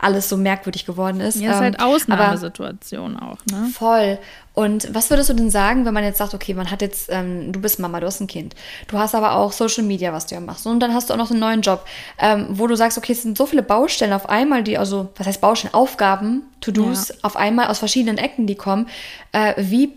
alles 0.00 0.28
so 0.28 0.36
merkwürdig 0.36 0.86
geworden 0.86 1.20
ist. 1.20 1.36
Ja, 1.36 1.52
ist 1.52 1.60
halt 1.60 1.76
ähm, 1.78 1.84
Ausnahmesituation 1.84 3.16
auch, 3.16 3.38
ne? 3.50 3.68
Voll. 3.72 4.18
Und 4.54 4.94
was 4.94 5.10
würdest 5.10 5.30
du 5.30 5.34
denn 5.34 5.50
sagen, 5.50 5.84
wenn 5.84 5.94
man 5.94 6.04
jetzt 6.04 6.18
sagt, 6.18 6.34
okay, 6.34 6.54
man 6.54 6.70
hat 6.70 6.82
jetzt, 6.82 7.08
ähm, 7.10 7.52
du 7.52 7.60
bist 7.60 7.78
Mama, 7.78 8.00
du 8.00 8.06
hast 8.06 8.20
ein 8.20 8.26
Kind, 8.26 8.54
du 8.88 8.98
hast 8.98 9.14
aber 9.14 9.32
auch 9.32 9.52
Social 9.52 9.84
Media, 9.84 10.12
was 10.12 10.26
du 10.26 10.34
ja 10.34 10.40
machst, 10.40 10.66
und 10.66 10.80
dann 10.80 10.92
hast 10.92 11.08
du 11.08 11.14
auch 11.14 11.18
noch 11.18 11.30
einen 11.30 11.40
neuen 11.40 11.60
Job, 11.60 11.86
ähm, 12.18 12.46
wo 12.50 12.66
du 12.66 12.76
sagst, 12.76 12.98
okay, 12.98 13.12
es 13.12 13.22
sind 13.22 13.38
so 13.38 13.46
viele 13.46 13.62
Baustellen 13.62 14.12
auf 14.12 14.28
einmal, 14.28 14.62
die, 14.62 14.76
also, 14.76 15.08
was 15.16 15.26
heißt 15.26 15.40
Baustellen, 15.40 15.74
Aufgaben, 15.74 16.42
To-Dos 16.60 17.08
ja. 17.08 17.14
auf 17.22 17.36
einmal 17.36 17.68
aus 17.68 17.78
verschiedenen 17.78 18.18
Ecken, 18.18 18.46
die 18.46 18.56
kommen. 18.56 18.88
Äh, 19.32 19.54
wie 19.56 19.92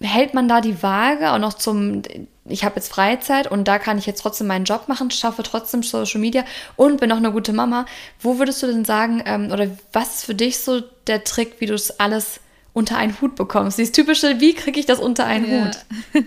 hält 0.00 0.34
man 0.34 0.48
da 0.48 0.60
die 0.60 0.82
Waage 0.82 1.30
auch 1.30 1.38
noch 1.38 1.52
zum, 1.52 2.02
ich 2.44 2.64
habe 2.64 2.76
jetzt 2.76 2.92
Freizeit 2.92 3.46
und 3.46 3.68
da 3.68 3.78
kann 3.78 3.98
ich 3.98 4.06
jetzt 4.06 4.22
trotzdem 4.22 4.48
meinen 4.48 4.64
Job 4.64 4.88
machen, 4.88 5.10
schaffe 5.10 5.42
trotzdem 5.42 5.82
Social 5.82 6.20
Media 6.20 6.44
und 6.76 7.00
bin 7.00 7.12
auch 7.12 7.16
eine 7.16 7.32
gute 7.32 7.52
Mama. 7.52 7.86
Wo 8.20 8.38
würdest 8.38 8.62
du 8.62 8.66
denn 8.66 8.84
sagen, 8.84 9.22
ähm, 9.24 9.50
oder 9.52 9.68
was 9.92 10.16
ist 10.16 10.24
für 10.24 10.34
dich 10.34 10.58
so 10.58 10.80
der 11.06 11.24
Trick, 11.24 11.56
wie 11.60 11.66
du 11.66 11.74
es 11.74 12.00
alles 12.00 12.40
unter 12.72 12.96
einen 12.96 13.20
Hut 13.20 13.36
bekommst? 13.36 13.78
Dieses 13.78 13.92
typische, 13.92 14.40
wie 14.40 14.54
kriege 14.54 14.80
ich 14.80 14.86
das 14.86 14.98
unter 14.98 15.24
einen 15.24 15.50
ja. 15.50 15.64
Hut? 15.66 16.24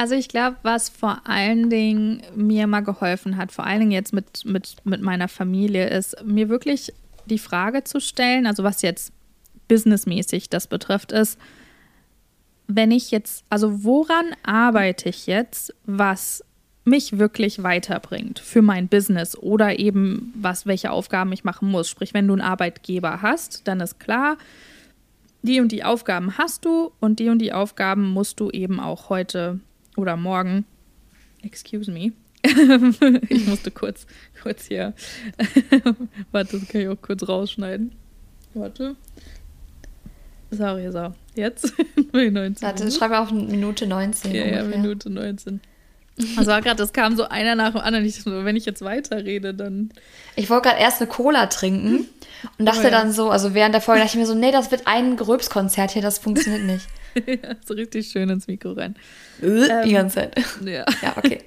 Also 0.00 0.14
ich 0.14 0.28
glaube, 0.28 0.56
was 0.62 0.88
vor 0.88 1.20
allen 1.26 1.68
Dingen 1.68 2.22
mir 2.34 2.66
mal 2.66 2.80
geholfen 2.80 3.36
hat, 3.36 3.52
vor 3.52 3.66
allen 3.66 3.80
Dingen 3.80 3.92
jetzt 3.92 4.14
mit, 4.14 4.46
mit, 4.46 4.76
mit 4.84 5.02
meiner 5.02 5.28
Familie, 5.28 5.90
ist 5.90 6.24
mir 6.24 6.48
wirklich 6.48 6.94
die 7.26 7.38
Frage 7.38 7.84
zu 7.84 8.00
stellen, 8.00 8.46
also 8.46 8.64
was 8.64 8.80
jetzt 8.80 9.12
businessmäßig 9.68 10.48
das 10.48 10.68
betrifft, 10.68 11.12
ist, 11.12 11.38
wenn 12.76 12.90
ich 12.90 13.10
jetzt, 13.10 13.44
also 13.50 13.84
woran 13.84 14.26
arbeite 14.42 15.08
ich 15.08 15.26
jetzt, 15.26 15.74
was 15.86 16.44
mich 16.84 17.18
wirklich 17.18 17.62
weiterbringt 17.62 18.38
für 18.38 18.62
mein 18.62 18.88
Business 18.88 19.36
oder 19.36 19.78
eben 19.78 20.32
was, 20.34 20.66
welche 20.66 20.90
Aufgaben 20.90 21.32
ich 21.32 21.44
machen 21.44 21.70
muss. 21.70 21.88
Sprich, 21.88 22.14
wenn 22.14 22.26
du 22.26 22.32
einen 22.34 22.42
Arbeitgeber 22.42 23.22
hast, 23.22 23.68
dann 23.68 23.80
ist 23.80 24.00
klar, 24.00 24.38
die 25.42 25.60
und 25.60 25.72
die 25.72 25.84
Aufgaben 25.84 26.38
hast 26.38 26.64
du 26.64 26.92
und 27.00 27.18
die 27.18 27.28
und 27.28 27.38
die 27.38 27.52
Aufgaben 27.52 28.10
musst 28.10 28.40
du 28.40 28.50
eben 28.50 28.80
auch 28.80 29.08
heute 29.08 29.60
oder 29.96 30.16
morgen. 30.16 30.64
Excuse 31.42 31.90
me. 31.90 32.12
ich 33.28 33.46
musste 33.46 33.70
kurz, 33.70 34.06
kurz 34.42 34.66
hier. 34.66 34.94
Warte, 36.32 36.58
das 36.58 36.68
kann 36.68 36.80
ich 36.80 36.88
auch 36.88 37.00
kurz 37.00 37.28
rausschneiden. 37.28 37.92
Warte. 38.54 38.96
Sorry, 40.50 40.90
so. 40.90 41.12
Jetzt? 41.34 41.72
19. 42.12 42.56
Warte, 42.60 42.90
schreibe 42.90 43.18
auf 43.18 43.30
Minute 43.30 43.86
19. 43.86 44.34
Ja, 44.34 44.42
ungefähr. 44.42 44.62
ja, 44.62 44.68
Minute 44.68 45.10
19. 45.10 45.60
Also 46.36 46.50
gerade, 46.50 46.76
das 46.76 46.92
kam 46.92 47.16
so 47.16 47.28
einer 47.28 47.54
nach 47.54 47.72
dem 47.72 47.80
anderen. 47.80 48.04
Ich, 48.04 48.26
wenn 48.26 48.56
ich 48.56 48.66
jetzt 48.66 48.82
weiterrede, 48.82 49.54
dann. 49.54 49.90
Ich 50.36 50.50
wollte 50.50 50.68
gerade 50.68 50.80
erst 50.80 51.00
eine 51.00 51.08
Cola 51.08 51.46
trinken 51.46 52.06
und 52.58 52.66
dachte 52.66 52.80
oh, 52.80 52.84
ja. 52.84 52.90
dann 52.90 53.12
so, 53.12 53.30
also 53.30 53.54
während 53.54 53.74
der 53.74 53.80
Folge 53.80 54.02
dachte 54.02 54.16
ich 54.16 54.20
mir 54.20 54.26
so, 54.26 54.34
nee, 54.34 54.52
das 54.52 54.70
wird 54.70 54.86
ein 54.86 55.16
Geröbskonzert 55.16 55.92
hier, 55.92 56.02
das 56.02 56.18
funktioniert 56.18 56.64
nicht. 56.64 56.86
ja, 57.26 57.54
so 57.64 57.74
richtig 57.74 58.08
schön 58.08 58.28
ins 58.28 58.46
Mikro 58.46 58.72
rein. 58.72 58.96
Die 59.40 59.46
ähm, 59.46 59.92
ganze 59.92 60.16
Zeit. 60.16 60.40
Ja. 60.64 60.84
Ja, 61.02 61.16
okay. 61.16 61.42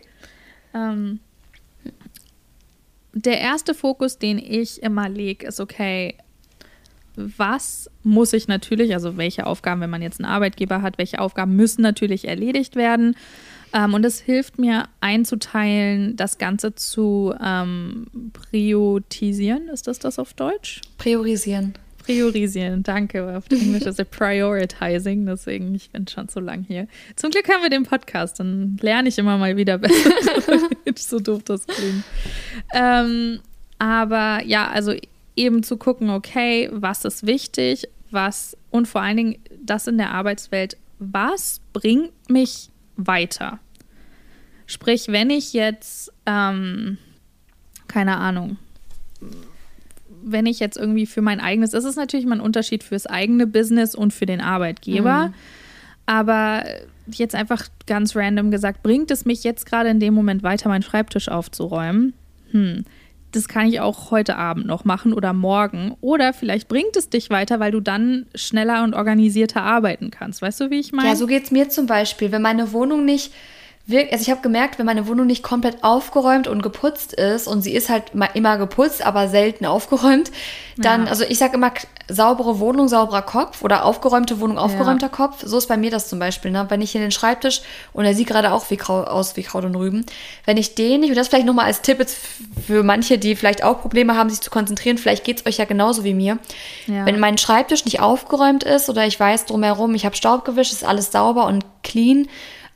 ähm, 0.74 1.20
der 3.14 3.40
erste 3.40 3.76
Fokus, 3.76 4.18
den 4.18 4.40
ich 4.40 4.82
immer 4.82 5.08
lege, 5.08 5.46
ist, 5.48 5.60
okay, 5.60 6.18
was 7.16 7.90
muss 8.04 8.34
ich 8.34 8.48
natürlich, 8.48 8.94
also 8.94 9.18
welche 9.18 9.46
Aufgaben, 9.46 9.82
wenn 9.82 9.90
man 9.90 10.02
jetzt 10.02 10.20
einen 10.20 10.30
Arbeitgeber 10.30 10.82
hat, 10.82 10.98
welche 10.98 11.20
Aufgaben 11.20 11.56
müssen 11.56 11.82
natürlich 11.82 12.28
erledigt 12.28 12.76
werden. 12.76 13.16
Ähm, 13.74 13.94
und 13.94 14.06
es 14.06 14.20
hilft 14.20 14.60
mir 14.60 14.88
einzuteilen, 15.02 16.16
das 16.16 16.38
Ganze 16.38 16.76
zu 16.76 17.34
ähm, 17.44 18.08
priorisieren. 18.34 19.68
Ist 19.70 19.88
das 19.88 20.00
das 20.00 20.20
auf 20.20 20.34
Deutsch? 20.34 20.82
Priorisieren. 20.98 21.74
Priorisieren, 22.04 22.84
danke. 22.84 23.38
Auf 23.38 23.46
Englisch 23.50 23.84
ist 23.84 24.00
es 24.00 24.08
Prioritizing, 24.08 25.26
deswegen, 25.26 25.74
ich 25.74 25.90
bin 25.90 26.06
schon 26.08 26.28
so 26.28 26.42
lang 26.42 26.66
hier. 26.68 26.88
Zum 27.16 27.32
Glück 27.32 27.48
haben 27.50 27.64
wir 27.64 27.70
den 27.70 27.84
Podcast, 27.84 28.40
dann 28.40 28.78
lerne 28.82 29.08
ich 29.08 29.18
immer 29.18 29.38
mal 29.38 29.56
wieder 29.56 29.78
besser. 29.78 30.12
so 30.98 31.20
doof 31.20 31.44
das 31.46 31.66
klingt. 31.66 32.04
Ähm, 32.74 33.40
aber 33.80 34.44
ja, 34.44 34.70
also 34.70 34.94
eben 35.36 35.64
zu 35.64 35.78
gucken, 35.78 36.10
okay, 36.10 36.70
was 36.72 37.06
ist 37.06 37.26
wichtig, 37.26 37.88
was 38.12 38.58
und 38.70 38.88
vor 38.88 39.02
allen 39.02 39.18
Dingen 39.18 39.36
das 39.62 39.88
in 39.88 39.98
der 39.98 40.12
Arbeitswelt, 40.12 40.78
was 41.00 41.62
bringt 41.74 42.12
mich 42.30 42.70
weiter? 42.96 43.60
Sprich, 44.66 45.08
wenn 45.10 45.30
ich 45.30 45.54
jetzt, 45.54 46.12
ähm, 46.26 46.98
keine 47.88 48.18
Ahnung, 48.18 48.58
wenn 50.24 50.46
ich 50.46 50.60
jetzt 50.60 50.78
irgendwie 50.78 51.06
für 51.06 51.22
mein 51.22 51.40
eigenes, 51.40 51.72
das 51.72 51.84
ist 51.84 51.98
natürlich 51.98 52.26
mal 52.26 52.36
ein 52.36 52.42
Unterschied 52.42 52.84
fürs 52.84 53.06
eigene 53.06 53.46
Business 53.46 53.94
und 53.94 54.14
für 54.14 54.26
den 54.26 54.40
Arbeitgeber. 54.40 55.28
Mhm. 55.28 55.34
Aber 56.06 56.64
jetzt 57.08 57.36
einfach 57.36 57.68
ganz 57.86 58.16
random 58.16 58.52
gesagt, 58.52 58.84
bringt 58.84 59.12
es 59.12 59.26
mich 59.26 59.44
jetzt 59.44 59.66
gerade 59.66 59.90
in 59.90 60.00
dem 60.00 60.14
Moment 60.14 60.44
weiter, 60.44 60.70
meinen 60.70 60.84
Schreibtisch 60.84 61.30
aufzuräumen? 61.30 62.14
Hm. 62.52 62.86
Das 63.34 63.48
kann 63.48 63.68
ich 63.68 63.82
auch 63.82 64.12
heute 64.12 64.38
Abend 64.38 64.68
noch 64.68 64.86
machen 64.86 65.12
oder 65.12 65.34
morgen. 65.34 65.96
Oder 66.02 66.34
vielleicht 66.34 66.68
bringt 66.68 66.96
es 66.96 67.10
dich 67.10 67.30
weiter, 67.30 67.60
weil 67.60 67.72
du 67.72 67.82
dann 67.82 68.28
schneller 68.36 68.84
und 68.84 68.94
organisierter 68.94 69.64
arbeiten 69.64 70.12
kannst. 70.12 70.42
Weißt 70.42 70.62
du, 70.62 70.70
wie 70.70 70.80
ich 70.80 70.92
meine? 70.94 71.10
Ja, 71.10 71.16
so 71.16 71.28
geht 71.28 71.46
es 71.46 71.52
mir 71.52 71.68
zum 71.70 71.88
Beispiel. 71.88 72.32
Wenn 72.32 72.44
meine 72.44 72.72
Wohnung 72.72 73.06
nicht 73.06 73.34
also 73.86 74.22
ich 74.22 74.30
habe 74.30 74.42
gemerkt, 74.42 74.80
wenn 74.80 74.86
meine 74.86 75.08
Wohnung 75.08 75.28
nicht 75.28 75.44
komplett 75.44 75.84
aufgeräumt 75.84 76.48
und 76.48 76.62
geputzt 76.62 77.12
ist 77.14 77.48
und 77.48 77.62
sie 77.62 77.74
ist 77.74 77.90
halt 77.90 78.14
immer 78.34 78.58
geputzt, 78.58 79.06
aber 79.06 79.28
selten 79.28 79.66
aufgeräumt, 79.66 80.32
dann, 80.78 81.04
ja. 81.04 81.10
also 81.10 81.26
ich 81.26 81.38
sage 81.38 81.56
immer 81.56 81.74
saubere 82.08 82.60
Wohnung, 82.60 82.88
sauberer 82.88 83.22
Kopf 83.22 83.62
oder 83.62 83.84
aufgeräumte 83.84 84.40
Wohnung, 84.40 84.58
aufgeräumter 84.58 85.08
ja. 85.08 85.12
Kopf. 85.12 85.44
So 85.44 85.58
ist 85.58 85.68
bei 85.68 85.76
mir 85.76 85.92
das 85.92 86.08
zum 86.08 86.18
Beispiel. 86.18 86.52
Ne? 86.52 86.66
Wenn 86.70 86.82
ich 86.82 86.92
hier 86.92 87.02
den 87.02 87.12
Schreibtisch 87.12 87.62
und 87.92 88.06
er 88.06 88.16
sieht 88.16 88.28
gerade 88.28 88.54
auch 88.54 88.70
wie 88.70 88.78
Krau 88.78 89.04
aus 89.04 89.36
wie 89.36 89.44
Kraut 89.44 89.66
und 89.66 89.76
Rüben, 89.76 90.06
wenn 90.46 90.56
ich 90.56 90.76
den 90.76 91.02
nicht, 91.02 91.10
und 91.10 91.18
das 91.18 91.28
vielleicht 91.28 91.46
nochmal 91.46 91.66
als 91.66 91.82
Tipp 91.82 92.00
jetzt 92.00 92.18
für 92.66 92.84
manche, 92.84 93.18
die 93.18 93.36
vielleicht 93.36 93.64
auch 93.66 93.82
Probleme 93.82 94.16
haben, 94.16 94.30
sich 94.30 94.40
zu 94.40 94.50
konzentrieren, 94.50 94.98
vielleicht 94.98 95.26
geht 95.26 95.42
es 95.42 95.46
euch 95.46 95.58
ja 95.58 95.66
genauso 95.66 96.06
wie 96.06 96.14
mir. 96.14 96.40
Ja. 96.88 97.06
Wenn 97.06 97.20
mein 97.20 97.38
Schreibtisch 97.38 97.84
nicht 97.84 98.00
aufgeräumt 98.00 98.64
ist 98.64 98.90
oder 98.90 99.06
ich 99.06 99.20
weiß 99.20 99.46
drumherum, 99.46 99.94
ich 99.94 100.06
habe 100.06 100.16
Staub 100.16 100.46
gewischt, 100.46 100.72
ist 100.72 100.86
alles 100.86 101.12
sauber 101.12 101.46
und 101.48 101.66
clean, 101.84 102.28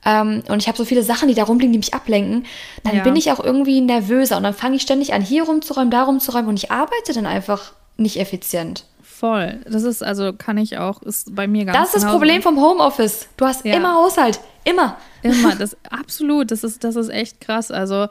ähm, 0.08 0.42
und 0.48 0.62
ich 0.62 0.70
habe 0.70 0.78
so 0.78 0.86
viele 0.86 1.04
Sachen, 1.04 1.28
die 1.28 1.34
da 1.34 1.44
rumliegen, 1.44 1.74
die 1.74 1.80
mich 1.80 1.94
ablenken, 1.94 2.46
dann 2.84 2.96
ja. 2.96 3.04
bin 3.04 3.18
ich 3.18 3.30
auch 3.30 3.44
irgendwie 3.44 3.82
nervöser 3.82 4.38
und 4.38 4.44
dann 4.44 4.54
fange 4.54 4.78
ich 4.78 4.82
ständig 4.82 5.14
an, 5.14 5.22
hier 5.22 5.44
rumzuräumen, 5.44 5.92
da 5.92 6.04
rumzuräumen 6.04 6.48
und 6.48 6.56
ich 6.56 6.72
arbeite 6.72 7.12
dann 7.14 7.26
einfach 7.26 7.74
nicht 7.98 8.18
effizient. 8.18 8.86
Voll. 9.02 9.60
Das 9.70 9.84
ist 9.84 10.04
also, 10.04 10.32
kann 10.32 10.58
ich 10.58 10.78
auch, 10.78 11.02
ist 11.02 11.36
bei 11.36 11.48
mir 11.48 11.66
ganz 11.66 11.78
Das 11.78 11.88
ist 11.96 12.04
das 12.04 12.12
Problem 12.12 12.42
vom 12.42 12.62
Homeoffice. 12.62 13.28
Du 13.36 13.46
hast 13.46 13.66
ja. 13.66 13.74
immer 13.74 13.96
Haushalt. 13.96 14.40
Immer. 14.64 14.96
Immer. 15.24 15.56
Das, 15.60 15.76
absolut. 15.90 16.52
Das 16.52 16.64
ist, 16.64 16.84
das 16.84 16.96
ist 16.96 17.10
echt 17.10 17.42
krass. 17.42 17.72
Also, 17.72 18.08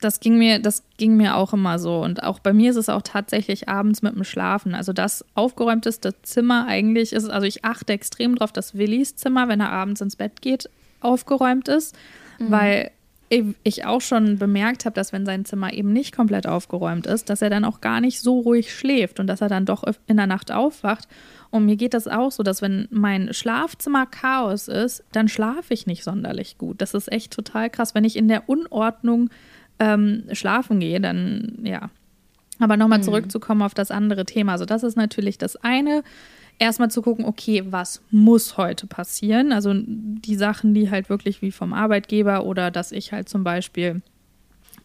das 0.00 0.20
ging 0.20 0.36
mir, 0.36 0.58
das 0.58 0.84
ging 0.98 1.16
mir 1.16 1.36
auch 1.36 1.54
immer 1.54 1.78
so. 1.78 2.00
Und 2.00 2.22
auch 2.22 2.38
bei 2.38 2.52
mir 2.52 2.70
ist 2.70 2.76
es 2.76 2.88
auch 2.88 3.02
tatsächlich 3.02 3.68
abends 3.68 4.02
mit 4.02 4.14
dem 4.14 4.24
Schlafen. 4.24 4.74
Also 4.74 4.92
das 4.92 5.24
aufgeräumteste 5.34 6.14
Zimmer 6.22 6.66
eigentlich 6.66 7.12
ist, 7.12 7.28
also 7.28 7.46
ich 7.46 7.64
achte 7.64 7.92
extrem 7.92 8.36
drauf, 8.36 8.52
dass 8.52 8.76
Willis 8.76 9.16
Zimmer, 9.16 9.48
wenn 9.48 9.60
er 9.60 9.70
abends 9.70 10.00
ins 10.00 10.16
Bett 10.16 10.42
geht, 10.42 10.68
aufgeräumt 11.00 11.68
ist, 11.68 11.96
mhm. 12.38 12.50
weil 12.50 12.90
ich 13.62 13.86
auch 13.86 14.00
schon 14.00 14.38
bemerkt 14.38 14.84
habe, 14.84 14.94
dass 14.94 15.12
wenn 15.12 15.24
sein 15.24 15.44
Zimmer 15.44 15.72
eben 15.72 15.92
nicht 15.92 16.14
komplett 16.14 16.48
aufgeräumt 16.48 17.06
ist, 17.06 17.30
dass 17.30 17.42
er 17.42 17.48
dann 17.48 17.64
auch 17.64 17.80
gar 17.80 18.00
nicht 18.00 18.20
so 18.20 18.40
ruhig 18.40 18.74
schläft 18.74 19.20
und 19.20 19.28
dass 19.28 19.40
er 19.40 19.48
dann 19.48 19.66
doch 19.66 19.84
in 20.08 20.16
der 20.16 20.26
Nacht 20.26 20.50
aufwacht. 20.50 21.06
Und 21.50 21.64
mir 21.64 21.76
geht 21.76 21.94
das 21.94 22.08
auch 22.08 22.32
so, 22.32 22.42
dass 22.42 22.60
wenn 22.60 22.88
mein 22.90 23.32
Schlafzimmer 23.32 24.06
Chaos 24.06 24.66
ist, 24.66 25.04
dann 25.12 25.28
schlafe 25.28 25.72
ich 25.72 25.86
nicht 25.86 26.02
sonderlich 26.02 26.58
gut. 26.58 26.80
Das 26.80 26.92
ist 26.92 27.10
echt 27.10 27.32
total 27.32 27.70
krass. 27.70 27.94
Wenn 27.94 28.04
ich 28.04 28.16
in 28.16 28.26
der 28.26 28.48
Unordnung 28.48 29.30
ähm, 29.78 30.24
schlafen 30.32 30.80
gehe, 30.80 31.00
dann 31.00 31.58
ja. 31.62 31.90
Aber 32.58 32.76
nochmal 32.76 32.98
mhm. 32.98 33.04
zurückzukommen 33.04 33.62
auf 33.62 33.74
das 33.74 33.92
andere 33.92 34.26
Thema. 34.26 34.52
Also 34.52 34.64
das 34.64 34.82
ist 34.82 34.96
natürlich 34.96 35.38
das 35.38 35.54
eine 35.56 36.02
erstmal 36.60 36.90
zu 36.90 37.02
gucken, 37.02 37.24
okay, 37.24 37.64
was 37.66 38.02
muss 38.10 38.56
heute 38.56 38.86
passieren? 38.86 39.50
Also 39.52 39.72
die 39.74 40.36
Sachen, 40.36 40.74
die 40.74 40.90
halt 40.90 41.08
wirklich 41.08 41.42
wie 41.42 41.50
vom 41.50 41.72
Arbeitgeber 41.72 42.44
oder 42.44 42.70
dass 42.70 42.92
ich 42.92 43.12
halt 43.12 43.28
zum 43.28 43.42
Beispiel, 43.42 44.02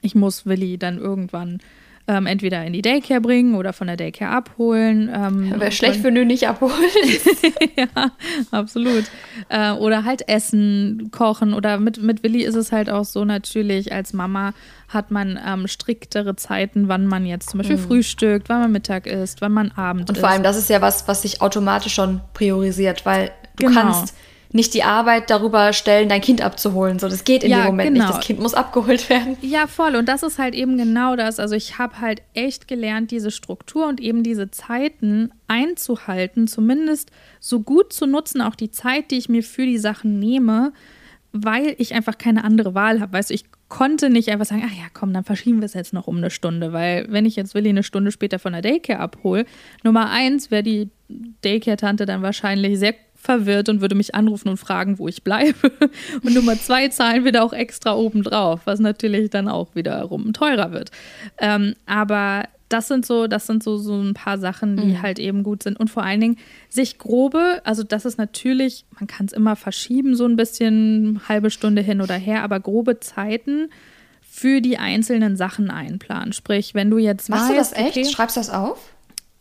ich 0.02 0.16
muss 0.16 0.48
Willi 0.48 0.80
dann 0.80 0.98
irgendwann 0.98 1.60
ähm, 2.08 2.28
entweder 2.28 2.64
in 2.64 2.74
die 2.74 2.82
Daycare 2.82 3.20
bringen 3.20 3.56
oder 3.56 3.74
von 3.74 3.88
der 3.88 3.98
Daycare 3.98 4.32
abholen. 4.32 5.10
Ähm, 5.14 5.60
Wäre 5.60 5.72
schlecht, 5.72 6.04
wenn 6.04 6.14
du 6.14 6.26
nicht 6.26 6.48
abholen. 6.48 6.74
ja, 7.76 8.12
absolut. 8.52 9.06
Äh, 9.50 9.72
oder 9.72 10.04
halt 10.04 10.28
essen, 10.28 11.10
kochen. 11.12 11.54
Oder 11.54 11.80
mit, 11.80 12.02
mit 12.02 12.22
Willi 12.24 12.44
ist 12.44 12.56
es 12.56 12.72
halt 12.72 12.90
auch 12.90 13.06
so 13.06 13.26
natürlich, 13.26 13.92
als 13.92 14.14
Mama 14.14 14.54
hat 14.88 15.10
man 15.10 15.40
ähm, 15.44 15.68
striktere 15.68 16.36
Zeiten, 16.36 16.88
wann 16.88 17.08
man 17.08 17.26
jetzt 17.26 17.50
zum 17.50 17.58
Beispiel 17.58 17.78
mhm. 17.78 17.82
frühstückt, 17.82 18.50
wann 18.50 18.62
man 18.62 18.72
Mittag 18.72 19.08
isst, 19.08 19.42
wann 19.42 19.52
man 19.52 19.72
Abend 19.72 20.08
Und 20.10 20.18
vor 20.20 20.30
allem, 20.30 20.44
das 20.44 20.58
ist 20.58 20.70
ja 20.70 20.82
was, 20.82 21.08
was 21.08 21.24
sich 21.24 21.42
automatisch 21.42 21.96
schon 21.96 22.22
priorisiert, 22.34 23.06
weil 23.06 23.32
du 23.58 23.66
genau. 23.66 23.82
kannst 23.82 24.16
nicht 24.56 24.74
die 24.74 24.84
Arbeit 24.84 25.30
darüber 25.30 25.74
stellen, 25.74 26.08
dein 26.08 26.22
Kind 26.22 26.42
abzuholen. 26.42 26.98
So, 26.98 27.10
das 27.10 27.26
geht 27.26 27.44
in 27.44 27.52
ja, 27.52 27.64
dem 27.64 27.66
Moment 27.66 27.94
genau. 27.94 28.06
nicht. 28.06 28.18
Das 28.18 28.26
Kind 28.26 28.40
muss 28.40 28.54
abgeholt 28.54 29.10
werden. 29.10 29.36
Ja, 29.42 29.68
voll. 29.68 29.98
Und 29.98 30.08
das 30.08 30.24
ist 30.24 30.40
halt 30.40 30.56
eben 30.56 30.78
genau 30.78 31.18
das. 31.18 31.40
Also 31.40 31.56
ich 31.56 31.78
habe 31.78 32.00
halt 32.00 32.22
echt 32.34 32.70
gelernt, 32.70 33.12
diese 33.12 33.32
Struktur 33.32 33.86
und 33.86 34.00
eben 34.00 34.24
diese 34.24 34.50
Zeiten 34.52 35.32
einzuhalten, 35.50 36.48
zumindest 36.48 37.12
so 37.42 37.60
gut 37.60 37.92
zu 37.92 38.08
nutzen, 38.08 38.42
auch 38.42 38.56
die 38.56 38.72
Zeit, 38.72 39.12
die 39.12 39.18
ich 39.18 39.28
mir 39.28 39.44
für 39.44 39.66
die 39.66 39.78
Sachen 39.78 40.20
nehme, 40.20 40.72
weil 41.34 41.76
ich 41.78 41.94
einfach 41.94 42.18
keine 42.18 42.46
andere 42.46 42.74
Wahl 42.74 43.02
habe. 43.02 43.12
Weißt 43.12 43.32
du, 43.32 43.34
ich 43.34 43.44
konnte 43.68 44.10
nicht 44.10 44.30
einfach 44.30 44.46
sagen, 44.46 44.64
ach 44.66 44.74
ja, 44.74 44.86
komm, 44.94 45.12
dann 45.12 45.26
verschieben 45.26 45.60
wir 45.60 45.66
es 45.66 45.74
jetzt 45.74 45.92
noch 45.92 46.08
um 46.08 46.16
eine 46.16 46.30
Stunde, 46.30 46.72
weil 46.72 47.08
wenn 47.10 47.26
ich 47.26 47.36
jetzt 47.36 47.56
Willi 47.56 47.70
eine 47.70 47.84
Stunde 47.84 48.12
später 48.12 48.40
von 48.40 48.54
der 48.54 48.62
Daycare 48.62 49.00
abhole, 49.00 49.46
Nummer 49.84 50.10
eins 50.12 50.50
wäre 50.50 50.64
die 50.64 50.90
Daycare-Tante 51.44 52.06
dann 52.06 52.22
wahrscheinlich 52.22 52.80
sehr 52.80 52.96
verwirrt 53.26 53.70
und 53.70 53.82
würde 53.82 53.96
mich 53.96 54.16
anrufen 54.16 54.50
und 54.50 54.58
fragen, 54.58 55.00
wo 55.00 55.08
ich 55.08 55.24
bleibe. 55.24 55.72
Und 56.24 56.34
Nummer 56.34 56.58
zwei 56.58 56.88
zahlen 56.88 57.26
wir 57.26 57.32
da 57.32 57.42
auch 57.42 57.54
extra 57.54 57.96
obendrauf, 57.96 58.62
was 58.66 58.80
natürlich 58.80 59.30
dann 59.30 59.48
auch 59.48 59.76
wiederum 59.76 60.32
teurer 60.34 60.72
wird. 60.72 60.92
Ähm, 61.40 61.76
aber 61.86 62.44
das 62.70 62.88
sind 62.88 63.06
so, 63.06 63.28
das 63.28 63.46
sind 63.48 63.64
so, 63.64 63.78
so 63.78 63.94
ein 63.94 64.14
paar 64.14 64.38
Sachen, 64.38 64.78
die 64.78 64.94
mhm. 64.94 65.02
halt 65.02 65.20
eben 65.20 65.44
gut 65.44 65.64
sind. 65.64 65.80
Und 65.80 65.90
vor 65.90 66.04
allen 66.04 66.20
Dingen 66.20 66.38
sich 66.70 66.98
grobe, 66.98 67.62
also 67.64 67.84
das 67.84 68.06
ist 68.06 68.18
natürlich, 68.18 68.86
man 69.00 69.08
kann 69.08 69.28
es 69.28 69.34
immer 69.34 69.56
verschieben, 69.56 70.16
so 70.16 70.26
ein 70.26 70.36
bisschen 70.36 71.22
halbe 71.28 71.52
Stunde 71.52 71.82
hin 71.82 72.02
oder 72.02 72.16
her, 72.16 72.44
aber 72.44 72.60
grobe 72.60 73.00
Zeiten 73.00 73.70
für 74.22 74.62
die 74.62 74.78
einzelnen 74.78 75.38
Sachen 75.38 75.70
einplanen. 75.70 76.34
Sprich, 76.34 76.74
wenn 76.74 76.90
du 76.90 76.98
jetzt 76.98 77.30
Machst 77.30 77.50
weißt, 77.50 77.54
du 77.54 77.58
das 77.58 77.74
echt? 77.74 77.98
Okay, 77.98 78.06
Schreibst 78.06 78.36
du 78.36 78.40
das 78.40 78.50
auf? 78.50 78.95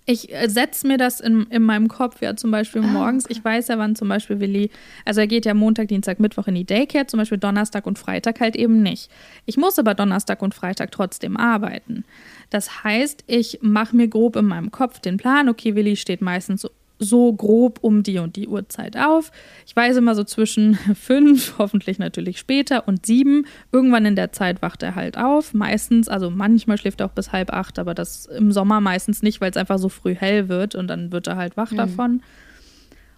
Ich 0.06 0.32
äh, 0.32 0.48
setze 0.48 0.86
mir 0.86 0.98
das 0.98 1.20
in, 1.20 1.44
in 1.44 1.62
meinem 1.62 1.88
Kopf 1.88 2.20
ja 2.20 2.36
zum 2.36 2.50
Beispiel 2.50 2.82
ah, 2.82 2.86
morgens. 2.86 3.24
Ich 3.28 3.42
weiß 3.42 3.68
ja, 3.68 3.78
wann 3.78 3.96
zum 3.96 4.08
Beispiel 4.08 4.40
Willi, 4.40 4.70
also 5.04 5.20
er 5.20 5.26
geht 5.26 5.46
ja 5.46 5.54
Montag, 5.54 5.88
Dienstag, 5.88 6.20
Mittwoch 6.20 6.46
in 6.46 6.54
die 6.54 6.64
Daycare, 6.64 7.06
zum 7.06 7.18
Beispiel 7.18 7.38
Donnerstag 7.38 7.86
und 7.86 7.98
Freitag 7.98 8.40
halt 8.40 8.56
eben 8.56 8.82
nicht. 8.82 9.10
Ich 9.46 9.56
muss 9.56 9.78
aber 9.78 9.94
Donnerstag 9.94 10.42
und 10.42 10.54
Freitag 10.54 10.90
trotzdem 10.90 11.36
arbeiten. 11.36 12.04
Das 12.50 12.84
heißt, 12.84 13.24
ich 13.26 13.60
mache 13.62 13.96
mir 13.96 14.08
grob 14.08 14.36
in 14.36 14.44
meinem 14.44 14.70
Kopf 14.70 15.00
den 15.00 15.16
Plan, 15.16 15.48
okay, 15.48 15.74
Willi 15.74 15.96
steht 15.96 16.20
meistens 16.20 16.68
so 16.98 17.32
grob 17.32 17.78
um 17.82 18.02
die 18.02 18.18
und 18.18 18.36
die 18.36 18.48
Uhrzeit 18.48 18.96
auf. 18.96 19.32
Ich 19.66 19.74
weiß 19.74 19.96
immer 19.96 20.14
so 20.14 20.24
zwischen 20.24 20.74
fünf, 20.94 21.54
hoffentlich 21.58 21.98
natürlich 21.98 22.38
später, 22.38 22.86
und 22.88 23.06
sieben. 23.06 23.46
Irgendwann 23.72 24.06
in 24.06 24.16
der 24.16 24.32
Zeit 24.32 24.62
wacht 24.62 24.82
er 24.82 24.94
halt 24.94 25.18
auf. 25.18 25.54
Meistens, 25.54 26.08
also 26.08 26.30
manchmal 26.30 26.78
schläft 26.78 27.00
er 27.00 27.06
auch 27.06 27.12
bis 27.12 27.32
halb 27.32 27.52
acht, 27.52 27.78
aber 27.78 27.94
das 27.94 28.26
im 28.26 28.52
Sommer 28.52 28.80
meistens 28.80 29.22
nicht, 29.22 29.40
weil 29.40 29.50
es 29.50 29.56
einfach 29.56 29.78
so 29.78 29.88
früh 29.88 30.14
hell 30.14 30.48
wird 30.48 30.74
und 30.74 30.88
dann 30.88 31.12
wird 31.12 31.26
er 31.26 31.36
halt 31.36 31.56
wach 31.56 31.72
mhm. 31.72 31.76
davon. 31.76 32.22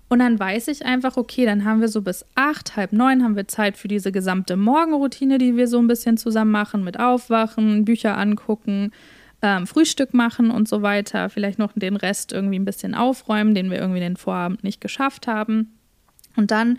Und 0.09 0.21
dann 0.21 0.39
weiß 0.39 0.69
ich 0.69 0.87
einfach, 0.87 1.17
okay, 1.17 1.45
dann 1.47 1.65
haben 1.65 1.81
wir 1.81 1.89
so 1.89 2.01
bis 2.01 2.25
acht, 2.37 2.77
halb 2.77 2.93
neun 2.93 3.25
haben 3.25 3.35
wir 3.35 3.49
Zeit 3.49 3.77
für 3.77 3.89
diese 3.89 4.13
gesamte 4.13 4.57
Morgenroutine, 4.57 5.39
die 5.39 5.57
wir 5.57 5.67
so 5.67 5.79
ein 5.79 5.89
bisschen 5.89 6.17
zusammen 6.17 6.53
machen, 6.53 6.85
mit 6.85 7.01
Aufwachen, 7.01 7.85
Bücher 7.85 8.17
angucken, 8.17 8.93
ähm, 9.43 9.67
Frühstück 9.67 10.15
machen 10.15 10.51
und 10.51 10.69
so 10.69 10.83
weiter. 10.83 11.29
Vielleicht 11.29 11.59
noch 11.59 11.73
den 11.75 11.97
Rest 11.97 12.33
irgendwie 12.33 12.59
ein 12.59 12.65
bisschen 12.65 12.95
aufräumen, 12.95 13.55
den 13.55 13.71
wir 13.71 13.79
irgendwie 13.79 14.01
den 14.01 14.17
Vorabend 14.17 14.65
nicht 14.65 14.81
geschafft 14.81 15.27
haben. 15.27 15.79
Und 16.37 16.51
dann 16.51 16.79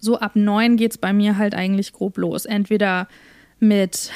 so 0.00 0.18
ab 0.18 0.32
neun 0.34 0.76
geht 0.76 0.92
es 0.92 0.98
bei 0.98 1.12
mir 1.12 1.38
halt 1.38 1.54
eigentlich 1.54 1.92
grob 1.92 2.18
los. 2.18 2.44
Entweder 2.44 3.08
mit, 3.58 4.10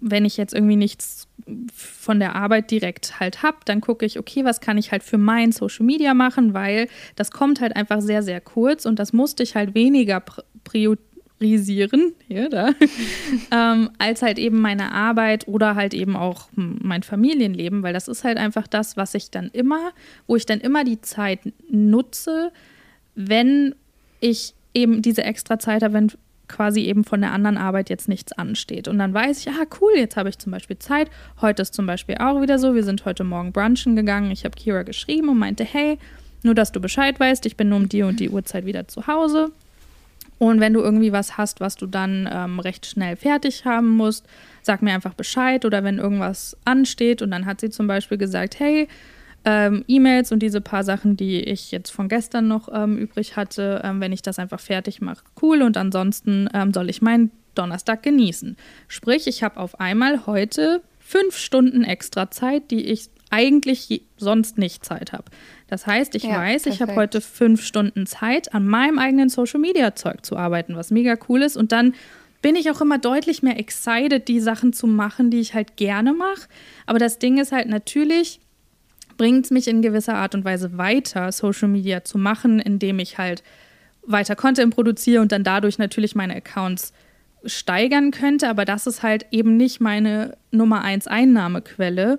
wenn 0.00 0.24
ich 0.24 0.36
jetzt 0.36 0.54
irgendwie 0.54 0.76
nichts 0.76 1.28
von 1.74 2.18
der 2.20 2.34
Arbeit 2.34 2.70
direkt 2.70 3.20
halt 3.20 3.42
habe, 3.42 3.58
dann 3.64 3.80
gucke 3.80 4.04
ich, 4.04 4.18
okay, 4.18 4.44
was 4.44 4.60
kann 4.60 4.76
ich 4.76 4.92
halt 4.92 5.02
für 5.02 5.18
mein 5.18 5.52
Social 5.52 5.86
Media 5.86 6.14
machen, 6.14 6.52
weil 6.52 6.88
das 7.16 7.30
kommt 7.30 7.60
halt 7.60 7.74
einfach 7.74 8.00
sehr, 8.00 8.22
sehr 8.22 8.40
kurz 8.40 8.84
und 8.84 8.98
das 8.98 9.12
musste 9.12 9.42
ich 9.42 9.54
halt 9.54 9.74
weniger 9.74 10.22
priorisieren, 10.64 11.07
hier, 11.40 12.48
da, 12.48 12.70
ähm, 13.50 13.90
als 13.98 14.22
halt 14.22 14.38
eben 14.38 14.60
meine 14.60 14.92
Arbeit 14.92 15.46
oder 15.46 15.74
halt 15.74 15.94
eben 15.94 16.16
auch 16.16 16.48
mein 16.54 17.02
Familienleben, 17.02 17.82
weil 17.82 17.92
das 17.92 18.08
ist 18.08 18.24
halt 18.24 18.38
einfach 18.38 18.66
das, 18.66 18.96
was 18.96 19.14
ich 19.14 19.30
dann 19.30 19.48
immer, 19.52 19.92
wo 20.26 20.36
ich 20.36 20.46
dann 20.46 20.60
immer 20.60 20.84
die 20.84 21.00
Zeit 21.00 21.40
nutze, 21.70 22.52
wenn 23.14 23.74
ich 24.20 24.54
eben 24.74 25.02
diese 25.02 25.24
extra 25.24 25.58
Zeit 25.58 25.82
habe, 25.82 25.94
wenn 25.94 26.12
quasi 26.48 26.80
eben 26.80 27.04
von 27.04 27.20
der 27.20 27.32
anderen 27.32 27.58
Arbeit 27.58 27.90
jetzt 27.90 28.08
nichts 28.08 28.32
ansteht. 28.32 28.88
Und 28.88 28.98
dann 28.98 29.12
weiß 29.14 29.40
ich, 29.40 29.48
ah 29.48 29.66
cool, 29.80 29.92
jetzt 29.96 30.16
habe 30.16 30.30
ich 30.30 30.38
zum 30.38 30.50
Beispiel 30.50 30.78
Zeit. 30.78 31.10
Heute 31.40 31.62
ist 31.62 31.74
zum 31.74 31.86
Beispiel 31.86 32.16
auch 32.16 32.40
wieder 32.40 32.58
so, 32.58 32.74
wir 32.74 32.84
sind 32.84 33.04
heute 33.04 33.22
Morgen 33.22 33.52
brunchen 33.52 33.94
gegangen. 33.94 34.30
Ich 34.30 34.44
habe 34.44 34.56
Kira 34.56 34.82
geschrieben 34.82 35.28
und 35.28 35.38
meinte, 35.38 35.64
hey, 35.64 35.98
nur 36.42 36.54
dass 36.54 36.72
du 36.72 36.80
Bescheid 36.80 37.20
weißt, 37.20 37.44
ich 37.46 37.56
bin 37.56 37.68
nur 37.68 37.78
um 37.78 37.88
die 37.88 38.02
und 38.02 38.18
die 38.20 38.30
Uhrzeit 38.30 38.64
wieder 38.64 38.88
zu 38.88 39.06
Hause. 39.06 39.52
Und 40.38 40.60
wenn 40.60 40.72
du 40.72 40.80
irgendwie 40.80 41.12
was 41.12 41.36
hast, 41.36 41.60
was 41.60 41.76
du 41.76 41.86
dann 41.86 42.28
ähm, 42.32 42.60
recht 42.60 42.86
schnell 42.86 43.16
fertig 43.16 43.64
haben 43.64 43.90
musst, 43.90 44.26
sag 44.62 44.82
mir 44.82 44.94
einfach 44.94 45.14
Bescheid. 45.14 45.64
Oder 45.64 45.82
wenn 45.84 45.98
irgendwas 45.98 46.56
ansteht 46.64 47.22
und 47.22 47.30
dann 47.30 47.46
hat 47.46 47.60
sie 47.60 47.70
zum 47.70 47.86
Beispiel 47.86 48.18
gesagt, 48.18 48.60
hey, 48.60 48.88
ähm, 49.44 49.84
E-Mails 49.88 50.32
und 50.32 50.40
diese 50.40 50.60
paar 50.60 50.84
Sachen, 50.84 51.16
die 51.16 51.40
ich 51.40 51.70
jetzt 51.70 51.90
von 51.90 52.08
gestern 52.08 52.48
noch 52.48 52.68
ähm, 52.72 52.98
übrig 52.98 53.36
hatte, 53.36 53.80
ähm, 53.84 54.00
wenn 54.00 54.12
ich 54.12 54.22
das 54.22 54.38
einfach 54.38 54.60
fertig 54.60 55.00
mache, 55.00 55.24
cool. 55.42 55.62
Und 55.62 55.76
ansonsten 55.76 56.48
ähm, 56.54 56.72
soll 56.72 56.90
ich 56.90 57.02
meinen 57.02 57.30
Donnerstag 57.54 58.02
genießen. 58.02 58.56
Sprich, 58.86 59.26
ich 59.26 59.42
habe 59.42 59.58
auf 59.58 59.80
einmal 59.80 60.26
heute 60.26 60.82
fünf 61.00 61.36
Stunden 61.36 61.82
extra 61.82 62.30
Zeit, 62.30 62.70
die 62.70 62.84
ich 62.84 63.08
eigentlich 63.30 64.02
sonst 64.16 64.58
nicht 64.58 64.84
Zeit 64.84 65.12
habe. 65.12 65.24
Das 65.66 65.86
heißt, 65.86 66.14
ich 66.14 66.24
ja, 66.24 66.36
weiß, 66.38 66.62
perfekt. 66.62 66.74
ich 66.74 66.82
habe 66.82 66.96
heute 66.96 67.20
fünf 67.20 67.62
Stunden 67.62 68.06
Zeit, 68.06 68.54
an 68.54 68.66
meinem 68.66 68.98
eigenen 68.98 69.28
Social-Media-Zeug 69.28 70.24
zu 70.24 70.36
arbeiten, 70.36 70.76
was 70.76 70.90
mega 70.90 71.16
cool 71.28 71.42
ist. 71.42 71.56
Und 71.56 71.72
dann 71.72 71.94
bin 72.40 72.56
ich 72.56 72.70
auch 72.70 72.80
immer 72.80 72.98
deutlich 72.98 73.42
mehr 73.42 73.58
excited, 73.58 74.28
die 74.28 74.40
Sachen 74.40 74.72
zu 74.72 74.86
machen, 74.86 75.30
die 75.30 75.40
ich 75.40 75.54
halt 75.54 75.76
gerne 75.76 76.12
mache. 76.12 76.48
Aber 76.86 76.98
das 76.98 77.18
Ding 77.18 77.38
ist 77.38 77.52
halt 77.52 77.68
natürlich, 77.68 78.40
bringt 79.16 79.44
es 79.44 79.50
mich 79.50 79.68
in 79.68 79.82
gewisser 79.82 80.14
Art 80.14 80.34
und 80.34 80.44
Weise 80.44 80.78
weiter, 80.78 81.32
Social 81.32 81.68
Media 81.68 82.04
zu 82.04 82.16
machen, 82.18 82.60
indem 82.60 82.98
ich 82.98 83.18
halt 83.18 83.42
weiter 84.02 84.36
Content 84.36 84.74
produziere 84.74 85.20
und 85.20 85.32
dann 85.32 85.44
dadurch 85.44 85.78
natürlich 85.78 86.14
meine 86.14 86.36
Accounts 86.36 86.92
steigern 87.44 88.10
könnte. 88.10 88.48
Aber 88.48 88.64
das 88.64 88.86
ist 88.86 89.02
halt 89.02 89.26
eben 89.30 89.56
nicht 89.56 89.80
meine 89.80 90.36
Nummer 90.50 90.82
eins 90.82 91.06
Einnahmequelle 91.06 92.18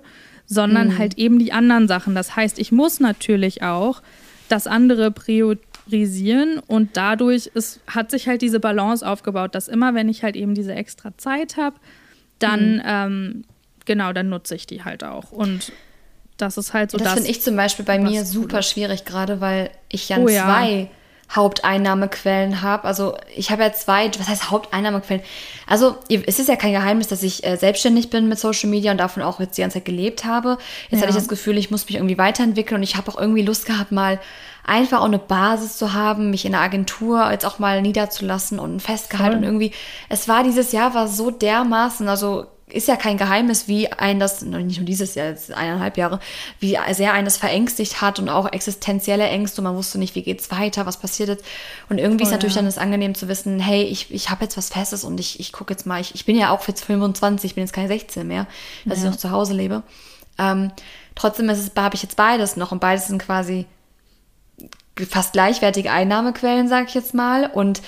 sondern 0.50 0.88
mhm. 0.88 0.98
halt 0.98 1.16
eben 1.16 1.38
die 1.38 1.52
anderen 1.52 1.86
Sachen. 1.86 2.14
Das 2.14 2.34
heißt, 2.34 2.58
ich 2.58 2.72
muss 2.72 2.98
natürlich 2.98 3.62
auch 3.62 4.02
das 4.48 4.66
andere 4.66 5.12
priorisieren 5.12 6.58
und 6.66 6.96
dadurch 6.96 7.46
ist, 7.54 7.80
hat 7.86 8.10
sich 8.10 8.26
halt 8.26 8.42
diese 8.42 8.58
Balance 8.58 9.08
aufgebaut, 9.08 9.54
dass 9.54 9.68
immer, 9.68 9.94
wenn 9.94 10.08
ich 10.08 10.24
halt 10.24 10.34
eben 10.34 10.54
diese 10.54 10.74
extra 10.74 11.16
Zeit 11.16 11.56
habe, 11.56 11.76
dann, 12.40 12.74
mhm. 12.74 12.82
ähm, 12.84 13.44
genau, 13.86 14.12
dann 14.12 14.28
nutze 14.28 14.56
ich 14.56 14.66
die 14.66 14.82
halt 14.82 15.04
auch. 15.04 15.30
Und 15.30 15.72
das 16.36 16.58
ist 16.58 16.74
halt 16.74 16.90
so 16.90 16.98
das. 16.98 17.06
Das 17.06 17.14
finde 17.14 17.30
ich 17.30 17.42
zum 17.42 17.54
Beispiel 17.54 17.84
bei 17.84 18.00
mir 18.00 18.24
super 18.24 18.62
schwierig, 18.62 19.04
gerade 19.04 19.40
weil 19.40 19.70
ich 19.88 20.08
ja 20.08 20.18
oh, 20.18 20.26
zwei 20.26 20.68
ja. 20.68 20.86
Haupteinnahmequellen 21.34 22.60
habe. 22.62 22.84
Also 22.84 23.16
ich 23.34 23.50
habe 23.50 23.62
ja 23.62 23.72
zwei, 23.72 24.10
was 24.18 24.28
heißt 24.28 24.50
Haupteinnahmequellen? 24.50 25.22
Also 25.66 25.96
es 26.08 26.38
ist 26.38 26.48
ja 26.48 26.56
kein 26.56 26.72
Geheimnis, 26.72 27.06
dass 27.08 27.22
ich 27.22 27.44
äh, 27.44 27.56
selbstständig 27.56 28.10
bin 28.10 28.28
mit 28.28 28.38
Social 28.38 28.68
Media 28.68 28.90
und 28.90 28.98
davon 28.98 29.22
auch 29.22 29.38
jetzt 29.38 29.56
die 29.56 29.62
ganze 29.62 29.78
Zeit 29.78 29.84
gelebt 29.84 30.24
habe. 30.24 30.58
Jetzt 30.88 31.00
ja. 31.00 31.02
hatte 31.02 31.10
ich 31.10 31.16
das 31.16 31.28
Gefühl, 31.28 31.56
ich 31.56 31.70
muss 31.70 31.86
mich 31.86 31.96
irgendwie 31.96 32.18
weiterentwickeln 32.18 32.78
und 32.78 32.82
ich 32.82 32.96
habe 32.96 33.10
auch 33.10 33.18
irgendwie 33.18 33.42
Lust 33.42 33.64
gehabt, 33.64 33.92
mal 33.92 34.18
einfach 34.64 35.00
auch 35.00 35.06
eine 35.06 35.18
Basis 35.18 35.78
zu 35.78 35.92
haben, 35.92 36.30
mich 36.30 36.44
in 36.44 36.52
der 36.52 36.60
Agentur 36.60 37.30
jetzt 37.30 37.46
auch 37.46 37.58
mal 37.58 37.80
niederzulassen 37.80 38.58
und 38.58 38.76
ein 38.76 38.80
Festgehalt 38.80 39.34
und 39.34 39.42
irgendwie, 39.42 39.72
es 40.08 40.28
war 40.28 40.42
dieses 40.42 40.72
Jahr 40.72 40.94
war 40.94 41.08
so 41.08 41.30
dermaßen, 41.30 42.08
also 42.08 42.46
ist 42.72 42.88
ja 42.88 42.96
kein 42.96 43.16
Geheimnis, 43.16 43.68
wie 43.68 43.90
ein 43.92 44.20
das, 44.20 44.42
nicht 44.42 44.78
nur 44.78 44.86
dieses 44.86 45.14
Jahr, 45.14 45.28
jetzt 45.28 45.52
eineinhalb 45.52 45.96
Jahre, 45.96 46.20
wie 46.58 46.78
sehr 46.92 47.12
ein 47.12 47.24
das 47.24 47.36
verängstigt 47.36 48.00
hat 48.00 48.18
und 48.18 48.28
auch 48.28 48.50
existenzielle 48.52 49.24
Ängste 49.24 49.60
und 49.60 49.64
man 49.64 49.76
wusste 49.76 49.98
nicht, 49.98 50.14
wie 50.14 50.22
geht's 50.22 50.50
weiter, 50.50 50.86
was 50.86 50.98
passiert 50.98 51.28
jetzt. 51.28 51.44
Und 51.88 51.98
irgendwie 51.98 52.24
oh, 52.24 52.26
ist 52.26 52.32
natürlich 52.32 52.54
ja. 52.54 52.60
dann 52.60 52.66
das 52.66 52.78
angenehm 52.78 53.14
zu 53.14 53.28
wissen, 53.28 53.60
hey, 53.60 53.82
ich, 53.82 54.12
ich 54.12 54.30
habe 54.30 54.44
jetzt 54.44 54.56
was 54.56 54.68
Festes 54.70 55.04
und 55.04 55.20
ich, 55.20 55.40
ich 55.40 55.52
gucke 55.52 55.72
jetzt 55.72 55.86
mal, 55.86 56.00
ich, 56.00 56.14
ich 56.14 56.24
bin 56.24 56.36
ja 56.36 56.50
auch 56.50 56.66
jetzt 56.68 56.84
25, 56.84 57.50
ich 57.50 57.54
bin 57.54 57.64
jetzt 57.64 57.72
keine 57.72 57.88
16 57.88 58.26
mehr, 58.26 58.46
dass 58.84 58.98
ja. 58.98 59.04
ich 59.04 59.10
noch 59.10 59.18
zu 59.18 59.30
Hause 59.30 59.54
lebe. 59.54 59.82
Ähm, 60.38 60.72
trotzdem 61.14 61.48
ist 61.50 61.58
es, 61.58 61.82
habe 61.82 61.94
ich 61.94 62.02
jetzt 62.02 62.16
beides 62.16 62.56
noch 62.56 62.72
und 62.72 62.80
beides 62.80 63.08
sind 63.08 63.20
quasi 63.20 63.66
fast 65.06 65.32
gleichwertige 65.32 65.90
Einnahmequellen, 65.90 66.68
sage 66.68 66.86
ich 66.88 66.94
jetzt 66.94 67.14
mal. 67.14 67.50
Und 67.52 67.82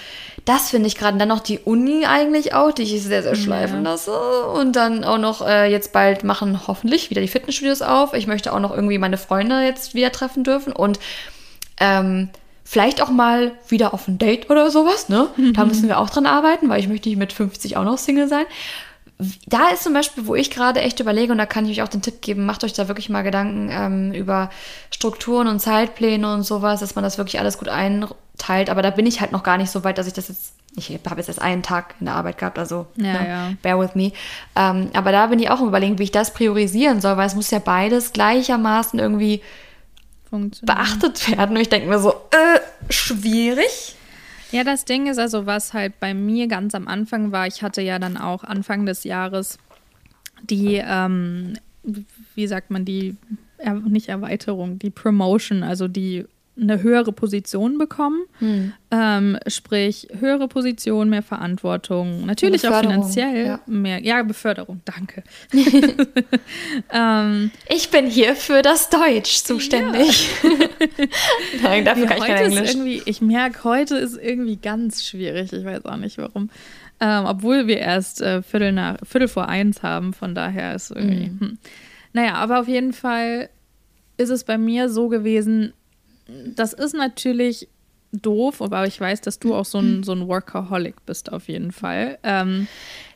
das 0.44 0.70
finde 0.70 0.88
ich 0.88 0.96
gerade 0.96 1.18
dann 1.18 1.28
noch 1.28 1.40
die 1.40 1.58
Uni 1.58 2.04
eigentlich 2.06 2.54
auch, 2.54 2.72
die 2.72 2.82
ich 2.82 3.02
sehr, 3.02 3.22
sehr 3.22 3.36
schleifen 3.36 3.84
ja. 3.84 3.90
lasse. 3.90 4.12
Und 4.48 4.76
dann 4.76 5.04
auch 5.04 5.18
noch 5.18 5.46
äh, 5.46 5.70
jetzt 5.70 5.92
bald 5.92 6.24
machen 6.24 6.66
hoffentlich 6.66 7.10
wieder 7.10 7.20
die 7.20 7.28
Fitnessstudios 7.28 7.82
auf. 7.82 8.14
Ich 8.14 8.26
möchte 8.26 8.52
auch 8.52 8.60
noch 8.60 8.74
irgendwie 8.74 8.98
meine 8.98 9.18
Freunde 9.18 9.62
jetzt 9.62 9.94
wieder 9.94 10.10
treffen 10.10 10.44
dürfen 10.44 10.72
und 10.72 10.98
ähm, 11.78 12.30
vielleicht 12.64 13.02
auch 13.02 13.10
mal 13.10 13.52
wieder 13.68 13.94
auf 13.94 14.08
ein 14.08 14.18
Date 14.18 14.50
oder 14.50 14.70
sowas. 14.70 15.08
Ne? 15.08 15.28
Mhm. 15.36 15.52
Da 15.52 15.64
müssen 15.64 15.88
wir 15.88 15.98
auch 15.98 16.10
dran 16.10 16.26
arbeiten, 16.26 16.68
weil 16.68 16.80
ich 16.80 16.88
möchte 16.88 17.08
nicht 17.08 17.18
mit 17.18 17.32
50 17.32 17.76
auch 17.76 17.84
noch 17.84 17.98
Single 17.98 18.28
sein 18.28 18.46
da 19.46 19.68
ist 19.68 19.82
zum 19.82 19.92
Beispiel, 19.92 20.26
wo 20.26 20.34
ich 20.34 20.50
gerade 20.50 20.80
echt 20.80 21.00
überlege, 21.00 21.32
und 21.32 21.38
da 21.38 21.46
kann 21.46 21.66
ich 21.66 21.72
euch 21.72 21.82
auch 21.82 21.90
den 21.90 22.02
Tipp 22.02 22.20
geben, 22.20 22.46
macht 22.46 22.64
euch 22.64 22.72
da 22.72 22.88
wirklich 22.88 23.08
mal 23.08 23.22
Gedanken 23.22 23.70
ähm, 23.70 24.12
über 24.12 24.50
Strukturen 24.90 25.48
und 25.48 25.60
Zeitpläne 25.60 26.32
und 26.32 26.42
sowas, 26.42 26.80
dass 26.80 26.94
man 26.94 27.04
das 27.04 27.18
wirklich 27.18 27.38
alles 27.40 27.58
gut 27.58 27.68
einteilt. 27.68 28.70
Aber 28.70 28.82
da 28.82 28.90
bin 28.90 29.06
ich 29.06 29.20
halt 29.20 29.32
noch 29.32 29.42
gar 29.42 29.58
nicht 29.58 29.70
so 29.70 29.84
weit, 29.84 29.98
dass 29.98 30.06
ich 30.06 30.12
das 30.12 30.28
jetzt, 30.28 30.54
ich 30.76 30.90
habe 31.06 31.20
jetzt 31.20 31.28
erst 31.28 31.42
einen 31.42 31.62
Tag 31.62 31.94
in 32.00 32.06
der 32.06 32.14
Arbeit 32.14 32.38
gehabt, 32.38 32.58
also 32.58 32.86
ja, 32.96 33.12
ne, 33.12 33.28
ja. 33.28 33.50
bear 33.62 33.78
with 33.78 33.94
me. 33.94 34.12
Ähm, 34.56 34.90
aber 34.94 35.12
da 35.12 35.26
bin 35.26 35.38
ich 35.38 35.50
auch 35.50 35.60
überlegen, 35.60 35.98
wie 35.98 36.04
ich 36.04 36.12
das 36.12 36.32
priorisieren 36.32 37.00
soll, 37.00 37.16
weil 37.16 37.26
es 37.26 37.34
muss 37.34 37.50
ja 37.50 37.58
beides 37.58 38.12
gleichermaßen 38.12 38.98
irgendwie 38.98 39.42
beachtet 40.62 41.30
werden. 41.30 41.56
Und 41.56 41.62
ich 41.62 41.68
denke 41.68 41.88
mir 41.88 41.98
so, 41.98 42.12
äh, 42.30 42.60
schwierig. 42.90 43.96
Ja, 44.52 44.64
das 44.64 44.84
Ding 44.84 45.06
ist 45.06 45.18
also, 45.18 45.46
was 45.46 45.72
halt 45.72 45.98
bei 45.98 46.14
mir 46.14 46.46
ganz 46.46 46.74
am 46.74 46.86
Anfang 46.86 47.32
war, 47.32 47.46
ich 47.46 47.62
hatte 47.62 47.82
ja 47.82 47.98
dann 47.98 48.16
auch 48.16 48.44
Anfang 48.44 48.86
des 48.86 49.04
Jahres 49.04 49.58
die, 50.42 50.80
ähm, 50.84 51.54
wie 52.34 52.46
sagt 52.46 52.70
man, 52.70 52.84
die, 52.84 53.16
nicht 53.84 54.08
Erweiterung, 54.08 54.78
die 54.78 54.90
Promotion, 54.90 55.62
also 55.62 55.88
die 55.88 56.26
eine 56.60 56.82
höhere 56.82 57.12
Position 57.12 57.78
bekommen. 57.78 58.24
Hm. 58.38 58.72
Ähm, 58.90 59.38
sprich, 59.46 60.08
höhere 60.18 60.48
Position, 60.48 61.08
mehr 61.08 61.22
Verantwortung. 61.22 62.26
Natürlich 62.26 62.68
auch 62.68 62.80
finanziell 62.80 63.46
ja. 63.46 63.60
mehr. 63.66 64.02
Ja, 64.02 64.22
Beförderung, 64.22 64.82
danke. 64.84 65.22
ähm, 66.92 67.50
ich 67.68 67.90
bin 67.90 68.06
hier 68.06 68.36
für 68.36 68.60
das 68.60 68.90
Deutsch 68.90 69.42
zuständig. 69.44 70.28
Ja. 70.42 70.50
Nein, 71.62 71.84
dafür 71.86 72.06
kann 72.06 72.18
ich 72.18 72.24
kein 72.24 72.52
Englisch. 72.52 73.02
Ich 73.06 73.22
merke, 73.22 73.64
heute 73.64 73.96
ist 73.96 74.18
irgendwie 74.18 74.56
ganz 74.56 75.04
schwierig. 75.04 75.52
Ich 75.52 75.64
weiß 75.64 75.86
auch 75.86 75.96
nicht 75.96 76.18
warum. 76.18 76.50
Ähm, 77.00 77.24
obwohl 77.24 77.66
wir 77.66 77.78
erst 77.78 78.20
äh, 78.20 78.42
Viertel, 78.42 78.72
nach, 78.72 78.98
Viertel 79.04 79.28
vor 79.28 79.48
eins 79.48 79.82
haben, 79.82 80.12
von 80.12 80.34
daher 80.34 80.74
ist 80.74 80.90
irgendwie. 80.90 81.30
Mhm. 81.30 81.40
Hm. 81.40 81.58
Naja, 82.12 82.34
aber 82.34 82.60
auf 82.60 82.68
jeden 82.68 82.92
Fall 82.92 83.48
ist 84.18 84.28
es 84.28 84.44
bei 84.44 84.58
mir 84.58 84.90
so 84.90 85.08
gewesen, 85.08 85.72
das 86.26 86.72
ist 86.72 86.94
natürlich 86.94 87.68
doof, 88.12 88.60
aber 88.60 88.86
ich 88.86 89.00
weiß, 89.00 89.22
dass 89.22 89.38
du 89.38 89.54
auch 89.54 89.64
so 89.64 89.78
ein, 89.78 90.02
so 90.02 90.12
ein 90.12 90.28
Workaholic 90.28 91.06
bist 91.06 91.32
auf 91.32 91.48
jeden 91.48 91.72
Fall. 91.72 92.18
Ähm, 92.22 92.68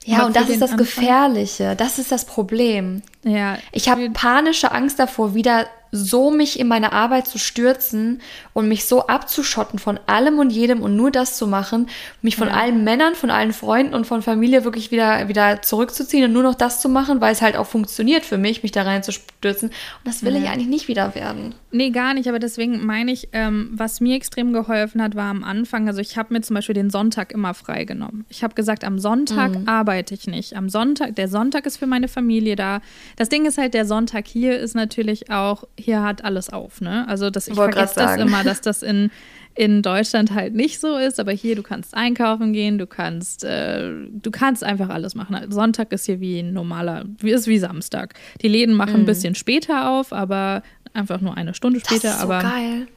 ja, 0.04 0.24
und 0.24 0.34
das 0.34 0.48
ist 0.48 0.62
das 0.62 0.72
Anfang 0.72 0.86
Gefährliche. 0.86 1.76
Das 1.76 1.98
ist 1.98 2.12
das 2.12 2.24
Problem. 2.24 3.02
Ja. 3.22 3.58
Ich 3.72 3.88
habe 3.88 4.08
panische 4.10 4.72
Angst 4.72 4.98
davor, 4.98 5.34
wieder 5.34 5.66
so 5.92 6.30
mich 6.30 6.58
in 6.58 6.68
meine 6.68 6.92
Arbeit 6.92 7.26
zu 7.26 7.38
stürzen 7.38 8.20
und 8.52 8.68
mich 8.68 8.86
so 8.86 9.06
abzuschotten 9.06 9.78
von 9.78 9.98
allem 10.06 10.38
und 10.38 10.50
jedem 10.50 10.82
und 10.82 10.96
nur 10.96 11.10
das 11.10 11.36
zu 11.36 11.46
machen, 11.46 11.88
mich 12.22 12.36
von 12.36 12.48
ja. 12.48 12.54
allen 12.54 12.84
Männern, 12.84 13.14
von 13.14 13.30
allen 13.30 13.52
Freunden 13.52 13.94
und 13.94 14.06
von 14.06 14.22
Familie 14.22 14.64
wirklich 14.64 14.90
wieder, 14.90 15.28
wieder 15.28 15.62
zurückzuziehen 15.62 16.24
und 16.24 16.32
nur 16.32 16.42
noch 16.42 16.54
das 16.54 16.80
zu 16.80 16.88
machen, 16.88 17.20
weil 17.20 17.32
es 17.32 17.42
halt 17.42 17.56
auch 17.56 17.66
funktioniert 17.66 18.24
für 18.24 18.38
mich, 18.38 18.62
mich 18.62 18.72
da 18.72 18.82
reinzustürzen. 18.82 19.68
Und 19.68 19.76
das 20.04 20.22
will 20.22 20.34
ja. 20.34 20.40
ich 20.40 20.48
eigentlich 20.48 20.68
nicht 20.68 20.88
wieder 20.88 21.14
werden. 21.14 21.54
Nee, 21.70 21.90
gar 21.90 22.14
nicht. 22.14 22.28
Aber 22.28 22.38
deswegen 22.38 22.84
meine 22.84 23.12
ich, 23.12 23.28
ähm, 23.32 23.70
was 23.72 24.00
mir 24.00 24.16
extrem 24.16 24.52
geholfen 24.52 25.02
hat, 25.02 25.14
war 25.14 25.30
am 25.30 25.44
Anfang, 25.44 25.88
also 25.88 26.00
ich 26.00 26.16
habe 26.16 26.32
mir 26.32 26.40
zum 26.40 26.54
Beispiel 26.54 26.74
den 26.74 26.90
Sonntag 26.90 27.32
immer 27.32 27.54
freigenommen. 27.54 28.24
Ich 28.28 28.42
habe 28.42 28.54
gesagt, 28.54 28.84
am 28.84 28.98
Sonntag 28.98 29.50
mhm. 29.50 29.68
arbeite 29.68 30.14
ich 30.14 30.26
nicht. 30.26 30.56
Am 30.56 30.68
Sonntag, 30.68 31.14
der 31.16 31.28
Sonntag 31.28 31.66
ist 31.66 31.76
für 31.76 31.86
meine 31.86 32.08
Familie 32.08 32.56
da. 32.56 32.80
Das 33.16 33.28
Ding 33.28 33.44
ist 33.44 33.58
halt, 33.58 33.74
der 33.74 33.84
Sonntag 33.84 34.26
hier 34.26 34.58
ist 34.58 34.74
natürlich 34.74 35.30
auch 35.30 35.64
hier 35.78 36.02
hat 36.02 36.24
alles 36.24 36.50
auf, 36.50 36.80
ne? 36.80 37.06
Also 37.08 37.30
das, 37.30 37.48
ich 37.48 37.54
vergesse 37.54 37.94
das 37.96 38.16
immer, 38.16 38.42
dass 38.44 38.60
das 38.60 38.82
in, 38.82 39.10
in 39.54 39.82
Deutschland 39.82 40.32
halt 40.34 40.54
nicht 40.54 40.80
so 40.80 40.96
ist, 40.96 41.20
aber 41.20 41.32
hier, 41.32 41.56
du 41.56 41.62
kannst 41.62 41.94
einkaufen 41.94 42.52
gehen, 42.52 42.78
du 42.78 42.86
kannst, 42.86 43.44
äh, 43.44 43.90
du 44.10 44.30
kannst 44.30 44.64
einfach 44.64 44.88
alles 44.88 45.14
machen. 45.14 45.36
Sonntag 45.50 45.92
ist 45.92 46.06
hier 46.06 46.20
wie 46.20 46.40
ein 46.40 46.52
normaler, 46.52 47.04
ist 47.22 47.46
wie 47.46 47.58
Samstag. 47.58 48.14
Die 48.42 48.48
Läden 48.48 48.74
machen 48.74 48.92
mm. 48.92 48.96
ein 48.96 49.02
mhm. 49.02 49.06
bisschen 49.06 49.34
später 49.34 49.90
auf, 49.90 50.12
aber 50.12 50.62
einfach 50.94 51.20
nur 51.20 51.36
eine 51.36 51.54
Stunde 51.54 51.80
später. 51.80 52.08
Das 52.08 52.14
ist 52.14 52.20
so 52.20 52.24
aber 52.24 52.42
geil. 52.42 52.88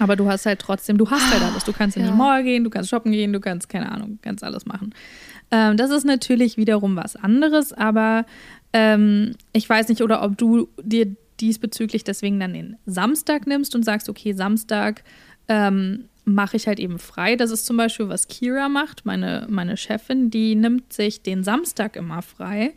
Aber 0.00 0.16
du 0.16 0.28
hast 0.28 0.46
halt 0.46 0.60
trotzdem, 0.60 0.96
du 0.96 1.10
hast 1.10 1.32
halt 1.32 1.42
alles. 1.42 1.64
Du 1.64 1.72
kannst 1.72 1.96
in 1.96 2.04
ja. 2.04 2.10
die 2.10 2.16
Mall 2.16 2.44
gehen, 2.44 2.62
du 2.62 2.70
kannst 2.70 2.88
shoppen 2.90 3.12
gehen, 3.12 3.32
du 3.32 3.40
kannst, 3.40 3.68
keine 3.68 3.90
Ahnung, 3.90 4.18
kannst 4.22 4.44
alles 4.44 4.64
machen. 4.64 4.94
Ähm, 5.50 5.76
das 5.76 5.90
ist 5.90 6.04
natürlich 6.04 6.56
wiederum 6.56 6.94
was 6.96 7.16
anderes, 7.16 7.72
aber 7.72 8.26
ähm, 8.72 9.34
ich 9.52 9.68
weiß 9.68 9.88
nicht, 9.88 10.02
oder 10.02 10.22
ob 10.22 10.36
du 10.36 10.68
dir 10.82 11.16
diesbezüglich 11.40 12.04
deswegen 12.04 12.40
dann 12.40 12.52
den 12.52 12.76
Samstag 12.86 13.46
nimmst 13.46 13.74
und 13.74 13.84
sagst, 13.84 14.08
okay, 14.08 14.32
Samstag 14.32 15.02
ähm, 15.48 16.04
mache 16.24 16.56
ich 16.56 16.66
halt 16.66 16.78
eben 16.78 16.98
frei. 16.98 17.36
Das 17.36 17.50
ist 17.50 17.66
zum 17.66 17.76
Beispiel, 17.76 18.08
was 18.08 18.28
Kira 18.28 18.68
macht, 18.68 19.06
meine, 19.06 19.46
meine 19.48 19.76
Chefin, 19.76 20.30
die 20.30 20.54
nimmt 20.54 20.92
sich 20.92 21.22
den 21.22 21.42
Samstag 21.42 21.96
immer 21.96 22.22
frei, 22.22 22.74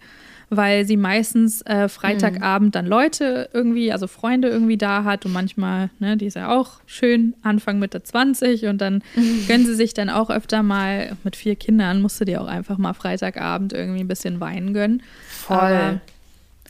weil 0.50 0.86
sie 0.86 0.98
meistens 0.98 1.62
äh, 1.62 1.88
Freitagabend 1.88 2.76
dann 2.76 2.86
Leute 2.86 3.50
irgendwie, 3.54 3.92
also 3.92 4.08
Freunde 4.08 4.50
irgendwie 4.50 4.78
da 4.78 5.04
hat 5.04 5.26
und 5.26 5.32
manchmal, 5.32 5.90
ne, 6.00 6.18
die 6.18 6.26
ist 6.26 6.36
ja 6.36 6.50
auch 6.50 6.82
schön 6.86 7.36
Anfang 7.42 7.80
Mitte 7.80 8.04
20 8.04 8.66
und 8.66 8.80
dann 8.80 9.04
gönnen 9.48 9.66
sie 9.66 9.76
sich 9.76 9.94
dann 9.94 10.10
auch 10.10 10.30
öfter 10.30 10.64
mal, 10.64 11.16
mit 11.24 11.36
vier 11.36 11.56
Kindern 11.56 12.02
musst 12.02 12.20
du 12.20 12.26
dir 12.26 12.42
auch 12.42 12.48
einfach 12.48 12.78
mal 12.78 12.94
Freitagabend 12.94 13.74
irgendwie 13.74 14.02
ein 14.02 14.10
bisschen 14.10 14.40
Wein 14.40 14.74
gönnen. 14.74 15.04
Voll. 15.30 15.58
Aber 15.58 16.02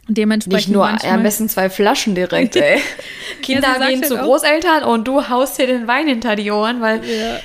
Dementsprechend 0.08 0.68
Nicht 0.68 0.74
nur 0.74 0.86
manchmal, 0.86 1.14
am 1.14 1.24
besten 1.24 1.48
zwei 1.48 1.70
Flaschen 1.70 2.16
direkt, 2.16 2.56
ey. 2.58 2.80
Kinder 3.42 3.80
ja, 3.80 3.88
gehen 3.88 4.02
halt 4.02 4.08
zu 4.08 4.18
Großeltern 4.18 4.84
und 4.84 5.08
du 5.08 5.30
haust 5.30 5.58
dir 5.58 5.68
den 5.68 5.88
Wein 5.88 6.08
hinter 6.08 6.36
die 6.36 6.52
Ohren, 6.52 6.82
weil, 6.82 7.02
ja. 7.06 7.40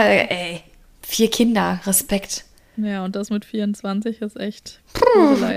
ey, 0.00 0.62
vier 1.02 1.30
Kinder, 1.30 1.80
Respekt. 1.86 2.44
Ja, 2.76 3.04
und 3.04 3.16
das 3.16 3.30
mit 3.30 3.44
24 3.44 4.22
ist 4.22 4.38
echt. 4.38 4.80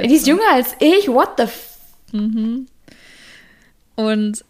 die 0.04 0.16
ist 0.16 0.28
jünger 0.28 0.42
als 0.54 0.76
ich, 0.80 1.08
what 1.08 1.30
the 1.38 1.44
f. 1.44 1.78
Mhm. 2.12 2.68
Und 3.96 4.44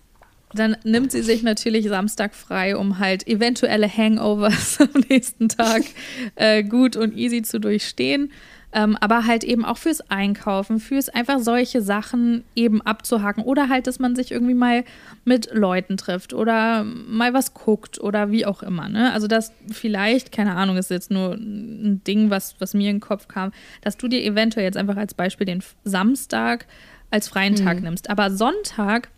dann 0.54 0.78
nimmt 0.84 1.12
sie 1.12 1.22
sich 1.22 1.44
natürlich 1.44 1.88
Samstag 1.88 2.34
frei, 2.34 2.76
um 2.76 3.00
halt 3.00 3.28
eventuelle 3.28 3.88
Hangovers 3.88 4.80
am 4.80 5.04
nächsten 5.10 5.50
Tag 5.50 5.84
äh, 6.36 6.64
gut 6.64 6.96
und 6.96 7.18
easy 7.18 7.42
zu 7.42 7.60
durchstehen. 7.60 8.32
Ähm, 8.74 8.96
aber 9.00 9.26
halt 9.26 9.44
eben 9.44 9.66
auch 9.66 9.78
fürs 9.78 10.10
Einkaufen, 10.10 10.80
fürs 10.80 11.10
einfach 11.10 11.40
solche 11.40 11.82
Sachen 11.82 12.44
eben 12.56 12.82
abzuhaken 12.82 13.44
oder 13.44 13.68
halt, 13.68 13.86
dass 13.86 14.00
man 14.00 14.16
sich 14.16 14.32
irgendwie 14.32 14.54
mal 14.54 14.86
mit 15.26 15.54
Leuten 15.54 15.98
trifft 15.98 16.34
oder 16.34 16.84
mal 16.84 17.34
was 17.34 17.54
guckt 17.54 18.00
oder 18.00 18.32
wie 18.32 18.46
auch 18.46 18.64
immer. 18.64 18.88
Ne? 18.88 19.12
Also 19.12 19.28
das 19.28 19.52
vielleicht, 19.70 20.32
keine 20.32 20.56
Ahnung, 20.56 20.78
ist 20.78 20.90
jetzt 20.90 21.12
nur 21.12 21.34
ein 21.34 22.02
Ding, 22.06 22.30
was, 22.30 22.56
was 22.60 22.74
mir 22.74 22.90
in 22.90 22.98
den 22.98 23.02
Kopf 23.02 23.28
kam, 23.28 23.52
dass 23.82 23.98
du 23.98 24.08
dir 24.08 24.24
eventuell 24.24 24.66
jetzt 24.66 24.78
einfach 24.78 24.98
als 24.98 25.14
Beispiel 25.14 25.46
den 25.46 25.64
Samstag 25.84 26.66
als 27.10 27.28
freien 27.28 27.56
Tag 27.56 27.78
mhm. 27.78 27.84
nimmst. 27.84 28.10
Aber 28.10 28.32
Sonntag 28.32 29.10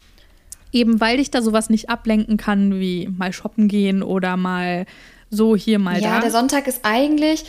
eben 0.73 0.99
weil 0.99 1.17
dich 1.17 1.31
da 1.31 1.41
sowas 1.41 1.69
nicht 1.69 1.89
ablenken 1.89 2.37
kann, 2.37 2.79
wie 2.79 3.07
mal 3.07 3.31
shoppen 3.31 3.67
gehen 3.67 4.03
oder 4.03 4.35
mal 4.35 4.85
so 5.35 5.55
hier 5.55 5.79
mal 5.79 5.95
ja, 5.95 6.09
da. 6.09 6.15
Ja, 6.15 6.21
der 6.21 6.31
Sonntag 6.31 6.67
ist 6.67 6.81
eigentlich 6.83 7.45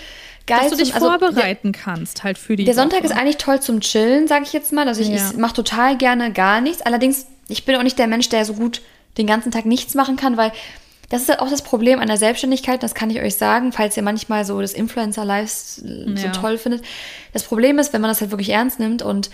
geil. 0.46 0.60
Dass 0.62 0.70
du 0.70 0.76
dich 0.76 0.92
zum, 0.92 1.02
also 1.02 1.06
vorbereiten 1.08 1.72
der, 1.72 1.82
kannst 1.82 2.24
halt 2.24 2.38
für 2.38 2.56
die 2.56 2.64
Der 2.64 2.74
Sonntag 2.74 3.00
Woche. 3.00 3.12
ist 3.12 3.16
eigentlich 3.16 3.36
toll 3.36 3.60
zum 3.60 3.80
Chillen, 3.80 4.28
sage 4.28 4.44
ich 4.44 4.52
jetzt 4.52 4.72
mal. 4.72 4.86
Also 4.88 5.00
ich, 5.00 5.08
ja. 5.08 5.30
ich 5.30 5.36
mache 5.36 5.54
total 5.54 5.96
gerne 5.96 6.32
gar 6.32 6.60
nichts. 6.60 6.82
Allerdings, 6.82 7.26
ich 7.48 7.64
bin 7.64 7.76
auch 7.76 7.82
nicht 7.82 7.98
der 7.98 8.06
Mensch, 8.06 8.28
der 8.28 8.44
so 8.44 8.54
gut 8.54 8.82
den 9.18 9.26
ganzen 9.26 9.52
Tag 9.52 9.64
nichts 9.64 9.94
machen 9.94 10.16
kann, 10.16 10.36
weil 10.36 10.52
das 11.08 11.22
ist 11.22 11.28
halt 11.28 11.40
auch 11.40 11.50
das 11.50 11.62
Problem 11.62 12.00
an 12.00 12.08
der 12.08 12.16
Selbstständigkeit, 12.16 12.82
das 12.82 12.94
kann 12.94 13.10
ich 13.10 13.20
euch 13.20 13.36
sagen, 13.36 13.72
falls 13.72 13.96
ihr 13.96 14.02
manchmal 14.02 14.44
so 14.44 14.60
das 14.60 14.72
Influencer-Life 14.72 15.82
ja. 15.84 16.16
so 16.16 16.40
toll 16.40 16.58
findet. 16.58 16.82
Das 17.32 17.44
Problem 17.44 17.78
ist, 17.78 17.92
wenn 17.92 18.00
man 18.00 18.10
das 18.10 18.20
halt 18.20 18.30
wirklich 18.30 18.48
ernst 18.48 18.80
nimmt 18.80 19.02
und 19.02 19.30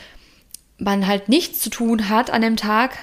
man 0.79 1.07
halt 1.07 1.29
nichts 1.29 1.61
zu 1.61 1.71
tun 1.71 2.09
hat 2.09 2.31
an 2.31 2.43
dem 2.43 2.57
Tag, 2.57 2.99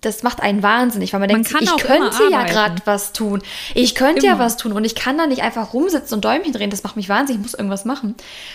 das 0.00 0.22
macht 0.22 0.40
einen 0.40 0.62
wahnsinnig, 0.62 1.12
weil 1.12 1.20
man, 1.20 1.30
man 1.30 1.42
denkt, 1.42 1.60
ich 1.60 1.76
könnte 1.76 2.30
ja 2.30 2.44
gerade 2.44 2.76
was 2.84 3.12
tun. 3.12 3.42
Ich 3.74 3.94
könnte 3.94 4.26
immer. 4.26 4.34
ja 4.34 4.38
was 4.38 4.56
tun 4.56 4.72
und 4.72 4.84
ich 4.84 4.94
kann 4.94 5.18
da 5.18 5.26
nicht 5.26 5.42
einfach 5.42 5.74
rumsitzen 5.74 6.14
und 6.14 6.24
Däumchen 6.24 6.52
drehen. 6.52 6.70
Das 6.70 6.84
macht 6.84 6.96
mich 6.96 7.08
wahnsinnig. 7.08 7.40
Ich 7.40 7.42
muss 7.42 7.54
irgendwas 7.54 7.84
machen. 7.84 8.14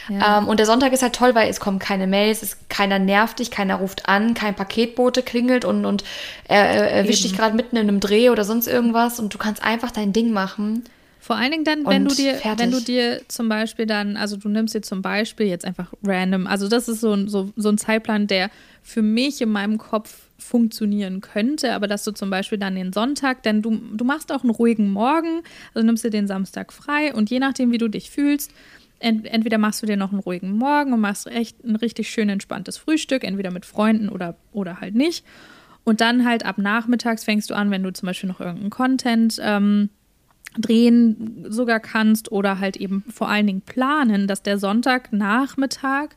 Ja. 0.09 0.39
Ähm, 0.39 0.47
und 0.47 0.57
der 0.57 0.65
Sonntag 0.65 0.93
ist 0.93 1.01
halt 1.01 1.13
toll, 1.13 1.35
weil 1.35 1.49
es 1.49 1.59
kommen 1.59 1.79
keine 1.79 2.07
Mails, 2.07 2.43
es, 2.43 2.57
keiner 2.69 2.97
nervt 2.97 3.39
dich, 3.39 3.51
keiner 3.51 3.75
ruft 3.75 4.07
an, 4.07 4.33
kein 4.33 4.55
Paketbote 4.55 5.21
klingelt 5.21 5.65
und, 5.65 5.85
und 5.85 6.03
er, 6.47 6.65
er 6.65 6.91
erwischt 6.91 7.25
dich 7.25 7.35
gerade 7.35 7.55
mitten 7.55 7.75
in 7.75 7.89
einem 7.89 7.99
Dreh 7.99 8.29
oder 8.29 8.45
sonst 8.45 8.67
irgendwas 8.67 9.19
und 9.19 9.33
du 9.33 9.37
kannst 9.37 9.63
einfach 9.63 9.91
dein 9.91 10.13
Ding 10.13 10.31
machen. 10.31 10.83
Vor 11.19 11.37
allen 11.37 11.51
Dingen 11.51 11.63
dann, 11.63 11.85
wenn 11.85 12.05
du 12.05 12.13
dir, 12.13 12.35
fertig. 12.35 12.59
wenn 12.59 12.71
du 12.71 12.81
dir 12.81 13.21
zum 13.29 13.47
Beispiel 13.47 13.85
dann, 13.85 14.17
also 14.17 14.35
du 14.35 14.49
nimmst 14.49 14.75
dir 14.75 14.81
zum 14.81 15.01
Beispiel 15.01 15.47
jetzt 15.47 15.63
einfach 15.63 15.93
random, 16.03 16.47
also 16.47 16.67
das 16.67 16.89
ist 16.89 16.99
so 16.99 17.13
ein, 17.13 17.29
so, 17.29 17.49
so 17.55 17.69
ein 17.69 17.77
Zeitplan, 17.77 18.27
der 18.27 18.49
für 18.81 19.01
mich 19.01 19.39
in 19.41 19.49
meinem 19.49 19.77
Kopf 19.77 20.13
funktionieren 20.37 21.21
könnte, 21.21 21.73
aber 21.73 21.87
dass 21.87 22.03
du 22.03 22.11
zum 22.11 22.29
Beispiel 22.29 22.57
dann 22.57 22.75
den 22.75 22.93
Sonntag, 22.93 23.43
denn 23.43 23.61
du, 23.61 23.79
du 23.93 24.03
machst 24.03 24.31
auch 24.31 24.43
einen 24.43 24.51
ruhigen 24.51 24.91
Morgen, 24.91 25.41
also 25.73 25.85
nimmst 25.85 26.03
dir 26.03 26.09
den 26.09 26.27
Samstag 26.27 26.73
frei 26.73 27.13
und 27.13 27.29
je 27.29 27.39
nachdem, 27.39 27.71
wie 27.71 27.77
du 27.77 27.87
dich 27.87 28.09
fühlst, 28.09 28.51
ent, 28.99 29.25
entweder 29.25 29.57
machst 29.57 29.81
du 29.81 29.85
dir 29.85 29.97
noch 29.97 30.11
einen 30.11 30.21
ruhigen 30.21 30.57
Morgen 30.57 30.93
und 30.93 31.01
machst 31.01 31.27
echt 31.27 31.63
ein 31.63 31.75
richtig 31.75 32.09
schön 32.09 32.29
entspanntes 32.29 32.77
Frühstück, 32.77 33.23
entweder 33.23 33.51
mit 33.51 33.65
Freunden 33.65 34.09
oder, 34.09 34.35
oder 34.51 34.81
halt 34.81 34.95
nicht. 34.95 35.25
Und 35.83 36.01
dann 36.01 36.25
halt 36.25 36.45
ab 36.45 36.57
nachmittags 36.57 37.23
fängst 37.25 37.49
du 37.49 37.55
an, 37.55 37.69
wenn 37.69 37.83
du 37.83 37.91
zum 37.91 38.07
Beispiel 38.07 38.29
noch 38.29 38.39
irgendeinen 38.39 38.69
Content 38.69 39.39
ähm, 39.41 39.89
drehen 40.57 41.45
sogar 41.49 41.79
kannst 41.79 42.31
oder 42.31 42.59
halt 42.59 42.77
eben 42.77 43.03
vor 43.11 43.29
allen 43.29 43.47
Dingen 43.47 43.61
planen, 43.61 44.27
dass 44.27 44.43
der 44.43 44.57
Sonntagnachmittag 44.57 46.09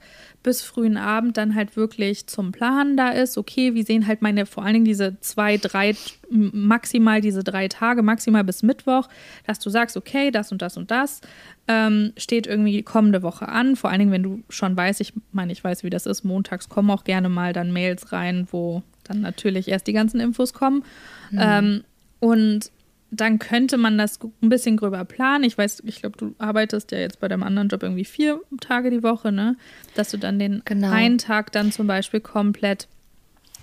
bis 0.43 0.63
frühen 0.63 0.97
Abend 0.97 1.37
dann 1.37 1.55
halt 1.55 1.77
wirklich 1.77 2.27
zum 2.29 2.53
Planen 2.53 2.97
da 2.97 3.09
ist. 3.09 3.37
Okay, 3.37 3.75
wie 3.75 3.83
sehen 3.83 4.07
halt 4.07 4.23
meine, 4.23 4.47
vor 4.47 4.65
allen 4.65 4.75
Dingen 4.75 4.85
diese 4.85 5.19
zwei, 5.21 5.57
drei, 5.57 5.97
maximal 6.31 7.21
diese 7.21 7.43
drei 7.43 7.67
Tage, 7.69 8.03
maximal 8.03 8.45
bis 8.45 8.63
Mittwoch, 8.63 9.09
dass 9.47 9.59
du 9.59 9.71
sagst, 9.71 9.97
okay, 9.97 10.31
das 10.31 10.53
und 10.53 10.63
das 10.63 10.77
und 10.77 10.91
das 10.91 11.21
ähm, 11.67 12.13
steht 12.17 12.47
irgendwie 12.47 12.83
kommende 12.83 13.23
Woche 13.23 13.49
an. 13.49 13.75
Vor 13.75 13.91
allen 13.91 13.99
Dingen, 13.99 14.13
wenn 14.13 14.23
du 14.23 14.43
schon 14.49 14.77
weißt, 14.77 15.01
ich 15.01 15.15
meine, 15.33 15.53
ich 15.53 15.65
weiß, 15.65 15.83
wie 15.83 15.91
das 15.91 16.07
ist, 16.07 16.25
montags 16.25 16.69
kommen 16.69 16.91
auch 16.91 17.05
gerne 17.05 17.29
mal 17.29 17.53
dann 17.53 17.73
Mails 17.73 18.13
rein, 18.13 18.47
wo 18.51 18.83
dann 19.05 19.21
natürlich 19.21 19.69
erst 19.69 19.87
die 19.87 19.93
ganzen 19.93 20.21
Infos 20.21 20.53
kommen. 20.53 20.85
Mhm. 21.31 21.39
Ähm, 21.41 21.85
und 22.21 22.71
dann 23.11 23.39
könnte 23.39 23.77
man 23.77 23.99
das 23.99 24.19
ein 24.43 24.49
bisschen 24.49 24.77
gröber 24.77 25.05
planen. 25.05 25.45
Ich 25.45 25.57
weiß, 25.57 25.83
ich 25.87 26.01
glaube, 26.01 26.17
du 26.19 26.35
arbeitest 26.39 26.91
ja 26.93 26.99
jetzt 26.99 27.21
bei 27.21 27.29
deinem 27.29 27.45
anderen 27.45 27.69
Job 27.69 27.83
irgendwie 27.83 28.05
vier 28.05 28.41
Tage 28.61 28.91
die 28.91 29.03
Woche, 29.03 29.33
ne? 29.33 29.57
Dass 29.95 30.11
du 30.11 30.19
dann 30.19 30.39
den 30.39 30.63
genau. 30.65 30.91
einen 30.91 31.19
Tag 31.19 31.53
dann 31.53 31.73
zum 31.73 31.87
Beispiel 31.87 32.21
komplett 32.21 32.89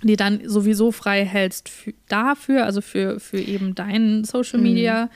die 0.04 0.16
dann 0.16 0.40
sowieso 0.44 0.92
frei 0.92 1.24
hältst 1.24 1.70
dafür, 2.08 2.64
also 2.64 2.80
für, 2.80 3.20
für 3.20 3.38
eben 3.38 3.74
deinen 3.74 4.24
Social 4.24 4.58
mhm. 4.58 4.64
Media. 4.64 5.04
Mhm. 5.04 5.10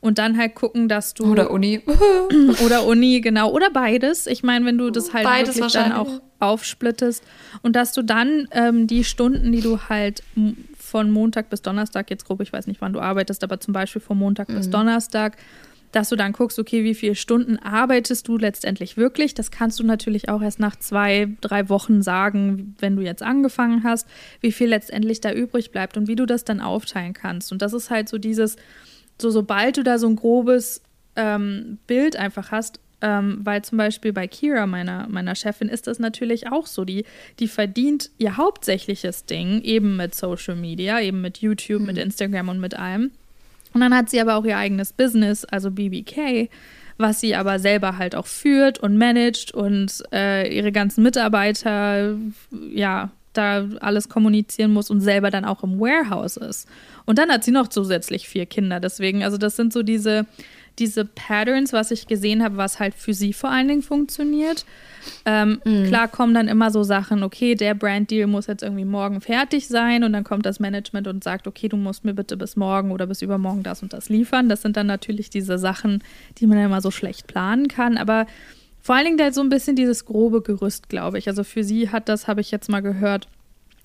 Und 0.00 0.18
dann 0.18 0.36
halt 0.36 0.54
gucken, 0.54 0.86
dass 0.86 1.14
du. 1.14 1.24
Oder 1.24 1.50
Uni. 1.50 1.80
oder 2.64 2.84
Uni, 2.84 3.22
genau. 3.22 3.50
Oder 3.50 3.70
beides. 3.70 4.26
Ich 4.26 4.42
meine, 4.42 4.66
wenn 4.66 4.76
du 4.76 4.90
das 4.90 5.14
halt 5.14 5.24
beides 5.24 5.56
wirklich 5.56 5.72
dann 5.72 5.92
auch 5.92 6.20
aufsplittest. 6.40 7.24
Und 7.62 7.74
dass 7.74 7.92
du 7.92 8.02
dann 8.02 8.46
ähm, 8.50 8.86
die 8.86 9.02
Stunden, 9.02 9.50
die 9.50 9.62
du 9.62 9.80
halt 9.88 10.22
von 10.94 11.10
Montag 11.10 11.50
bis 11.50 11.60
Donnerstag, 11.60 12.08
jetzt 12.08 12.24
grob, 12.24 12.40
ich 12.40 12.52
weiß 12.52 12.68
nicht, 12.68 12.80
wann 12.80 12.92
du 12.92 13.00
arbeitest, 13.00 13.42
aber 13.42 13.58
zum 13.58 13.74
Beispiel 13.74 14.00
von 14.00 14.16
Montag 14.16 14.48
mhm. 14.48 14.54
bis 14.54 14.70
Donnerstag, 14.70 15.36
dass 15.90 16.08
du 16.08 16.14
dann 16.14 16.30
guckst, 16.30 16.56
okay, 16.56 16.84
wie 16.84 16.94
viele 16.94 17.16
Stunden 17.16 17.58
arbeitest 17.58 18.28
du 18.28 18.38
letztendlich 18.38 18.96
wirklich. 18.96 19.34
Das 19.34 19.50
kannst 19.50 19.80
du 19.80 19.84
natürlich 19.84 20.28
auch 20.28 20.40
erst 20.40 20.60
nach 20.60 20.76
zwei, 20.76 21.34
drei 21.40 21.68
Wochen 21.68 22.00
sagen, 22.00 22.76
wenn 22.78 22.94
du 22.94 23.02
jetzt 23.02 23.24
angefangen 23.24 23.82
hast, 23.82 24.06
wie 24.40 24.52
viel 24.52 24.68
letztendlich 24.68 25.20
da 25.20 25.32
übrig 25.32 25.72
bleibt 25.72 25.96
und 25.96 26.06
wie 26.06 26.14
du 26.14 26.26
das 26.26 26.44
dann 26.44 26.60
aufteilen 26.60 27.12
kannst. 27.12 27.50
Und 27.50 27.60
das 27.60 27.72
ist 27.72 27.90
halt 27.90 28.08
so 28.08 28.18
dieses, 28.18 28.54
so 29.20 29.30
sobald 29.30 29.78
du 29.78 29.82
da 29.82 29.98
so 29.98 30.06
ein 30.06 30.14
grobes 30.14 30.80
ähm, 31.16 31.78
Bild 31.88 32.14
einfach 32.14 32.52
hast, 32.52 32.78
ähm, 33.04 33.40
weil 33.44 33.62
zum 33.62 33.76
Beispiel 33.76 34.14
bei 34.14 34.26
Kira, 34.26 34.66
meiner, 34.66 35.06
meiner 35.08 35.34
Chefin, 35.34 35.68
ist 35.68 35.86
das 35.86 35.98
natürlich 35.98 36.50
auch 36.50 36.66
so. 36.66 36.86
Die, 36.86 37.04
die 37.38 37.48
verdient 37.48 38.10
ihr 38.16 38.38
hauptsächliches 38.38 39.26
Ding 39.26 39.60
eben 39.60 39.96
mit 39.96 40.14
Social 40.14 40.56
Media, 40.56 40.98
eben 41.00 41.20
mit 41.20 41.38
YouTube, 41.38 41.80
mhm. 41.80 41.86
mit 41.86 41.98
Instagram 41.98 42.48
und 42.48 42.60
mit 42.60 42.74
allem. 42.74 43.10
Und 43.74 43.82
dann 43.82 43.94
hat 43.94 44.08
sie 44.08 44.20
aber 44.22 44.36
auch 44.36 44.44
ihr 44.46 44.56
eigenes 44.56 44.94
Business, 44.94 45.44
also 45.44 45.70
BBK, 45.70 46.48
was 46.96 47.20
sie 47.20 47.34
aber 47.34 47.58
selber 47.58 47.98
halt 47.98 48.14
auch 48.14 48.26
führt 48.26 48.78
und 48.78 48.96
managt 48.96 49.52
und 49.52 50.02
äh, 50.10 50.56
ihre 50.56 50.72
ganzen 50.72 51.02
Mitarbeiter, 51.02 52.16
ja, 52.72 53.10
da 53.34 53.68
alles 53.80 54.08
kommunizieren 54.08 54.72
muss 54.72 54.90
und 54.90 55.00
selber 55.00 55.30
dann 55.30 55.44
auch 55.44 55.62
im 55.62 55.78
Warehouse 55.78 56.38
ist. 56.38 56.68
Und 57.04 57.18
dann 57.18 57.30
hat 57.30 57.44
sie 57.44 57.50
noch 57.50 57.68
zusätzlich 57.68 58.28
vier 58.28 58.46
Kinder. 58.46 58.80
Deswegen, 58.80 59.24
also 59.24 59.36
das 59.36 59.56
sind 59.56 59.72
so 59.72 59.82
diese, 59.82 60.24
diese 60.78 61.04
Patterns, 61.04 61.72
was 61.72 61.90
ich 61.90 62.06
gesehen 62.06 62.42
habe, 62.42 62.56
was 62.56 62.80
halt 62.80 62.94
für 62.94 63.14
sie 63.14 63.32
vor 63.32 63.50
allen 63.50 63.68
Dingen 63.68 63.82
funktioniert. 63.82 64.64
Ähm, 65.24 65.60
mm. 65.64 65.84
Klar 65.86 66.08
kommen 66.08 66.34
dann 66.34 66.48
immer 66.48 66.70
so 66.70 66.82
Sachen, 66.82 67.22
okay, 67.22 67.54
der 67.54 67.74
Brand-Deal 67.74 68.26
muss 68.26 68.46
jetzt 68.46 68.62
irgendwie 68.62 68.84
morgen 68.84 69.20
fertig 69.20 69.68
sein 69.68 70.02
und 70.02 70.12
dann 70.12 70.24
kommt 70.24 70.46
das 70.46 70.60
Management 70.60 71.06
und 71.06 71.22
sagt, 71.22 71.46
okay, 71.46 71.68
du 71.68 71.76
musst 71.76 72.04
mir 72.04 72.14
bitte 72.14 72.36
bis 72.36 72.56
morgen 72.56 72.90
oder 72.90 73.06
bis 73.06 73.22
übermorgen 73.22 73.62
das 73.62 73.82
und 73.82 73.92
das 73.92 74.08
liefern. 74.08 74.48
Das 74.48 74.62
sind 74.62 74.76
dann 74.76 74.86
natürlich 74.86 75.30
diese 75.30 75.58
Sachen, 75.58 76.02
die 76.38 76.46
man 76.46 76.58
ja 76.58 76.66
immer 76.66 76.80
so 76.80 76.90
schlecht 76.90 77.26
planen 77.26 77.68
kann, 77.68 77.96
aber 77.96 78.26
vor 78.80 78.94
allen 78.94 79.06
Dingen 79.06 79.18
da 79.18 79.32
so 79.32 79.40
ein 79.40 79.48
bisschen 79.48 79.76
dieses 79.76 80.04
grobe 80.04 80.42
Gerüst, 80.42 80.90
glaube 80.90 81.18
ich. 81.18 81.26
Also 81.28 81.42
für 81.42 81.64
sie 81.64 81.90
hat 81.90 82.08
das, 82.10 82.28
habe 82.28 82.42
ich 82.42 82.50
jetzt 82.50 82.68
mal 82.68 82.82
gehört, 82.82 83.28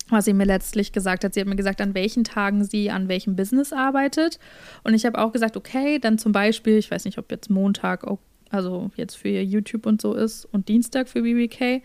was 0.09 0.25
sie 0.25 0.33
mir 0.33 0.45
letztlich 0.45 0.91
gesagt 0.91 1.23
hat. 1.23 1.33
Sie 1.33 1.39
hat 1.39 1.47
mir 1.47 1.55
gesagt, 1.55 1.81
an 1.81 1.93
welchen 1.93 2.23
Tagen 2.23 2.63
sie 2.63 2.89
an 2.89 3.07
welchem 3.07 3.35
Business 3.35 3.73
arbeitet. 3.73 4.39
Und 4.83 4.93
ich 4.93 5.05
habe 5.05 5.19
auch 5.19 5.31
gesagt, 5.31 5.57
okay, 5.57 5.99
dann 5.99 6.17
zum 6.17 6.31
Beispiel, 6.31 6.77
ich 6.77 6.89
weiß 6.89 7.05
nicht, 7.05 7.17
ob 7.17 7.31
jetzt 7.31 7.49
Montag, 7.49 8.05
also 8.49 8.91
jetzt 8.95 9.15
für 9.15 9.29
YouTube 9.29 9.85
und 9.85 10.01
so 10.01 10.13
ist 10.13 10.45
und 10.45 10.67
Dienstag 10.67 11.07
für 11.07 11.21
BBK, 11.21 11.83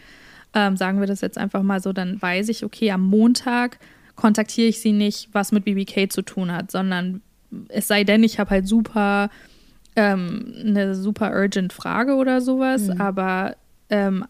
ähm, 0.54 0.76
sagen 0.76 1.00
wir 1.00 1.06
das 1.06 1.20
jetzt 1.20 1.38
einfach 1.38 1.62
mal 1.62 1.80
so, 1.80 1.92
dann 1.92 2.20
weiß 2.20 2.48
ich, 2.48 2.64
okay, 2.64 2.90
am 2.90 3.02
Montag 3.02 3.78
kontaktiere 4.14 4.68
ich 4.68 4.80
sie 4.80 4.92
nicht, 4.92 5.28
was 5.32 5.52
mit 5.52 5.64
BBK 5.64 6.10
zu 6.10 6.22
tun 6.22 6.52
hat, 6.52 6.70
sondern 6.70 7.22
es 7.68 7.88
sei 7.88 8.04
denn, 8.04 8.22
ich 8.22 8.38
habe 8.38 8.50
halt 8.50 8.68
super 8.68 9.30
ähm, 9.96 10.52
eine 10.64 10.94
super 10.94 11.32
urgent 11.32 11.72
Frage 11.72 12.14
oder 12.16 12.40
sowas, 12.40 12.88
mhm. 12.88 13.00
aber 13.00 13.56
ähm, 13.90 14.24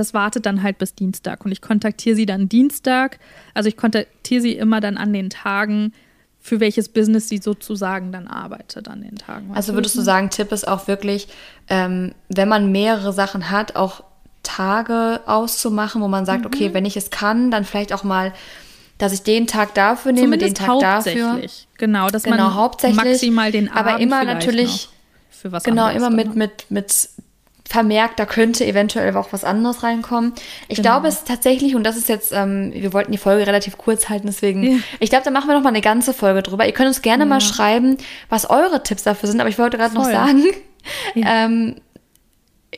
das 0.00 0.14
wartet 0.14 0.46
dann 0.46 0.62
halt 0.62 0.78
bis 0.78 0.94
Dienstag 0.94 1.44
und 1.44 1.52
ich 1.52 1.60
kontaktiere 1.60 2.16
sie 2.16 2.26
dann 2.26 2.48
Dienstag. 2.48 3.20
Also 3.54 3.68
ich 3.68 3.76
kontaktiere 3.76 4.40
sie 4.40 4.52
immer 4.56 4.80
dann 4.80 4.96
an 4.96 5.12
den 5.12 5.30
Tagen, 5.30 5.92
für 6.40 6.58
welches 6.58 6.88
Business 6.88 7.28
sie 7.28 7.36
sozusagen 7.38 8.12
dann 8.12 8.26
arbeitet 8.26 8.88
an 8.88 9.02
den 9.02 9.16
Tagen. 9.16 9.50
Also 9.54 9.74
würdest 9.74 9.94
du 9.96 10.00
sagen, 10.00 10.30
Tipp 10.30 10.52
ist 10.52 10.66
auch 10.66 10.88
wirklich, 10.88 11.28
ähm, 11.68 12.14
wenn 12.30 12.48
man 12.48 12.72
mehrere 12.72 13.12
Sachen 13.12 13.50
hat, 13.50 13.76
auch 13.76 14.02
Tage 14.42 15.20
auszumachen, 15.26 16.00
wo 16.00 16.08
man 16.08 16.24
sagt, 16.24 16.40
mhm. 16.40 16.46
okay, 16.46 16.72
wenn 16.72 16.86
ich 16.86 16.96
es 16.96 17.10
kann, 17.10 17.50
dann 17.50 17.64
vielleicht 17.64 17.92
auch 17.92 18.04
mal, 18.04 18.32
dass 18.96 19.12
ich 19.12 19.22
den 19.22 19.46
Tag 19.46 19.74
dafür 19.74 20.12
nehme, 20.12 20.38
Zumindest 20.38 20.58
den 20.58 20.66
Tag 20.66 20.80
dafür. 20.80 21.40
Genau, 21.76 22.08
dass 22.08 22.22
genau, 22.22 22.36
man 22.36 22.54
hauptsächlich, 22.54 23.04
maximal 23.04 23.52
den 23.52 23.68
Abend 23.68 23.78
aber 23.78 24.00
immer 24.00 24.24
natürlich 24.24 24.88
für 25.28 25.52
was 25.52 25.62
genau 25.62 25.88
immer 25.90 26.10
mit 26.10 26.36
mit 26.36 26.70
mit 26.70 27.08
vermerkt, 27.70 28.18
da 28.18 28.26
könnte 28.26 28.66
eventuell 28.66 29.16
auch 29.16 29.32
was 29.32 29.44
anderes 29.44 29.84
reinkommen. 29.84 30.32
Ich 30.66 30.78
genau. 30.78 30.88
glaube 30.88 31.06
es 31.06 31.22
tatsächlich, 31.22 31.76
und 31.76 31.84
das 31.84 31.96
ist 31.96 32.08
jetzt, 32.08 32.32
ähm, 32.32 32.72
wir 32.74 32.92
wollten 32.92 33.12
die 33.12 33.18
Folge 33.18 33.46
relativ 33.46 33.78
kurz 33.78 34.08
halten, 34.08 34.26
deswegen, 34.26 34.62
ja. 34.64 34.78
ich 34.98 35.08
glaube, 35.10 35.24
da 35.24 35.30
machen 35.30 35.48
wir 35.48 35.54
noch 35.54 35.62
mal 35.62 35.68
eine 35.68 35.80
ganze 35.80 36.12
Folge 36.12 36.42
drüber. 36.42 36.66
Ihr 36.66 36.72
könnt 36.72 36.88
uns 36.88 37.00
gerne 37.00 37.22
ja. 37.22 37.28
mal 37.28 37.40
schreiben, 37.40 37.96
was 38.28 38.50
eure 38.50 38.82
Tipps 38.82 39.04
dafür 39.04 39.28
sind, 39.28 39.40
aber 39.40 39.48
ich 39.48 39.58
wollte 39.58 39.78
gerade 39.78 39.94
noch 39.94 40.04
sagen, 40.04 40.42
ja. 41.14 41.44
ähm, 41.44 41.76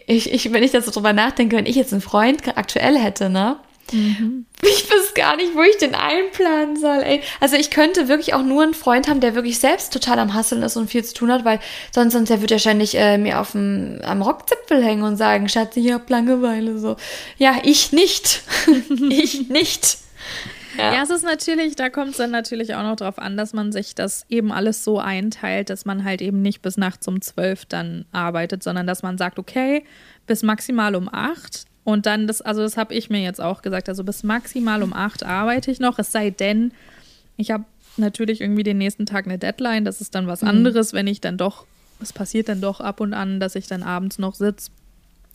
ich, 0.06 0.30
ich, 0.30 0.52
wenn 0.52 0.62
ich 0.62 0.72
das 0.72 0.84
so 0.84 0.90
drüber 0.90 1.14
nachdenke, 1.14 1.56
wenn 1.56 1.66
ich 1.66 1.76
jetzt 1.76 1.94
einen 1.94 2.02
Freund 2.02 2.42
aktuell 2.58 2.98
hätte, 2.98 3.30
ne? 3.30 3.56
Mhm. 3.92 4.46
Ich 4.62 4.90
weiß 4.90 5.14
gar 5.14 5.36
nicht, 5.36 5.54
wo 5.54 5.62
ich 5.62 5.76
den 5.78 5.94
einplanen 5.94 6.76
soll. 6.76 7.02
Ey. 7.02 7.22
Also 7.40 7.56
ich 7.56 7.70
könnte 7.70 8.08
wirklich 8.08 8.34
auch 8.34 8.42
nur 8.42 8.62
einen 8.62 8.74
Freund 8.74 9.08
haben, 9.08 9.20
der 9.20 9.34
wirklich 9.34 9.58
selbst 9.58 9.92
total 9.92 10.18
am 10.18 10.34
Hasseln 10.34 10.62
ist 10.62 10.76
und 10.76 10.90
viel 10.90 11.04
zu 11.04 11.14
tun 11.14 11.32
hat, 11.32 11.44
weil 11.44 11.60
sonst, 11.92 12.12
sonst 12.12 12.28
der 12.28 12.40
wird 12.40 12.50
wahrscheinlich 12.50 12.96
äh, 12.96 13.18
mir 13.18 13.40
auf 13.40 13.52
dem, 13.52 14.00
am 14.04 14.22
Rockzipfel 14.22 14.82
hängen 14.82 15.02
und 15.02 15.16
sagen, 15.16 15.48
Schatz, 15.48 15.76
ich 15.76 15.92
hab 15.92 16.08
Langeweile. 16.08 16.78
So. 16.78 16.96
Ja, 17.38 17.56
ich 17.62 17.92
nicht. 17.92 18.42
ich 19.10 19.48
nicht. 19.48 19.98
Ja. 20.78 20.94
ja. 20.94 21.02
es 21.02 21.10
ist 21.10 21.24
natürlich, 21.24 21.76
da 21.76 21.90
kommt 21.90 22.12
es 22.12 22.16
dann 22.16 22.30
natürlich 22.30 22.74
auch 22.74 22.82
noch 22.82 22.96
drauf 22.96 23.18
an, 23.18 23.36
dass 23.36 23.52
man 23.52 23.72
sich 23.72 23.94
das 23.94 24.24
eben 24.28 24.52
alles 24.52 24.84
so 24.84 24.98
einteilt, 24.98 25.70
dass 25.70 25.84
man 25.84 26.04
halt 26.04 26.22
eben 26.22 26.40
nicht 26.40 26.62
bis 26.62 26.76
nachts 26.76 27.06
um 27.08 27.20
zwölf 27.20 27.64
dann 27.66 28.04
arbeitet, 28.12 28.62
sondern 28.62 28.86
dass 28.86 29.02
man 29.02 29.18
sagt, 29.18 29.38
okay, 29.38 29.84
bis 30.26 30.42
maximal 30.42 30.94
um 30.94 31.08
acht 31.12 31.66
und 31.84 32.06
dann, 32.06 32.26
das, 32.26 32.40
also 32.40 32.62
das 32.62 32.76
habe 32.76 32.94
ich 32.94 33.10
mir 33.10 33.20
jetzt 33.20 33.40
auch 33.40 33.62
gesagt, 33.62 33.88
also 33.88 34.04
bis 34.04 34.22
maximal 34.22 34.82
um 34.82 34.92
acht 34.92 35.24
arbeite 35.24 35.70
ich 35.70 35.80
noch, 35.80 35.98
es 35.98 36.12
sei 36.12 36.30
denn, 36.30 36.72
ich 37.36 37.50
habe 37.50 37.64
natürlich 37.96 38.40
irgendwie 38.40 38.62
den 38.62 38.78
nächsten 38.78 39.04
Tag 39.04 39.26
eine 39.26 39.38
Deadline, 39.38 39.84
das 39.84 40.00
ist 40.00 40.14
dann 40.14 40.26
was 40.26 40.42
mhm. 40.42 40.48
anderes, 40.48 40.92
wenn 40.92 41.06
ich 41.06 41.20
dann 41.20 41.36
doch, 41.36 41.66
es 42.00 42.12
passiert 42.12 42.48
dann 42.48 42.60
doch 42.60 42.80
ab 42.80 43.00
und 43.00 43.14
an, 43.14 43.40
dass 43.40 43.56
ich 43.56 43.66
dann 43.66 43.82
abends 43.82 44.18
noch 44.18 44.34
sitze. 44.34 44.70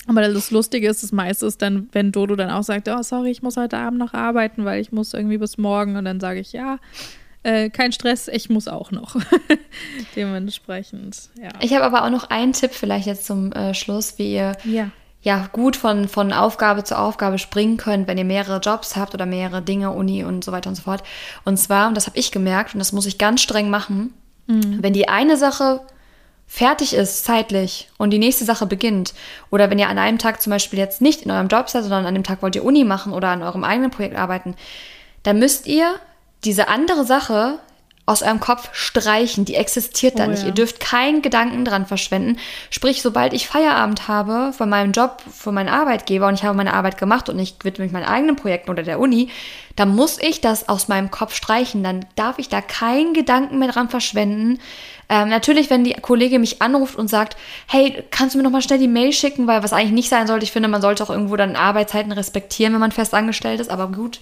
Aber 0.08 0.22
das 0.22 0.52
Lustige 0.52 0.88
ist, 0.88 1.04
das 1.04 1.12
meiste 1.12 1.46
ist 1.46 1.62
dann, 1.62 1.90
wenn 1.92 2.14
Dodo 2.14 2.38
dann 2.38 2.50
auch 2.50 2.64
sagt, 2.64 2.88
oh 2.88 3.02
sorry, 3.02 3.30
ich 3.30 3.42
muss 3.42 3.58
heute 3.58 3.78
Abend 3.78 4.00
noch 4.00 4.14
arbeiten, 4.14 4.64
weil 4.64 4.80
ich 4.80 4.94
muss 4.94 5.14
irgendwie 5.14 5.38
bis 5.38 5.58
morgen 5.58 5.98
und 5.98 6.06
dann 6.06 6.22
sage 6.22 6.40
ich, 6.40 6.54
ja, 6.54 6.80
äh, 7.44 7.70
kein 7.70 7.92
Stress, 7.92 8.30
ich 8.30 8.50
muss 8.50 8.70
auch 8.70 8.92
noch. 8.92 9.18
Dementsprechend, 10.16 11.30
ja. 11.42 11.50
Ich 11.62 11.74
habe 11.74 11.84
aber 11.84 12.06
auch 12.06 12.10
noch 12.10 12.30
einen 12.30 12.54
Tipp 12.54 12.72
vielleicht 12.72 13.06
jetzt 13.06 13.26
zum 13.26 13.52
äh, 13.52 13.74
Schluss, 13.74 14.18
wie 14.18 14.34
ihr 14.34 14.56
ja 14.64 14.92
ja, 15.28 15.50
gut 15.52 15.76
von, 15.76 16.08
von 16.08 16.32
Aufgabe 16.32 16.86
zu 16.86 16.98
Aufgabe 16.98 17.38
springen 17.38 17.76
könnt, 17.76 18.08
wenn 18.08 18.18
ihr 18.18 18.24
mehrere 18.24 18.62
Jobs 18.62 18.96
habt 18.96 19.14
oder 19.14 19.26
mehrere 19.26 19.62
Dinge, 19.62 19.92
Uni 19.92 20.24
und 20.24 20.42
so 20.42 20.54
weiter 20.54 20.70
und 20.70 20.76
so 20.76 20.84
fort. 20.84 21.04
Und 21.44 21.58
zwar, 21.58 21.90
und 21.90 21.96
das 21.96 22.08
habe 22.08 22.18
ich 22.18 22.32
gemerkt, 22.32 22.74
und 22.74 22.80
das 22.80 22.94
muss 22.94 23.06
ich 23.06 23.18
ganz 23.18 23.42
streng 23.42 23.70
machen, 23.70 24.14
mhm. 24.46 24.82
wenn 24.82 24.94
die 24.94 25.10
eine 25.10 25.36
Sache 25.36 25.82
fertig 26.48 26.94
ist 26.94 27.26
zeitlich 27.26 27.90
und 27.98 28.12
die 28.12 28.20
nächste 28.20 28.46
Sache 28.46 28.68
beginnt, 28.68 29.14
oder 29.52 29.70
wenn 29.70 29.80
ihr 29.80 29.90
an 29.90 29.98
einem 29.98 30.18
Tag 30.18 30.42
zum 30.42 30.52
Beispiel 30.52 30.80
jetzt 30.80 31.02
nicht 31.02 31.24
in 31.24 31.32
eurem 31.32 31.50
Job 31.50 31.70
seid, 31.70 31.84
sondern 31.84 32.06
an 32.06 32.14
dem 32.14 32.24
Tag 32.24 32.42
wollt 32.42 32.56
ihr 32.56 32.64
Uni 32.64 32.86
machen 32.86 33.12
oder 33.12 33.28
an 33.28 33.44
eurem 33.44 33.66
eigenen 33.66 33.92
Projekt 33.92 34.16
arbeiten, 34.16 34.56
dann 35.24 35.40
müsst 35.40 35.68
ihr 35.68 35.96
diese 36.46 36.70
andere 36.70 37.04
Sache 37.04 37.60
aus 38.08 38.24
eurem 38.24 38.40
Kopf 38.40 38.70
streichen. 38.72 39.44
Die 39.46 39.56
existiert 39.56 40.14
oh, 40.16 40.20
da 40.20 40.28
nicht. 40.28 40.42
Ja. 40.42 40.48
Ihr 40.48 40.54
dürft 40.54 40.80
keinen 40.80 41.22
Gedanken 41.22 41.66
dran 41.66 41.86
verschwenden. 41.86 42.40
Sprich, 42.72 43.02
sobald 43.02 43.34
ich 43.34 43.48
Feierabend 43.48 44.08
habe 44.08 44.54
von 44.54 44.70
meinem 44.70 44.94
Job, 44.94 45.22
von 45.30 45.54
meinem 45.54 45.74
Arbeitgeber 45.74 46.28
und 46.28 46.36
ich 46.36 46.44
habe 46.44 46.56
meine 46.56 46.74
Arbeit 46.74 46.98
gemacht 46.98 47.28
und 47.30 47.38
ich 47.38 47.56
widme 47.64 47.84
mich 47.84 47.92
meinen 47.92 48.06
eigenen 48.06 48.38
Projekten 48.38 48.72
oder 48.72 48.82
der 48.82 49.00
Uni, 49.00 49.30
dann 49.76 49.94
muss 49.94 50.18
ich 50.20 50.40
das 50.40 50.70
aus 50.70 50.88
meinem 50.88 51.12
Kopf 51.12 51.36
streichen. 51.36 51.84
Dann 51.84 52.06
darf 52.16 52.40
ich 52.40 52.48
da 52.48 52.62
keinen 52.62 53.14
Gedanken 53.14 53.60
mehr 53.60 53.70
dran 53.70 53.90
verschwenden. 53.90 54.60
Ähm, 55.10 55.28
natürlich, 55.28 55.70
wenn 55.70 55.84
die 55.84 55.94
Kollegin 55.94 56.40
mich 56.40 56.62
anruft 56.62 56.96
und 56.96 57.10
sagt, 57.10 57.36
hey, 57.68 58.06
kannst 58.10 58.34
du 58.34 58.40
mir 58.40 58.44
noch 58.44 58.52
mal 58.52 58.62
schnell 58.62 58.80
die 58.80 58.88
Mail 58.88 59.12
schicken, 59.12 59.48
weil 59.48 59.64
was 59.64 59.74
eigentlich 59.74 59.92
nicht 59.92 60.10
sein 60.10 60.28
sollte, 60.28 60.46
ich 60.46 60.54
finde, 60.54 60.70
man 60.70 60.82
sollte 60.82 61.04
auch 61.04 61.10
irgendwo 61.10 61.36
dann 61.36 61.58
Arbeitszeiten 61.58 62.14
respektieren, 62.14 62.72
wenn 62.74 62.80
man 62.80 62.92
fest 62.94 63.14
angestellt 63.14 63.60
ist, 63.60 63.70
aber 63.70 63.88
gut, 63.88 64.22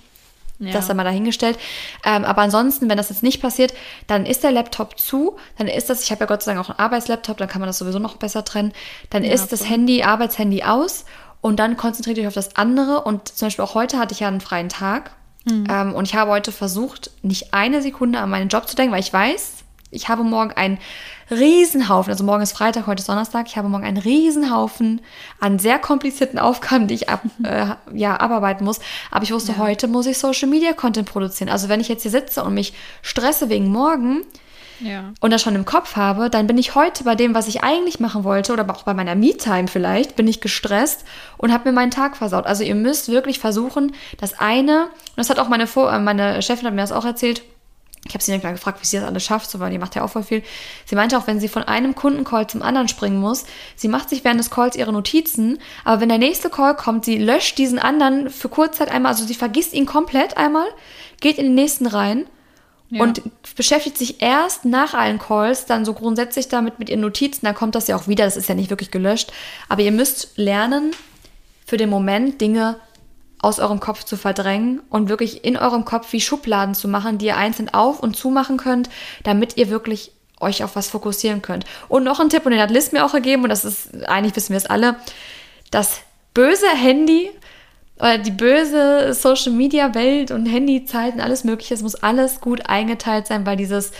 ja. 0.59 0.71
Das 0.71 0.87
dann 0.87 0.97
mal 0.97 1.03
dahingestellt. 1.03 1.57
Ähm, 2.05 2.23
aber 2.23 2.41
ansonsten, 2.41 2.89
wenn 2.89 2.97
das 2.97 3.09
jetzt 3.09 3.23
nicht 3.23 3.41
passiert, 3.41 3.73
dann 4.07 4.25
ist 4.25 4.43
der 4.43 4.51
Laptop 4.51 4.97
zu, 4.97 5.35
dann 5.57 5.67
ist 5.67 5.89
das, 5.89 6.03
ich 6.03 6.11
habe 6.11 6.21
ja 6.21 6.25
Gott 6.27 6.43
sei 6.43 6.53
Dank 6.53 6.65
auch 6.65 6.69
einen 6.69 6.79
Arbeitslaptop, 6.79 7.37
dann 7.37 7.49
kann 7.49 7.59
man 7.59 7.67
das 7.67 7.77
sowieso 7.77 7.99
noch 7.99 8.15
besser 8.15 8.45
trennen. 8.45 8.71
Dann 9.09 9.23
ja, 9.23 9.33
ist 9.33 9.51
das 9.51 9.69
Handy, 9.69 10.03
Arbeitshandy 10.03 10.63
aus 10.63 11.05
und 11.41 11.59
dann 11.59 11.77
konzentriert 11.77 12.17
euch 12.19 12.27
auf 12.27 12.33
das 12.33 12.55
andere. 12.55 13.01
Und 13.01 13.27
zum 13.27 13.47
Beispiel 13.47 13.65
auch 13.65 13.75
heute 13.75 13.99
hatte 13.99 14.13
ich 14.13 14.21
ja 14.21 14.29
einen 14.29 14.41
freien 14.41 14.69
Tag. 14.69 15.11
Mhm. 15.43 15.67
Ähm, 15.69 15.93
und 15.93 16.07
ich 16.07 16.15
habe 16.15 16.31
heute 16.31 16.51
versucht, 16.51 17.11
nicht 17.21 17.53
eine 17.53 17.81
Sekunde 17.81 18.19
an 18.19 18.29
meinen 18.29 18.49
Job 18.49 18.67
zu 18.67 18.75
denken, 18.75 18.93
weil 18.93 19.01
ich 19.01 19.13
weiß, 19.13 19.64
ich 19.91 20.09
habe 20.09 20.23
morgen 20.23 20.51
einen 20.51 20.77
Riesenhaufen, 21.31 22.11
also 22.11 22.23
morgen 22.23 22.43
ist 22.43 22.51
Freitag, 22.51 22.87
heute 22.87 22.99
ist 23.01 23.09
Donnerstag, 23.09 23.47
ich 23.47 23.57
habe 23.57 23.69
morgen 23.69 23.85
einen 23.85 23.97
Riesenhaufen 23.97 25.01
an 25.39 25.59
sehr 25.59 25.79
komplizierten 25.79 26.39
Aufgaben, 26.45 26.87
die 26.87 26.95
ich 26.95 27.09
ab, 27.09 27.21
äh, 27.43 27.67
ja, 27.93 28.19
abarbeiten 28.19 28.65
muss. 28.65 28.79
Aber 29.11 29.23
ich 29.23 29.31
wusste, 29.31 29.53
ja. 29.53 29.57
heute 29.59 29.87
muss 29.87 30.05
ich 30.05 30.17
Social 30.17 30.49
Media 30.49 30.73
Content 30.73 31.09
produzieren. 31.09 31.49
Also 31.49 31.69
wenn 31.69 31.79
ich 31.79 31.87
jetzt 31.87 32.03
hier 32.03 32.11
sitze 32.11 32.43
und 32.43 32.53
mich 32.53 32.73
stresse 33.01 33.49
wegen 33.49 33.69
morgen, 33.69 34.23
ja. 34.79 35.13
und 35.21 35.31
das 35.31 35.41
schon 35.41 35.55
im 35.55 35.65
Kopf 35.65 35.95
habe, 35.95 36.29
dann 36.29 36.47
bin 36.47 36.57
ich 36.57 36.75
heute 36.75 37.03
bei 37.03 37.15
dem, 37.15 37.33
was 37.33 37.47
ich 37.47 37.63
eigentlich 37.63 37.99
machen 37.99 38.23
wollte, 38.23 38.53
oder 38.53 38.69
auch 38.69 38.83
bei 38.83 38.93
meiner 38.93 39.15
Me-Time 39.15 39.67
vielleicht, 39.67 40.15
bin 40.15 40.27
ich 40.27 40.41
gestresst 40.41 41.05
und 41.37 41.53
habe 41.53 41.69
mir 41.69 41.75
meinen 41.75 41.91
Tag 41.91 42.17
versaut. 42.17 42.45
Also 42.45 42.63
ihr 42.63 42.75
müsst 42.75 43.09
wirklich 43.09 43.39
versuchen, 43.39 43.93
das 44.17 44.39
eine, 44.39 44.85
und 44.85 45.17
das 45.17 45.29
hat 45.29 45.39
auch 45.39 45.49
meine, 45.49 45.67
Vor 45.67 45.91
äh, 45.91 45.99
meine 45.99 46.41
Chefin 46.41 46.67
hat 46.67 46.73
mir 46.73 46.81
das 46.81 46.91
auch 46.91 47.05
erzählt, 47.05 47.41
ich 48.07 48.13
habe 48.13 48.23
sie 48.23 48.37
dann 48.37 48.53
gefragt, 48.53 48.81
wie 48.81 48.85
sie 48.85 48.97
das 48.97 49.05
alles 49.05 49.23
schafft, 49.23 49.49
so, 49.49 49.59
weil 49.59 49.71
die 49.71 49.79
macht 49.79 49.95
ja 49.95 50.03
auch 50.03 50.09
voll 50.09 50.23
viel. 50.23 50.43
Sie 50.85 50.95
meinte 50.95 51.17
auch, 51.17 51.25
wenn 51.25 51.39
sie 51.39 51.47
von 51.47 51.63
einem 51.63 51.95
Kundencall 51.95 52.47
zum 52.47 52.61
anderen 52.61 52.87
springen 52.87 53.19
muss, 53.19 53.45
sie 53.75 53.87
macht 53.87 54.09
sich 54.09 54.23
während 54.23 54.39
des 54.39 54.51
Calls 54.51 54.75
ihre 54.75 54.93
Notizen, 54.93 55.57
aber 55.83 56.01
wenn 56.01 56.09
der 56.09 56.19
nächste 56.19 56.49
Call 56.49 56.75
kommt, 56.75 57.05
sie 57.05 57.17
löscht 57.17 57.57
diesen 57.57 57.79
anderen 57.79 58.29
für 58.29 58.47
Kurzzeit 58.47 58.91
einmal, 58.91 59.13
also 59.13 59.25
sie 59.25 59.33
vergisst 59.33 59.73
ihn 59.73 59.87
komplett 59.87 60.37
einmal, 60.37 60.67
geht 61.19 61.39
in 61.39 61.45
den 61.45 61.55
nächsten 61.55 61.87
rein 61.87 62.27
ja. 62.91 63.01
und 63.01 63.23
beschäftigt 63.55 63.97
sich 63.97 64.21
erst 64.21 64.65
nach 64.65 64.93
allen 64.93 65.17
Calls 65.17 65.65
dann 65.65 65.83
so 65.83 65.93
grundsätzlich 65.93 66.47
damit 66.47 66.77
mit 66.77 66.89
ihren 66.89 67.01
Notizen, 67.01 67.45
dann 67.45 67.55
kommt 67.55 67.73
das 67.73 67.87
ja 67.87 67.95
auch 67.95 68.07
wieder, 68.07 68.25
das 68.25 68.37
ist 68.37 68.47
ja 68.47 68.53
nicht 68.53 68.69
wirklich 68.69 68.91
gelöscht, 68.91 69.31
aber 69.67 69.81
ihr 69.81 69.91
müsst 69.91 70.37
lernen, 70.37 70.91
für 71.65 71.77
den 71.77 71.89
Moment 71.89 72.39
Dinge 72.41 72.77
aus 73.45 73.59
eurem 73.59 73.79
Kopf 73.79 74.03
zu 74.03 74.17
verdrängen 74.17 74.81
und 74.89 75.07
wirklich 75.07 75.45
in 75.45 75.55
eurem 75.55 75.85
Kopf 75.85 76.11
wie 76.13 76.19
Schubladen 76.19 76.73
zu 76.73 76.87
machen, 76.87 77.19
die 77.19 77.27
ihr 77.27 77.37
einzeln 77.37 77.71
auf 77.71 77.99
und 77.99 78.17
zumachen 78.17 78.57
könnt, 78.57 78.89
damit 79.21 79.55
ihr 79.55 79.69
wirklich 79.69 80.11
euch 80.39 80.63
auf 80.63 80.75
was 80.75 80.87
fokussieren 80.87 81.43
könnt. 81.43 81.63
Und 81.87 82.03
noch 82.03 82.19
ein 82.19 82.29
Tipp, 82.29 82.43
und 82.43 82.53
den 82.53 82.61
hat 82.61 82.71
Liz 82.71 82.91
mir 82.91 83.05
auch 83.05 83.13
gegeben, 83.13 83.43
und 83.43 83.49
das 83.49 83.63
ist, 83.63 84.03
eigentlich 84.07 84.35
wissen 84.35 84.49
wir 84.49 84.57
es 84.57 84.65
alle, 84.65 84.95
das 85.69 85.99
böse 86.33 86.67
Handy 86.69 87.29
oder 87.99 88.17
die 88.17 88.31
böse 88.31 89.13
Social 89.13 89.53
Media 89.53 89.93
Welt 89.93 90.31
und 90.31 90.47
Handyzeiten, 90.47 91.21
alles 91.21 91.43
Mögliche, 91.43 91.75
es 91.75 91.83
muss 91.83 91.93
alles 91.93 92.41
gut 92.41 92.67
eingeteilt 92.67 93.27
sein, 93.27 93.45
weil 93.45 93.57
dieses, 93.57 93.91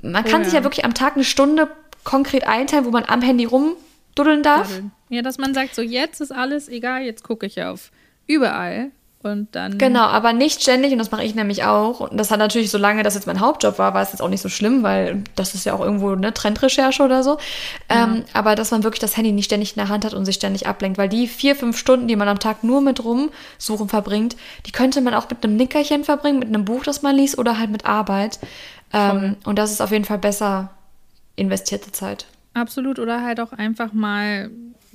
man 0.00 0.24
kann 0.24 0.36
oh 0.36 0.38
ja. 0.38 0.44
sich 0.44 0.54
ja 0.54 0.64
wirklich 0.64 0.86
am 0.86 0.94
Tag 0.94 1.14
eine 1.14 1.24
Stunde 1.24 1.68
konkret 2.04 2.46
einteilen, 2.46 2.86
wo 2.86 2.90
man 2.90 3.04
am 3.04 3.20
Handy 3.20 3.44
rumduddeln 3.44 4.42
darf. 4.42 4.80
Ja, 5.10 5.20
dass 5.20 5.36
man 5.36 5.52
sagt, 5.52 5.74
so 5.74 5.82
jetzt 5.82 6.22
ist 6.22 6.32
alles 6.32 6.70
egal, 6.70 7.02
jetzt 7.02 7.22
gucke 7.22 7.44
ich 7.44 7.62
auf 7.62 7.90
überall 8.26 8.90
und 9.24 9.54
dann. 9.54 9.78
Genau, 9.78 10.02
aber 10.02 10.34
nicht 10.34 10.60
ständig 10.60 10.92
und 10.92 10.98
das 10.98 11.10
mache 11.10 11.24
ich 11.24 11.34
nämlich 11.34 11.64
auch. 11.64 12.00
Und 12.00 12.18
das 12.18 12.30
hat 12.30 12.38
natürlich, 12.38 12.70
solange 12.70 13.02
das 13.02 13.14
jetzt 13.14 13.26
mein 13.26 13.40
Hauptjob 13.40 13.78
war, 13.78 13.94
war 13.94 14.02
es 14.02 14.12
jetzt 14.12 14.20
auch 14.20 14.28
nicht 14.28 14.42
so 14.42 14.50
schlimm, 14.50 14.82
weil 14.82 15.24
das 15.34 15.54
ist 15.54 15.64
ja 15.64 15.72
auch 15.72 15.80
irgendwo 15.80 16.10
eine 16.10 16.34
Trendrecherche 16.34 17.02
oder 17.02 17.22
so. 17.22 17.38
Ja. 17.90 18.04
Ähm, 18.04 18.24
aber 18.34 18.54
dass 18.54 18.70
man 18.70 18.84
wirklich 18.84 19.00
das 19.00 19.16
Handy 19.16 19.32
nicht 19.32 19.46
ständig 19.46 19.72
in 19.72 19.80
der 19.80 19.88
Hand 19.88 20.04
hat 20.04 20.12
und 20.12 20.26
sich 20.26 20.34
ständig 20.34 20.66
ablenkt, 20.66 20.98
weil 20.98 21.08
die 21.08 21.26
vier, 21.26 21.56
fünf 21.56 21.78
Stunden, 21.78 22.06
die 22.06 22.16
man 22.16 22.28
am 22.28 22.38
Tag 22.38 22.64
nur 22.64 22.82
mit 22.82 23.02
rumsuchen 23.02 23.88
verbringt, 23.88 24.36
die 24.66 24.72
könnte 24.72 25.00
man 25.00 25.14
auch 25.14 25.28
mit 25.30 25.42
einem 25.42 25.56
Nickerchen 25.56 26.04
verbringen, 26.04 26.38
mit 26.38 26.48
einem 26.48 26.66
Buch, 26.66 26.84
das 26.84 27.00
man 27.00 27.16
liest 27.16 27.38
oder 27.38 27.58
halt 27.58 27.70
mit 27.70 27.86
Arbeit. 27.86 28.38
Ähm, 28.92 29.36
und 29.44 29.58
das 29.58 29.72
ist 29.72 29.80
auf 29.80 29.90
jeden 29.90 30.04
Fall 30.04 30.18
besser 30.18 30.70
investierte 31.36 31.92
Zeit. 31.92 32.26
Absolut, 32.52 32.98
oder 32.98 33.22
halt 33.22 33.40
auch 33.40 33.52
einfach 33.52 33.92
mal 33.92 34.50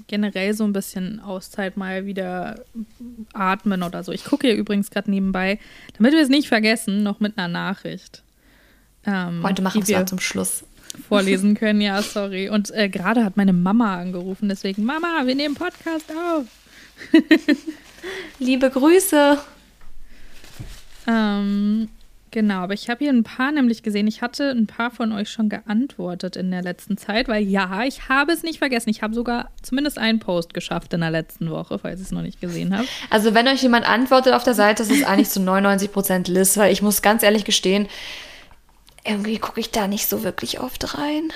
generell 0.07 0.53
so 0.53 0.63
ein 0.63 0.73
bisschen 0.73 1.19
Auszeit 1.19 1.77
mal 1.77 2.05
wieder 2.05 2.63
atmen 3.33 3.83
oder 3.83 4.03
so. 4.03 4.11
Ich 4.11 4.25
gucke 4.25 4.47
hier 4.47 4.55
übrigens 4.55 4.91
gerade 4.91 5.09
nebenbei, 5.11 5.59
damit 5.97 6.13
wir 6.13 6.21
es 6.21 6.29
nicht 6.29 6.47
vergessen, 6.47 7.03
noch 7.03 7.19
mit 7.19 7.37
einer 7.37 7.47
Nachricht. 7.47 8.23
Ähm, 9.05 9.43
Heute 9.43 9.61
machen 9.61 9.87
wir 9.87 9.99
es 9.99 10.09
zum 10.09 10.19
Schluss. 10.19 10.63
Vorlesen 11.07 11.55
können, 11.55 11.81
ja, 11.81 12.01
sorry. 12.01 12.49
Und 12.49 12.71
äh, 12.71 12.89
gerade 12.89 13.23
hat 13.23 13.37
meine 13.37 13.53
Mama 13.53 13.97
angerufen, 13.97 14.49
deswegen, 14.49 14.85
Mama, 14.85 15.25
wir 15.25 15.35
nehmen 15.35 15.55
Podcast 15.55 16.11
auf. 16.11 16.45
Liebe 18.39 18.69
Grüße. 18.69 19.37
Ähm, 21.07 21.89
Genau, 22.31 22.61
aber 22.61 22.73
ich 22.73 22.89
habe 22.89 22.99
hier 23.03 23.11
ein 23.11 23.23
paar 23.23 23.51
nämlich 23.51 23.81
gesehen. 23.81 24.07
Ich 24.07 24.21
hatte 24.21 24.51
ein 24.51 24.67
paar 24.67 24.91
von 24.91 25.11
euch 25.11 25.31
schon 25.31 25.49
geantwortet 25.49 26.35
in 26.35 26.51
der 26.51 26.61
letzten 26.61 26.97
Zeit, 26.97 27.27
weil 27.27 27.43
ja, 27.43 27.83
ich 27.83 28.07
habe 28.07 28.31
es 28.31 28.43
nicht 28.43 28.59
vergessen. 28.59 28.89
Ich 28.89 29.01
habe 29.01 29.15
sogar 29.15 29.51
zumindest 29.63 29.97
einen 29.97 30.19
Post 30.19 30.53
geschafft 30.53 30.93
in 30.93 31.01
der 31.01 31.11
letzten 31.11 31.49
Woche, 31.49 31.79
falls 31.79 31.99
ihr 31.99 32.05
es 32.05 32.11
noch 32.11 32.21
nicht 32.21 32.39
gesehen 32.39 32.77
habt. 32.77 32.87
Also 33.09 33.33
wenn 33.33 33.47
euch 33.47 33.63
jemand 33.63 33.87
antwortet 33.87 34.33
auf 34.33 34.43
der 34.43 34.53
Seite, 34.53 34.83
ist 34.83 34.91
es 34.91 35.03
eigentlich 35.03 35.29
zu 35.29 35.39
99 35.39 35.91
Prozent 35.91 36.27
Liz, 36.27 36.57
weil 36.57 36.71
ich 36.71 36.81
muss 36.81 37.01
ganz 37.01 37.23
ehrlich 37.23 37.45
gestehen, 37.45 37.87
irgendwie 39.03 39.39
gucke 39.39 39.59
ich 39.59 39.71
da 39.71 39.87
nicht 39.87 40.07
so 40.07 40.23
wirklich 40.23 40.59
oft 40.59 40.97
rein. 40.97 41.31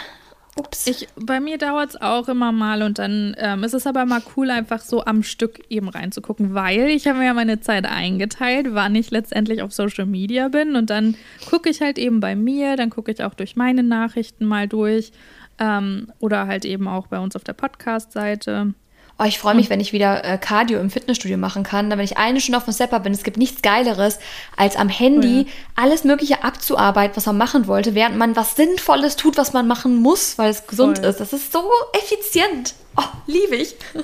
Ups. 0.56 0.86
Ich, 0.86 1.08
bei 1.16 1.40
mir 1.40 1.58
dauert 1.58 1.92
es 1.92 2.02
auch 2.02 2.28
immer 2.28 2.52
mal 2.52 2.84
und 2.84 3.00
dann 3.00 3.36
ähm, 3.40 3.64
ist 3.64 3.74
es 3.74 3.88
aber 3.88 4.06
mal 4.06 4.22
cool, 4.36 4.52
einfach 4.52 4.82
so 4.82 5.04
am 5.04 5.24
Stück 5.24 5.62
eben 5.70 5.90
reinzugucken, 5.90 6.54
weil 6.54 6.90
ich 6.90 7.08
habe 7.08 7.20
mir 7.20 7.26
ja 7.26 7.34
meine 7.34 7.60
Zeit 7.60 7.86
eingeteilt, 7.86 8.68
wann 8.70 8.94
ich 8.94 9.10
letztendlich 9.10 9.64
auf 9.64 9.74
Social 9.74 10.06
Media 10.06 10.50
bin 10.50 10.76
und 10.76 10.92
dann 10.92 11.16
gucke 11.50 11.70
ich 11.70 11.82
halt 11.82 11.98
eben 11.98 12.20
bei 12.20 12.36
mir, 12.36 12.76
dann 12.76 12.92
gucke 12.92 13.12
ich 13.12 13.24
auch 13.24 13.34
durch 13.34 13.56
meine 13.56 13.82
Nachrichten 13.82 14.46
mal 14.46 14.68
durch 14.68 15.12
ähm, 15.58 16.12
oder 16.20 16.46
halt 16.46 16.66
eben 16.66 16.88
auch 16.88 17.08
bei 17.08 17.20
uns 17.20 17.36
auf 17.36 17.44
der 17.44 17.54
Podcast-Seite. 17.54 18.74
Oh, 19.20 19.26
ich 19.26 19.38
freue 19.38 19.54
mich, 19.54 19.70
wenn 19.70 19.80
ich 19.80 19.94
wieder 19.94 20.24
äh, 20.26 20.38
Cardio 20.40 20.80
im 20.80 20.90
Fitnessstudio 20.90 21.38
machen 21.38 21.64
kann. 21.64 21.90
Dann, 21.90 22.00
wenn 22.00 22.06
ich 22.06 22.18
eine 22.18 22.42
Stunde 22.42 22.58
auf 22.58 22.66
dem 22.66 22.74
Stepper 22.74 23.00
bin, 23.00 23.14
es 23.14 23.24
gibt 23.24 23.38
nichts 23.38 23.62
Geileres, 23.62 24.18
als 24.58 24.76
am 24.76 24.90
Handy 24.90 25.46
oh 25.46 25.48
ja. 25.48 25.54
alles 25.76 26.04
Mögliche 26.04 26.44
abzuarbeiten, 26.44 27.16
was 27.16 27.28
man 27.28 27.38
machen 27.38 27.68
wollte, 27.68 27.94
während 27.94 28.18
man 28.18 28.36
was 28.36 28.56
Sinnvolles 28.56 29.16
tut, 29.16 29.38
was 29.38 29.54
man 29.54 29.68
machen 29.68 29.98
muss, 29.98 30.38
weil 30.40 30.50
es 30.50 30.66
gesund 30.66 30.98
Voll. 30.98 31.08
ist. 31.08 31.20
Das 31.20 31.32
ist 31.32 31.54
so 31.54 31.64
effizient. 31.94 32.74
Oh, 32.98 33.04
liebe 33.28 33.56
ich. 33.56 33.76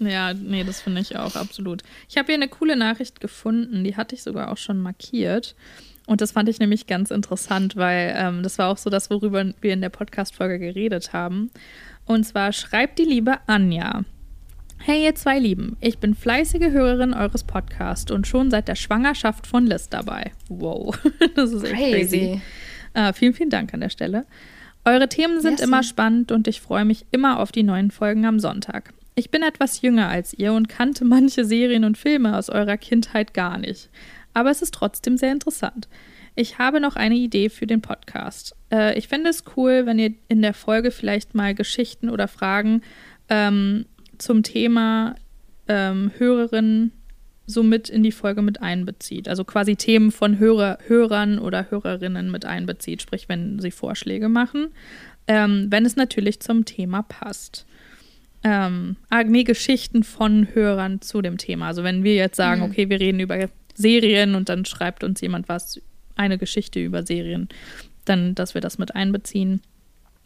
Ja, 0.00 0.34
nee, 0.34 0.64
das 0.64 0.80
finde 0.80 1.00
ich 1.00 1.16
auch 1.16 1.36
absolut. 1.36 1.82
Ich 2.08 2.16
habe 2.16 2.26
hier 2.26 2.34
eine 2.34 2.48
coole 2.48 2.76
Nachricht 2.76 3.20
gefunden, 3.20 3.84
die 3.84 3.96
hatte 3.96 4.16
ich 4.16 4.24
sogar 4.24 4.50
auch 4.50 4.56
schon 4.56 4.78
markiert. 4.78 5.54
Und 6.06 6.20
das 6.20 6.32
fand 6.32 6.48
ich 6.48 6.58
nämlich 6.58 6.86
ganz 6.86 7.10
interessant, 7.10 7.76
weil 7.76 8.14
ähm, 8.16 8.42
das 8.42 8.58
war 8.58 8.70
auch 8.70 8.76
so 8.76 8.90
das, 8.90 9.08
worüber 9.08 9.44
wir 9.60 9.72
in 9.72 9.80
der 9.80 9.88
Podcast-Folge 9.88 10.58
geredet 10.58 11.12
haben. 11.12 11.50
Und 12.06 12.24
zwar 12.24 12.52
schreibt 12.52 12.98
die 12.98 13.04
liebe 13.04 13.38
Anja. 13.46 14.04
Hey 14.78 15.04
ihr 15.04 15.14
zwei 15.14 15.38
Lieben, 15.38 15.76
ich 15.80 15.98
bin 15.98 16.14
fleißige 16.14 16.70
Hörerin 16.70 17.14
eures 17.14 17.44
Podcasts 17.44 18.10
und 18.10 18.26
schon 18.26 18.50
seit 18.50 18.68
der 18.68 18.74
Schwangerschaft 18.74 19.46
von 19.46 19.66
Liz 19.66 19.88
dabei. 19.88 20.32
Wow, 20.48 20.98
das 21.34 21.52
ist 21.52 21.64
echt 21.64 21.74
crazy. 21.74 22.18
crazy. 22.18 22.42
Äh, 22.94 23.12
vielen, 23.12 23.34
vielen 23.34 23.50
Dank 23.50 23.72
an 23.74 23.80
der 23.80 23.88
Stelle. 23.88 24.26
Eure 24.84 25.08
Themen 25.08 25.40
sind 25.40 25.60
yes. 25.60 25.66
immer 25.66 25.82
spannend 25.82 26.30
und 26.32 26.46
ich 26.46 26.60
freue 26.60 26.84
mich 26.84 27.06
immer 27.10 27.40
auf 27.40 27.50
die 27.52 27.62
neuen 27.62 27.90
Folgen 27.90 28.26
am 28.26 28.38
Sonntag. 28.38 28.92
Ich 29.14 29.30
bin 29.30 29.42
etwas 29.42 29.80
jünger 29.80 30.08
als 30.08 30.34
ihr 30.34 30.52
und 30.52 30.68
kannte 30.68 31.04
manche 31.06 31.44
Serien 31.44 31.84
und 31.84 31.96
Filme 31.96 32.36
aus 32.36 32.50
eurer 32.50 32.76
Kindheit 32.76 33.32
gar 33.34 33.58
nicht. 33.58 33.88
Aber 34.34 34.50
es 34.50 34.62
ist 34.62 34.74
trotzdem 34.74 35.16
sehr 35.16 35.32
interessant. 35.32 35.88
Ich 36.34 36.58
habe 36.58 36.80
noch 36.80 36.96
eine 36.96 37.14
Idee 37.14 37.48
für 37.48 37.66
den 37.66 37.80
Podcast. 37.80 38.56
Äh, 38.70 38.98
ich 38.98 39.08
fände 39.08 39.30
es 39.30 39.44
cool, 39.56 39.86
wenn 39.86 39.98
ihr 39.98 40.14
in 40.28 40.42
der 40.42 40.54
Folge 40.54 40.90
vielleicht 40.90 41.34
mal 41.34 41.54
Geschichten 41.54 42.10
oder 42.10 42.26
Fragen 42.26 42.82
ähm, 43.28 43.86
zum 44.18 44.42
Thema 44.42 45.14
ähm, 45.68 46.10
Hörerinnen 46.18 46.92
so 47.46 47.62
mit 47.62 47.88
in 47.88 48.02
die 48.02 48.12
Folge 48.12 48.42
mit 48.42 48.62
einbezieht. 48.62 49.28
Also 49.28 49.44
quasi 49.44 49.76
Themen 49.76 50.10
von 50.10 50.38
Hörer, 50.38 50.78
Hörern 50.86 51.38
oder 51.38 51.70
Hörerinnen 51.70 52.30
mit 52.30 52.44
einbezieht, 52.44 53.02
sprich, 53.02 53.28
wenn 53.28 53.58
sie 53.58 53.70
Vorschläge 53.70 54.28
machen, 54.28 54.68
ähm, 55.26 55.66
wenn 55.70 55.84
es 55.84 55.96
natürlich 55.96 56.40
zum 56.40 56.64
Thema 56.64 57.02
passt. 57.02 57.66
Ähm, 58.42 58.96
ah, 59.10 59.24
nee, 59.24 59.44
Geschichten 59.44 60.04
von 60.04 60.48
Hörern 60.54 61.00
zu 61.00 61.22
dem 61.22 61.38
Thema. 61.38 61.68
Also 61.68 61.82
wenn 61.82 62.04
wir 62.04 62.14
jetzt 62.14 62.36
sagen, 62.36 62.60
mhm. 62.60 62.70
okay, 62.70 62.88
wir 62.88 63.00
reden 63.00 63.20
über 63.20 63.48
Serien 63.74 64.34
und 64.34 64.48
dann 64.48 64.64
schreibt 64.64 65.04
uns 65.04 65.20
jemand 65.20 65.48
was, 65.48 65.80
eine 66.16 66.38
Geschichte 66.38 66.80
über 66.80 67.04
Serien, 67.04 67.48
dann, 68.04 68.34
dass 68.34 68.54
wir 68.54 68.60
das 68.60 68.78
mit 68.78 68.94
einbeziehen. 68.94 69.60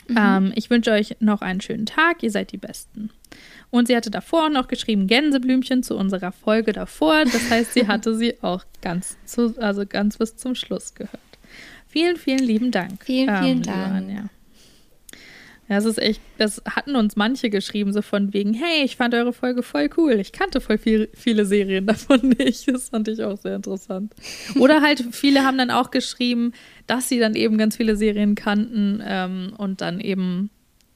Mhm. 0.09 0.17
Ähm, 0.19 0.53
ich 0.55 0.71
wünsche 0.71 0.91
euch 0.91 1.17
noch 1.21 1.43
einen 1.43 1.61
schönen 1.61 1.87
Tag, 1.87 2.23
ihr 2.23 2.31
seid 2.31 2.53
die 2.53 2.59
Besten. 2.59 3.11
Und 3.71 3.89
sie 3.89 3.97
hatte 3.97 4.11
davor 4.11 4.49
noch 4.49 4.69
geschrieben 4.69 5.07
Gänseblümchen 5.07 5.83
zu 5.83 5.97
unserer 5.97 6.33
Folge 6.33 6.73
davor. 6.73 7.25
Das 7.25 7.51
heißt, 7.51 7.75
sie 7.75 7.87
hatte 7.87 8.15
sie 8.15 8.43
auch 8.43 8.65
ganz, 8.81 9.17
zu, 9.27 9.55
also 9.59 9.85
ganz 9.87 10.17
bis 10.17 10.37
zum 10.37 10.55
Schluss 10.55 10.95
gehört. 10.95 11.21
Vielen, 11.87 12.17
vielen 12.17 12.45
lieben 12.45 12.71
Dank. 12.71 13.05
Vielen, 13.05 13.37
vielen 13.37 13.59
ähm, 13.59 13.63
Dank. 13.63 13.95
Anja. 13.95 14.31
Ja, 15.69 15.77
es 15.77 15.85
ist 15.85 15.99
echt, 15.99 16.23
das 16.39 16.63
hatten 16.65 16.97
uns 16.97 17.15
manche 17.15 17.51
geschrieben, 17.51 17.93
so 17.93 18.01
von 18.01 18.33
wegen, 18.33 18.55
hey, 18.55 18.85
ich 18.85 18.97
fand 18.97 19.13
eure 19.13 19.35
Folge 19.35 19.63
voll 19.63 19.91
cool. 19.99 20.13
Ich 20.13 20.33
kannte 20.33 20.63
voll 20.63 20.79
viel, 20.79 21.11
viele 21.13 21.45
Serien 21.45 21.87
davon 21.87 22.35
nicht. 22.39 22.69
Das 22.69 22.89
fand 22.89 23.09
ich 23.09 23.23
auch 23.23 23.37
sehr 23.37 23.57
interessant. 23.57 24.15
Oder 24.59 24.81
halt, 24.81 25.05
viele 25.13 25.45
haben 25.45 25.59
dann 25.59 25.71
auch 25.71 25.91
geschrieben, 25.91 26.53
dass 26.87 27.11
sie 27.11 27.19
dann 27.19 27.35
eben 27.35 27.59
ganz 27.59 27.77
viele 27.77 27.97
Serien 27.97 28.35
kannten 28.35 29.03
ähm, 29.05 29.53
und 29.59 29.83
dann 29.83 30.01
eben 30.01 30.49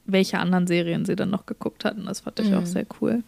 welche 0.05 0.39
anderen 0.39 0.67
Serien 0.67 1.05
sie 1.05 1.15
dann 1.15 1.29
noch 1.29 1.45
geguckt 1.45 1.85
hatten. 1.85 2.05
Das 2.05 2.21
fand 2.21 2.39
ich 2.39 2.49
mhm. 2.49 2.57
auch 2.57 2.65
sehr 2.65 2.85
cool. 3.01 3.23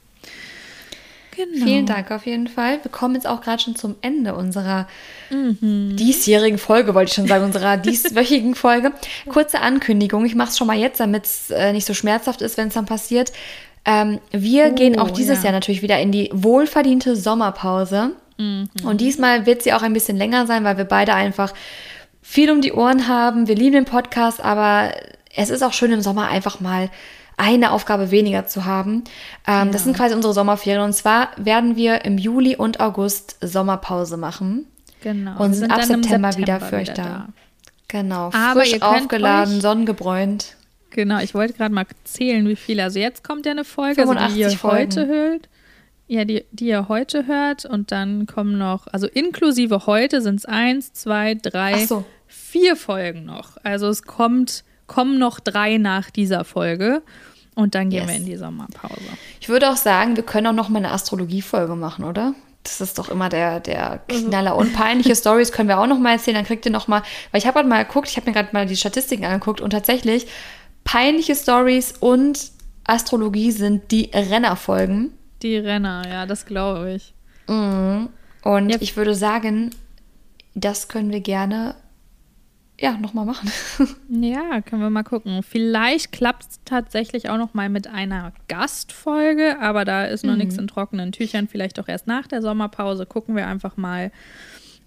Genau. 1.36 1.66
Vielen 1.66 1.86
Dank 1.86 2.12
auf 2.12 2.26
jeden 2.26 2.48
Fall. 2.48 2.80
Wir 2.82 2.92
kommen 2.92 3.16
jetzt 3.16 3.28
auch 3.28 3.42
gerade 3.42 3.62
schon 3.62 3.76
zum 3.76 3.96
Ende 4.02 4.36
unserer 4.36 4.88
mhm. 5.30 5.96
diesjährigen 5.98 6.58
Folge, 6.58 6.94
wollte 6.94 7.10
ich 7.10 7.16
schon 7.16 7.28
sagen, 7.28 7.44
unserer 7.44 7.78
dieswöchigen 7.78 8.56
Folge. 8.56 8.94
Kurze 9.28 9.60
Ankündigung, 9.60 10.26
ich 10.26 10.36
mache 10.36 10.50
es 10.50 10.58
schon 10.58 10.68
mal 10.68 10.78
jetzt, 10.78 11.00
damit 11.00 11.26
es 11.26 11.52
äh, 11.52 11.74
nicht 11.74 11.86
so 11.86 11.94
schmerzhaft 11.94 12.42
ist, 12.42 12.58
wenn 12.58 12.70
es 12.70 12.74
dann 12.74 12.86
passiert. 12.86 13.34
Ähm, 13.84 14.20
wir 14.32 14.70
oh, 14.72 14.76
gehen 14.76 14.98
auch 14.98 15.12
dieses 15.12 15.40
ja. 15.40 15.46
Jahr 15.46 15.54
natürlich 15.54 15.82
wieder 15.82 16.00
in 16.00 16.12
die 16.12 16.30
wohlverdiente 16.34 17.16
Sommerpause. 17.16 18.12
Mhm. 18.38 18.70
Und 18.84 19.02
diesmal 19.02 19.46
wird 19.46 19.62
sie 19.62 19.74
auch 19.74 19.82
ein 19.82 19.94
bisschen 19.94 20.18
länger 20.18 20.48
sein, 20.48 20.64
weil 20.64 20.78
wir 20.78 20.86
beide 20.86 21.14
einfach 21.14 21.54
viel 22.22 22.50
um 22.50 22.62
die 22.62 22.74
Ohren 22.74 23.08
haben. 23.08 23.48
Wir 23.48 23.56
lieben 23.56 23.74
den 23.74 23.86
Podcast, 23.86 24.44
aber 24.44 24.92
es 25.36 25.50
ist 25.50 25.64
auch 25.64 25.74
schön 25.74 25.92
im 25.92 26.02
Sommer 26.02 26.28
einfach 26.28 26.60
mal 26.60 26.90
eine 27.38 27.72
Aufgabe 27.72 28.12
weniger 28.12 28.48
zu 28.48 28.66
haben. 28.66 29.04
Ähm, 29.46 29.66
ja. 29.66 29.66
Das 29.66 29.84
sind 29.84 29.96
quasi 29.96 30.16
unsere 30.16 30.34
Sommerferien. 30.34 30.82
Und 30.82 30.94
zwar 30.94 31.30
werden 31.38 31.76
wir 31.76 32.06
im 32.06 32.18
Juli 32.18 32.56
und 32.56 32.80
August 32.80 33.38
Sommerpause 33.42 34.18
machen. 34.18 34.68
Genau. 35.02 35.44
Und 35.44 35.54
sind, 35.54 35.72
ab 35.72 35.84
September, 35.84 36.32
September, 36.32 36.38
wieder 36.38 36.60
für 36.62 36.78
euch 36.78 36.94
da. 36.94 37.04
da. 37.04 37.28
Genau. 37.88 38.32
Aber 38.34 38.62
frisch 38.62 38.82
aufgeladen, 38.82 39.62
sonnengebräunt. 39.62 40.56
Genau, 40.90 41.20
ich 41.20 41.34
wollte 41.34 41.54
gerade 41.54 41.74
mal 41.74 41.86
zählen, 42.06 42.48
wie 42.48 42.56
viele. 42.56 42.84
Also 42.84 43.00
jetzt 43.00 43.24
kommt 43.24 43.46
ja 43.46 43.52
eine 43.52 43.66
Folge, 43.66 44.02
also 44.02 44.14
die 44.14 44.40
ihr 44.40 44.52
Folgen. 44.52 44.78
heute 44.78 45.08
hört. 45.08 45.50
Ja, 46.08 46.24
die, 46.24 46.46
die 46.52 46.68
ihr 46.68 46.88
heute 46.88 47.28
hört. 47.28 47.66
Und 47.66 47.92
dann 47.92 48.28
kommen 48.28 48.58
noch, 48.58 48.88
also 48.88 49.08
inklusive 49.08 49.88
heute 49.88 50.22
sind 50.22 50.38
es 50.38 50.46
eins, 50.46 50.94
zwei, 50.94 51.36
drei, 51.36 51.86
so. 51.86 52.06
vier 52.28 52.76
Folgen 52.76 53.26
noch. 53.26 53.58
Also 53.64 53.90
es 53.90 54.04
kommt 54.04 54.64
kommen 54.88 55.18
noch 55.18 55.40
drei 55.40 55.78
nach 55.78 56.10
dieser 56.10 56.44
Folge. 56.44 57.02
Und 57.56 57.74
dann 57.74 57.90
gehen 57.90 58.02
yes. 58.02 58.10
wir 58.10 58.16
in 58.16 58.26
die 58.26 58.36
Sommerpause. 58.36 59.00
Ich 59.40 59.48
würde 59.48 59.70
auch 59.70 59.78
sagen, 59.78 60.18
wir 60.18 60.24
können 60.24 60.48
auch 60.48 60.54
noch 60.54 60.70
mal 60.70 60.80
eine 60.80 60.92
Astrologie-Folge 60.92 61.76
machen, 61.76 62.04
oder? 62.04 62.36
Das 62.64 62.82
ist 62.82 62.98
doch 62.98 63.10
immer 63.10 63.30
der, 63.30 63.60
der 63.62 64.02
mhm. 64.12 64.30
Knaller. 64.30 64.58
Und 64.58 64.74
peinliche 64.74 65.16
Stories 65.16 65.52
können 65.52 65.70
wir 65.70 65.80
auch 65.80 65.88
noch 65.88 66.00
mal 66.00 66.14
erzählen. 66.14 66.36
Dann 66.36 66.46
kriegt 66.46 66.66
ihr 66.66 66.72
noch 66.72 66.88
mal, 66.88 67.02
weil 67.32 67.40
ich 67.40 67.48
habe 67.48 67.56
gerade 67.56 67.70
mal 67.70 67.86
geguckt, 67.86 68.10
ich 68.10 68.18
habe 68.18 68.30
mir 68.30 68.34
gerade 68.34 68.50
mal 68.52 68.66
die 68.66 68.76
Statistiken 68.76 69.24
angeguckt 69.24 69.62
und 69.62 69.70
tatsächlich 69.70 70.28
peinliche 70.84 71.36
Stories 71.36 71.94
und 71.94 72.52
Astrologie 72.84 73.52
sind 73.52 73.92
die 73.92 74.12
Rennerfolgen. 74.14 75.12
Die 75.42 75.58
Renner, 75.58 76.04
ja, 76.10 76.26
das 76.26 76.46
glaube 76.46 76.94
ich. 76.94 77.14
Mhm. 77.48 78.10
Und 78.44 78.70
ja. 78.70 78.78
ich 78.80 78.98
würde 78.98 79.16
sagen, 79.16 79.72
das 80.54 80.88
können 80.88 81.12
wir 81.12 81.22
gerne 81.22 81.76
ja, 82.80 82.98
nochmal 82.98 83.26
machen. 83.26 83.52
ja, 84.10 84.62
können 84.62 84.82
wir 84.82 84.90
mal 84.90 85.04
gucken. 85.04 85.44
Vielleicht 85.44 86.12
klappt 86.12 86.44
es 86.44 86.60
tatsächlich 86.66 87.30
auch 87.30 87.38
noch 87.38 87.54
mal 87.54 87.70
mit 87.70 87.88
einer 87.88 88.34
Gastfolge, 88.48 89.60
aber 89.62 89.86
da 89.86 90.06
ist 90.06 90.26
noch 90.26 90.34
mhm. 90.34 90.40
nichts 90.40 90.58
in 90.58 90.68
trockenen 90.68 91.12
Tüchern. 91.12 91.48
Vielleicht 91.48 91.80
auch 91.80 91.88
erst 91.88 92.08
nach 92.08 92.28
der 92.28 92.42
Sommerpause. 92.42 93.06
Gucken 93.06 93.36
wir 93.36 93.48
einfach 93.48 93.78
mal. 93.78 94.12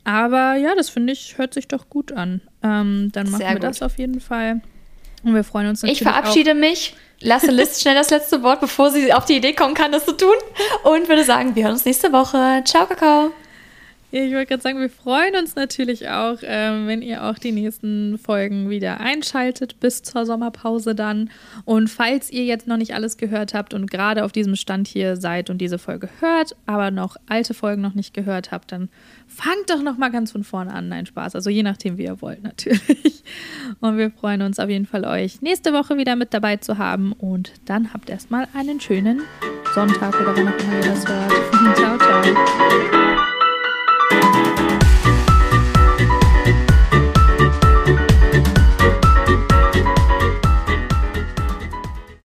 Aber 0.05 0.57
ja, 0.57 0.74
das 0.74 0.91
finde 0.91 1.12
ich, 1.12 1.39
hört 1.39 1.55
sich 1.55 1.68
doch 1.68 1.89
gut 1.89 2.12
an. 2.12 2.41
Ähm, 2.62 3.11
dann 3.12 3.30
machen 3.30 3.41
Sehr 3.41 3.49
wir 3.49 3.55
gut. 3.55 3.64
das 3.64 3.82
auf 3.82 3.99
jeden 3.99 4.20
Fall. 4.20 4.61
Und 5.22 5.34
wir 5.34 5.45
freuen 5.45 5.68
uns 5.68 5.82
natürlich. 5.82 6.01
Ich 6.01 6.07
verabschiede 6.07 6.53
auch. 6.53 6.57
mich, 6.57 6.95
lasse 7.20 7.51
Liz 7.51 7.80
schnell 7.80 7.95
das 7.95 8.11
letzte 8.11 8.43
Wort, 8.43 8.61
bevor 8.61 8.91
sie 8.91 9.12
auf 9.12 9.24
die 9.24 9.36
Idee 9.36 9.55
kommen 9.55 9.74
kann, 9.74 9.93
das 9.93 10.05
zu 10.05 10.16
tun. 10.16 10.34
Und 10.84 11.09
würde 11.09 11.24
sagen, 11.24 11.55
wir 11.57 11.64
hören 11.64 11.72
uns 11.72 11.84
nächste 11.84 12.12
Woche. 12.12 12.62
Ciao, 12.64 12.86
Kakao. 12.86 13.32
Ja, 14.11 14.22
ich 14.22 14.32
wollte 14.32 14.46
gerade 14.46 14.62
sagen, 14.62 14.80
wir 14.80 14.88
freuen 14.88 15.36
uns 15.36 15.54
natürlich 15.54 16.09
auch, 16.09 16.42
äh, 16.42 16.86
wenn 16.86 17.02
ihr 17.02 17.24
auch 17.24 17.38
die 17.38 17.52
nächsten 17.52 18.16
Folgen 18.16 18.70
wieder 18.70 19.00
einschaltet 19.00 19.80
bis 19.80 20.02
zur 20.02 20.24
Sommerpause 20.24 20.94
dann. 20.94 21.28
Und 21.66 21.90
falls 21.90 22.30
ihr 22.30 22.44
jetzt 22.46 22.66
noch 22.66 22.78
nicht 22.78 22.94
alles 22.94 23.18
gehört 23.18 23.52
habt 23.52 23.74
und 23.74 23.90
gerade 23.90 24.24
auf 24.24 24.32
diesem 24.32 24.56
Stand 24.56 24.88
hier 24.88 25.16
seid 25.16 25.50
und 25.50 25.59
diese 25.59 25.78
Folge 25.78 26.09
hört, 26.20 26.56
aber 26.64 26.90
noch 26.90 27.16
alte 27.28 27.52
Folgen 27.52 27.82
noch 27.82 27.94
nicht 27.94 28.14
gehört 28.14 28.50
habt, 28.50 28.72
dann 28.72 28.88
fangt 29.26 29.68
doch 29.68 29.82
noch 29.82 29.98
mal 29.98 30.09
ganz 30.09 30.32
von 30.32 30.42
vorne 30.42 30.72
an. 30.72 30.88
Nein, 30.88 31.04
Spaß. 31.04 31.34
Also 31.34 31.50
je 31.50 31.62
nachdem, 31.62 31.98
wie 31.98 32.04
ihr 32.04 32.22
wollt 32.22 32.42
natürlich. 32.42 33.22
Und 33.80 33.98
wir 33.98 34.11
freuen 34.11 34.40
uns 34.40 34.59
auf 34.59 34.70
jeden 34.70 34.86
Fall, 34.86 35.04
euch 35.04 35.42
nächste 35.42 35.74
Woche 35.74 35.98
wieder 35.98 36.16
mit 36.16 36.32
dabei 36.32 36.56
zu 36.56 36.78
haben. 36.78 37.12
Und 37.12 37.52
dann 37.66 37.92
habt 37.92 38.09
erstmal 38.09 38.48
einen 38.54 38.80
schönen 38.80 39.20
Sonntag 39.74 40.18
oder 40.18 40.34
wann 40.34 40.48
auch 40.48 40.59
immer 40.59 40.76
ihr 40.76 40.82
das 40.82 41.06
hört. 41.06 41.76
ciao, 41.76 41.98
ciao. 41.98 43.38